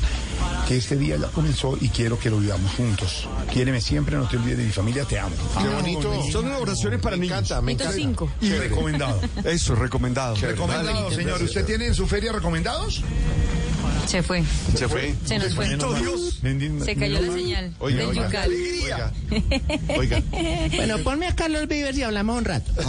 [0.66, 3.28] que este día ya comenzó y quiero que lo vivamos juntos.
[3.52, 5.34] Quiéreme siempre, no te olvides de mi familia, te amo.
[5.60, 6.12] Qué bonito.
[6.32, 7.50] Son oraciones para niños.
[7.62, 8.30] me Punto cinco.
[8.40, 9.20] Y recomendado.
[9.44, 10.36] Eso, recomendado.
[10.36, 11.42] Recomendado, señor.
[11.42, 13.02] ¿Usted tiene en su feria recomendados?
[14.06, 14.42] Se fue.
[14.74, 15.14] Se fue.
[15.24, 15.68] Se nos fue.
[15.68, 16.40] Dios.
[16.84, 18.26] Se cayó la señal Oiga, del oiga.
[18.26, 18.50] yucal.
[18.50, 19.12] Oiga,
[19.98, 20.22] oiga.
[20.76, 22.70] Bueno, ponme a Carlos Vives y hablamos un rato.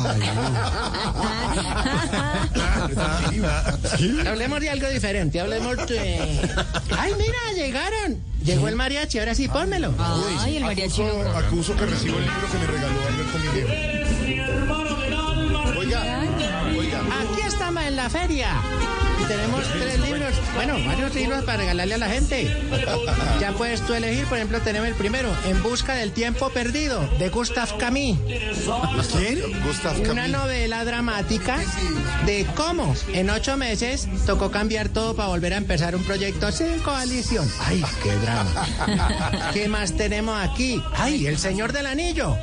[4.28, 6.20] Hablemos de algo diferente, hablemos de...
[6.98, 8.18] ¡Ay, mira, llegaron!
[8.44, 9.94] Llegó el mariachi, ahora sí, pónmelo.
[10.40, 11.02] Ay, el mariachi.
[11.04, 13.00] Acuso, acuso que recibo el libro que me regaló
[14.26, 14.80] Linero.
[15.80, 16.24] Oiga,
[16.78, 17.00] oiga.
[17.22, 18.50] Aquí estamos en la feria.
[19.30, 22.52] Tenemos tres libros, bueno, varios libros para regalarle a la gente.
[23.40, 27.30] Ya puedes tú elegir, por ejemplo, tenemos el primero, En busca del tiempo perdido, de
[27.30, 28.18] Gustav Camus.
[29.12, 29.40] ¿Quién?
[29.64, 31.60] Gustav Una novela dramática
[32.26, 36.80] de cómo en ocho meses tocó cambiar todo para volver a empezar un proyecto sin
[36.80, 37.48] coalición.
[37.60, 39.52] ¡Ay, qué drama!
[39.54, 40.82] ¿Qué más tenemos aquí?
[40.96, 42.36] ¡Ay, El Señor del Anillo!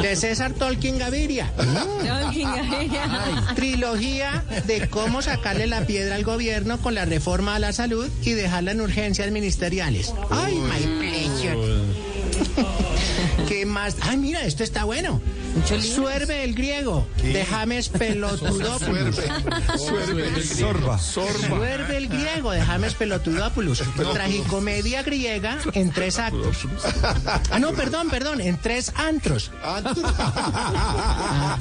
[0.00, 1.52] De César Tolkien Gaviria.
[1.56, 3.54] Tolkien Gaviria.
[3.54, 8.32] Trilogía de cómo sacarle la piedra al gobierno con la reforma a la salud y
[8.32, 10.12] dejarla en urgencias ministeriales.
[10.30, 11.56] Ay, my pleasure.
[13.48, 13.96] ¿Qué más?
[14.00, 15.20] Ay, mira, esto está bueno.
[15.80, 19.16] Suerve el griego de James Pelotudopoulos.
[20.58, 20.98] Sorba.
[20.98, 23.82] Suerve el griego de James Pelotudopoulos.
[24.12, 26.66] Tragicomedia griega en tres actos.
[27.50, 29.50] Ah, no, perdón, perdón, en tres antros.
[29.62, 29.80] A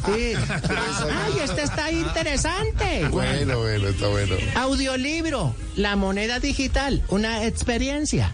[0.08, 0.38] ver.
[0.38, 3.08] Ay, este está interesante.
[3.10, 4.36] Bueno, bueno, está bueno.
[4.56, 8.34] Audiolibro, La moneda digital, una experiencia.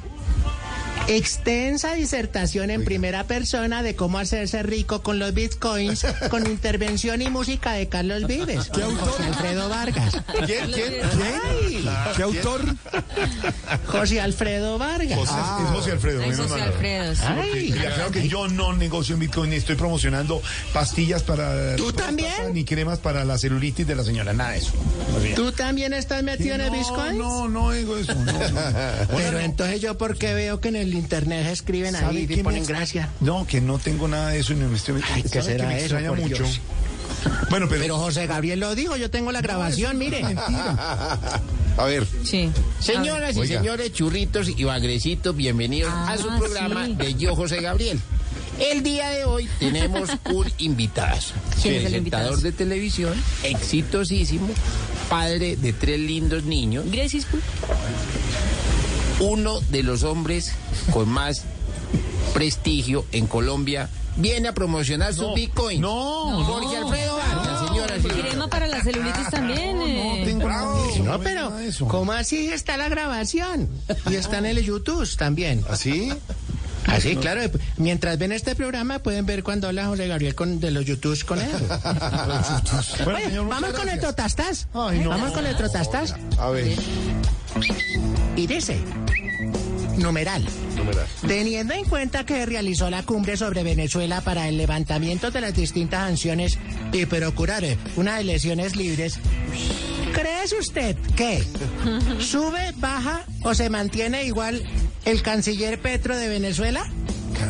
[1.07, 7.29] Extensa disertación en primera persona de cómo hacerse rico con los bitcoins con intervención y
[7.29, 8.69] música de Carlos Vives.
[8.73, 10.17] ¿Qué José Alfredo Vargas.
[10.45, 10.71] ¿Quién?
[10.71, 10.93] ¿Quién?
[11.03, 11.89] Ay.
[12.15, 12.61] ¿Qué autor?
[13.87, 15.17] José Alfredo Vargas.
[15.17, 16.21] José, es José Alfredo.
[16.21, 16.61] Menos José.
[16.61, 17.21] Alfredo, sí.
[17.25, 17.73] Ay.
[17.75, 20.41] Y aclaro que yo no negocio en Bitcoin, estoy promocionando
[20.73, 21.75] pastillas para...
[21.75, 22.31] ¿Tú también?
[22.53, 24.71] Ni cremas para la celulitis de la señora, nada de eso.
[25.35, 27.17] ¿Tú también estás metido en el No, bitcoin?
[27.17, 28.13] No, no digo eso.
[28.15, 28.61] no, no.
[29.17, 33.09] Pero entonces yo porque veo que en el internet escriben ¿Sabe ahí y ponen gracia.
[33.19, 35.57] No, que no tengo nada de eso y no me estoy Ay, ¿qué ¿sabe será
[35.67, 36.43] que me eso, extraña por mucho.
[36.43, 36.59] Dios?
[37.49, 40.23] Bueno, pero, Pero José Gabriel lo dijo, yo tengo la grabación, mire.
[41.77, 42.49] A ver, Sí.
[42.79, 43.59] Señoras y Oiga.
[43.59, 46.95] señores, churritos y bagrecitos, bienvenidos a su Ah, programa sí.
[46.95, 47.99] de Yo José Gabriel.
[48.59, 51.17] El día de hoy tenemos un invitado,
[51.61, 52.37] ¿Quién es el presentador invitado?
[52.37, 53.13] de televisión,
[53.43, 54.49] exitosísimo,
[55.09, 57.25] padre de tres lindos niños, Gracias.
[59.21, 60.51] Uno de los hombres
[60.91, 61.43] con más
[62.33, 65.81] prestigio en Colombia, viene a promocionar su No, Bitcoin.
[65.81, 68.25] no, Jorge Alfredo Vargas, señoras y señores.
[68.29, 69.81] Crema para la celulitis también.
[69.81, 70.23] eh.
[70.25, 70.49] tengo
[71.03, 71.51] No, pero.
[71.87, 73.69] ¿cómo así está la grabación?
[74.09, 75.63] Y está en el YouTube también.
[75.69, 76.11] ¿así?
[76.87, 77.41] Así, claro.
[77.77, 81.39] Mientras ven este programa pueden ver cuando habla José Gabriel con, de los YouTubes con
[81.39, 81.47] él.
[83.03, 84.67] Bueno, Oye, señor, muchas vamos con el trotastas.
[84.73, 85.09] Ay, no.
[85.09, 86.15] Vamos con el trotastas.
[86.37, 86.73] A ver,
[88.35, 88.77] Y dice,
[89.97, 90.45] numeral.
[90.75, 91.05] numeral.
[91.27, 96.07] Teniendo en cuenta que realizó la cumbre sobre Venezuela para el levantamiento de las distintas
[96.07, 96.57] sanciones
[96.91, 99.19] y procurar eh, unas elecciones libres,
[100.13, 101.43] ¿cree usted que
[102.19, 104.61] sube, baja o se mantiene igual
[105.05, 106.85] el canciller Petro de Venezuela?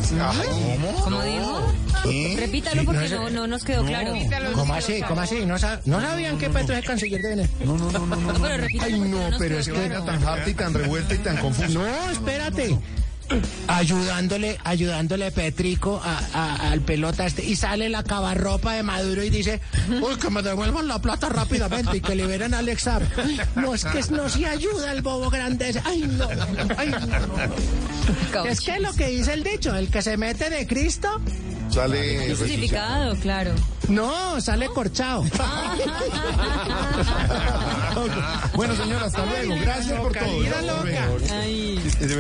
[0.10, 1.04] ¿Cómo?
[1.04, 1.74] ¿Cómo dijo?
[2.04, 2.36] ¿Qué?
[2.40, 4.14] Repítalo porque no, no nos quedó claro.
[4.54, 5.02] ¿Cómo así?
[5.08, 5.46] ¿Cómo así?
[5.46, 7.66] ¿No, sab- no sabían que Petro es el canciller de Venezuela?
[7.66, 8.46] No, no, no, no,
[8.82, 9.86] Ay, no, pero es que.
[9.86, 11.68] Era tan harta y tan revuelta y tan confusa.
[11.70, 12.78] No, espérate.
[13.68, 19.30] Ayudándole, ayudándole Petrico a- a- al pelota este y sale la cabarropa de Maduro y
[19.30, 19.62] dice,
[20.02, 23.04] uy, que me devuelvan la plata rápidamente y que liberen a Alex Saab".
[23.56, 25.82] No, es que no se ayuda el bobo grande ese.
[25.86, 26.28] Ay, no,
[26.78, 28.46] ay, no, no.
[28.46, 31.22] Es que lo que dice el dicho, el que se mete de Cristo,
[31.72, 32.36] Sale.
[32.36, 33.54] Justificado, claro.
[33.88, 35.24] no, sale corchado.
[38.56, 39.56] Bueno, señora, hasta luego.
[39.62, 40.28] Gracias por todo.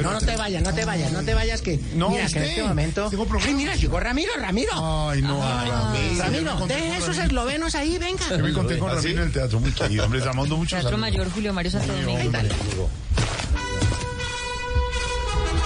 [0.02, 2.42] No, no te vayas, no te vayas, no te vayas que No, mira que usted.
[2.44, 3.10] en este momento.
[3.10, 3.28] Tengo.
[3.44, 4.72] Ay, mira, llegó Ramiro, Ramiro.
[5.10, 6.24] Ay, no, Ah, Ramiro.
[6.24, 7.24] Ramiro, deje esos Ramiro.
[7.26, 8.24] eslovenos ahí, venga.
[8.30, 10.06] Yo me encontré con Ramiro en el teatro, muy querido.
[10.06, 11.12] Hombre, estamos dando muchos Teatro saludos.
[11.12, 12.32] Mayor Julio Mario Santo Domingo.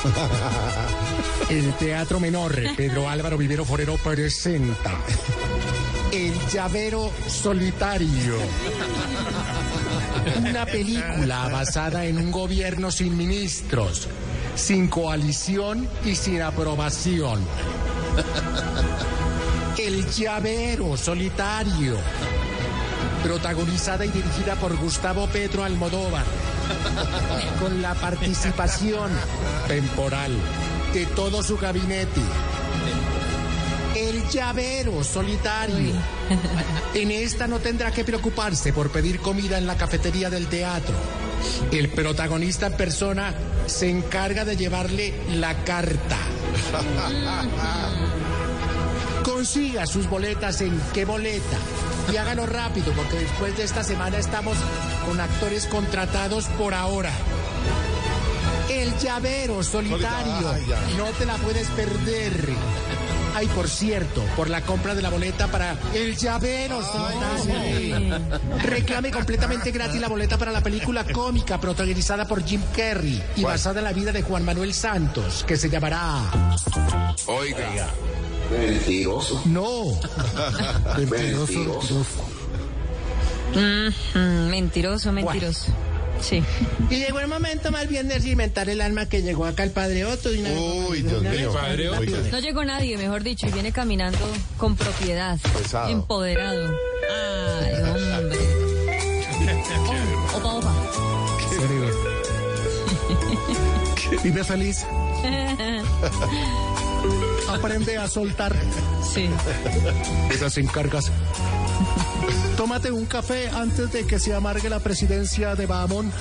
[1.49, 4.91] El Teatro Menor, Pedro Álvaro Vivero Forero presenta
[6.11, 8.35] El Llavero Solitario.
[10.37, 14.07] Una película basada en un gobierno sin ministros,
[14.55, 17.45] sin coalición y sin aprobación.
[19.77, 21.97] El Llavero Solitario.
[23.25, 26.23] Protagonizada y dirigida por Gustavo Pedro Almodóvar
[27.59, 29.09] con la participación
[29.67, 30.31] temporal
[30.93, 32.21] de todo su gabinete.
[33.95, 35.95] El llavero solitario.
[36.93, 40.93] En esta no tendrá que preocuparse por pedir comida en la cafetería del teatro.
[41.71, 43.33] El protagonista en persona
[43.65, 46.19] se encarga de llevarle la carta.
[49.23, 51.57] Consiga sus boletas en qué boleta
[52.11, 54.57] y hágalo rápido porque después de esta semana estamos
[55.05, 57.11] con actores contratados por ahora.
[58.69, 60.53] El llavero solitario.
[60.97, 62.49] No te la puedes perder.
[63.35, 68.17] Ay, por cierto, por la compra de la boleta para el llavero solitario.
[68.63, 73.79] Reclame completamente gratis la boleta para la película cómica protagonizada por Jim Carrey y basada
[73.79, 76.21] en la vida de Juan Manuel Santos, que se llamará
[77.27, 77.89] Oiga.
[78.51, 79.41] Mentiroso.
[79.45, 79.85] No.
[80.97, 81.53] Mentiroso, Mentiroso.
[81.53, 82.25] mentiroso.
[83.55, 85.71] Mm, mm, mentiroso, mentiroso.
[86.21, 86.41] Sí.
[86.89, 90.05] Y llegó el momento más bien de cimentar el alma que llegó acá el padre
[90.05, 90.33] Otto.
[90.33, 90.59] y una vez-
[90.89, 91.51] Uy, Dios mío.
[91.53, 92.01] Padre Otto.
[92.31, 94.19] No llegó nadie, mejor dicho, y viene caminando
[94.57, 95.37] con propiedad.
[95.57, 95.89] Pesado.
[95.89, 96.73] Empoderado.
[97.09, 97.73] Ay,
[98.19, 98.39] hombre.
[100.33, 100.73] Oh, opa, opa.
[104.23, 104.85] Vive feliz.
[107.49, 108.55] Aprende a soltar.
[109.13, 109.29] Sí.
[110.31, 111.11] Esas sin cargas.
[112.57, 116.11] Tómate un café antes de que se amargue la presidencia de Bahamón.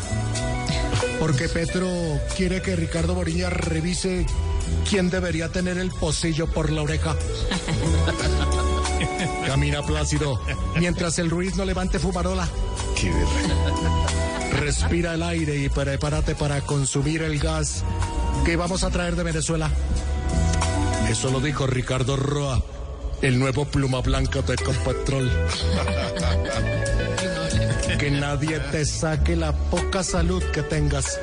[1.18, 1.88] Porque Petro
[2.36, 4.26] quiere que Ricardo Boriña revise
[4.88, 7.16] quién debería tener el pocillo por la oreja.
[9.46, 10.40] Camina plácido
[10.76, 12.48] mientras el Ruiz no levante fumarola.
[14.60, 17.84] Respira el aire y prepárate para consumir el gas
[18.44, 19.70] que vamos a traer de Venezuela.
[21.14, 22.60] Eso lo dijo Ricardo Roa,
[23.22, 25.30] el nuevo pluma blanca de Ecopetrol.
[28.00, 31.20] que nadie te saque la poca salud que tengas.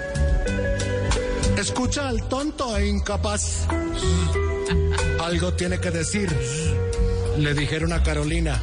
[1.57, 3.67] Escucha al tonto e incapaz.
[5.21, 6.33] Algo tiene que decir.
[7.37, 8.61] Le dijeron a Carolina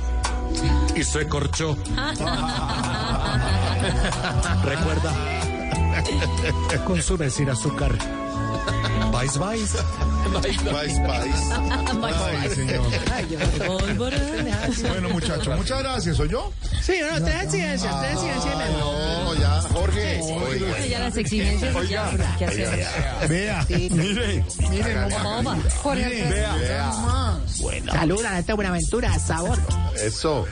[0.96, 1.76] y se corchó.
[4.64, 5.12] Recuerda,
[6.86, 7.98] consume sin azúcar.
[9.12, 9.60] Vais, vais.
[10.72, 11.32] Vais, vais.
[12.42, 12.82] Ay, señor.
[14.88, 16.16] Bueno, muchachos, muchas gracias.
[16.16, 16.52] ¿Soy yo?
[16.82, 18.52] Sí, no, usted es ciencia, usted es ciencia.
[19.48, 20.20] Ya, Jorge.
[20.22, 20.86] Oiga.
[20.86, 21.88] Ya las exigencias pero
[22.38, 22.86] ¿qué hacer?
[23.28, 24.44] Vea, mire, mire.
[24.70, 24.94] Mire,
[26.28, 26.92] vea.
[27.92, 29.58] Salud a esta Buenaventura, sabor.
[30.02, 30.46] Eso.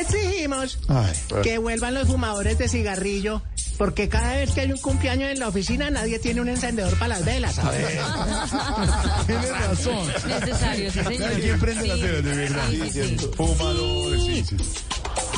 [0.00, 3.42] Exigimos Ay, que vuelvan los fumadores de cigarrillo,
[3.78, 7.08] porque cada vez que hay un cumpleaños en la oficina nadie tiene un encendedor para
[7.16, 7.54] las velas.
[7.54, 7.86] ¿sabes?
[9.26, 10.06] tiene razón.
[10.26, 11.32] Necesario, sí, señor.
[11.40, 12.02] ¿Quién prende las Sí.
[12.02, 12.62] velas de verdad?
[12.70, 13.30] Sí, sí, sí.
[13.36, 14.56] Fumadores, sí, sí.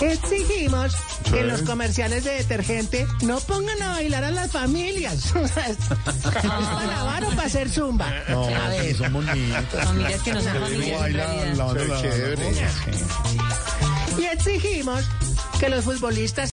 [0.05, 0.95] Exigimos
[1.31, 5.33] que los comerciales de detergente no pongan a bailar a las familias.
[6.23, 8.13] ¿Para lavar o para hacer zumba?
[8.29, 8.83] No, A ver.
[8.89, 9.85] que son bonitas.
[9.85, 11.55] Familias que no son familias en baila realidad.
[11.57, 12.01] lavando la-.
[14.21, 15.05] Y exigimos
[15.59, 16.43] que los futbolistas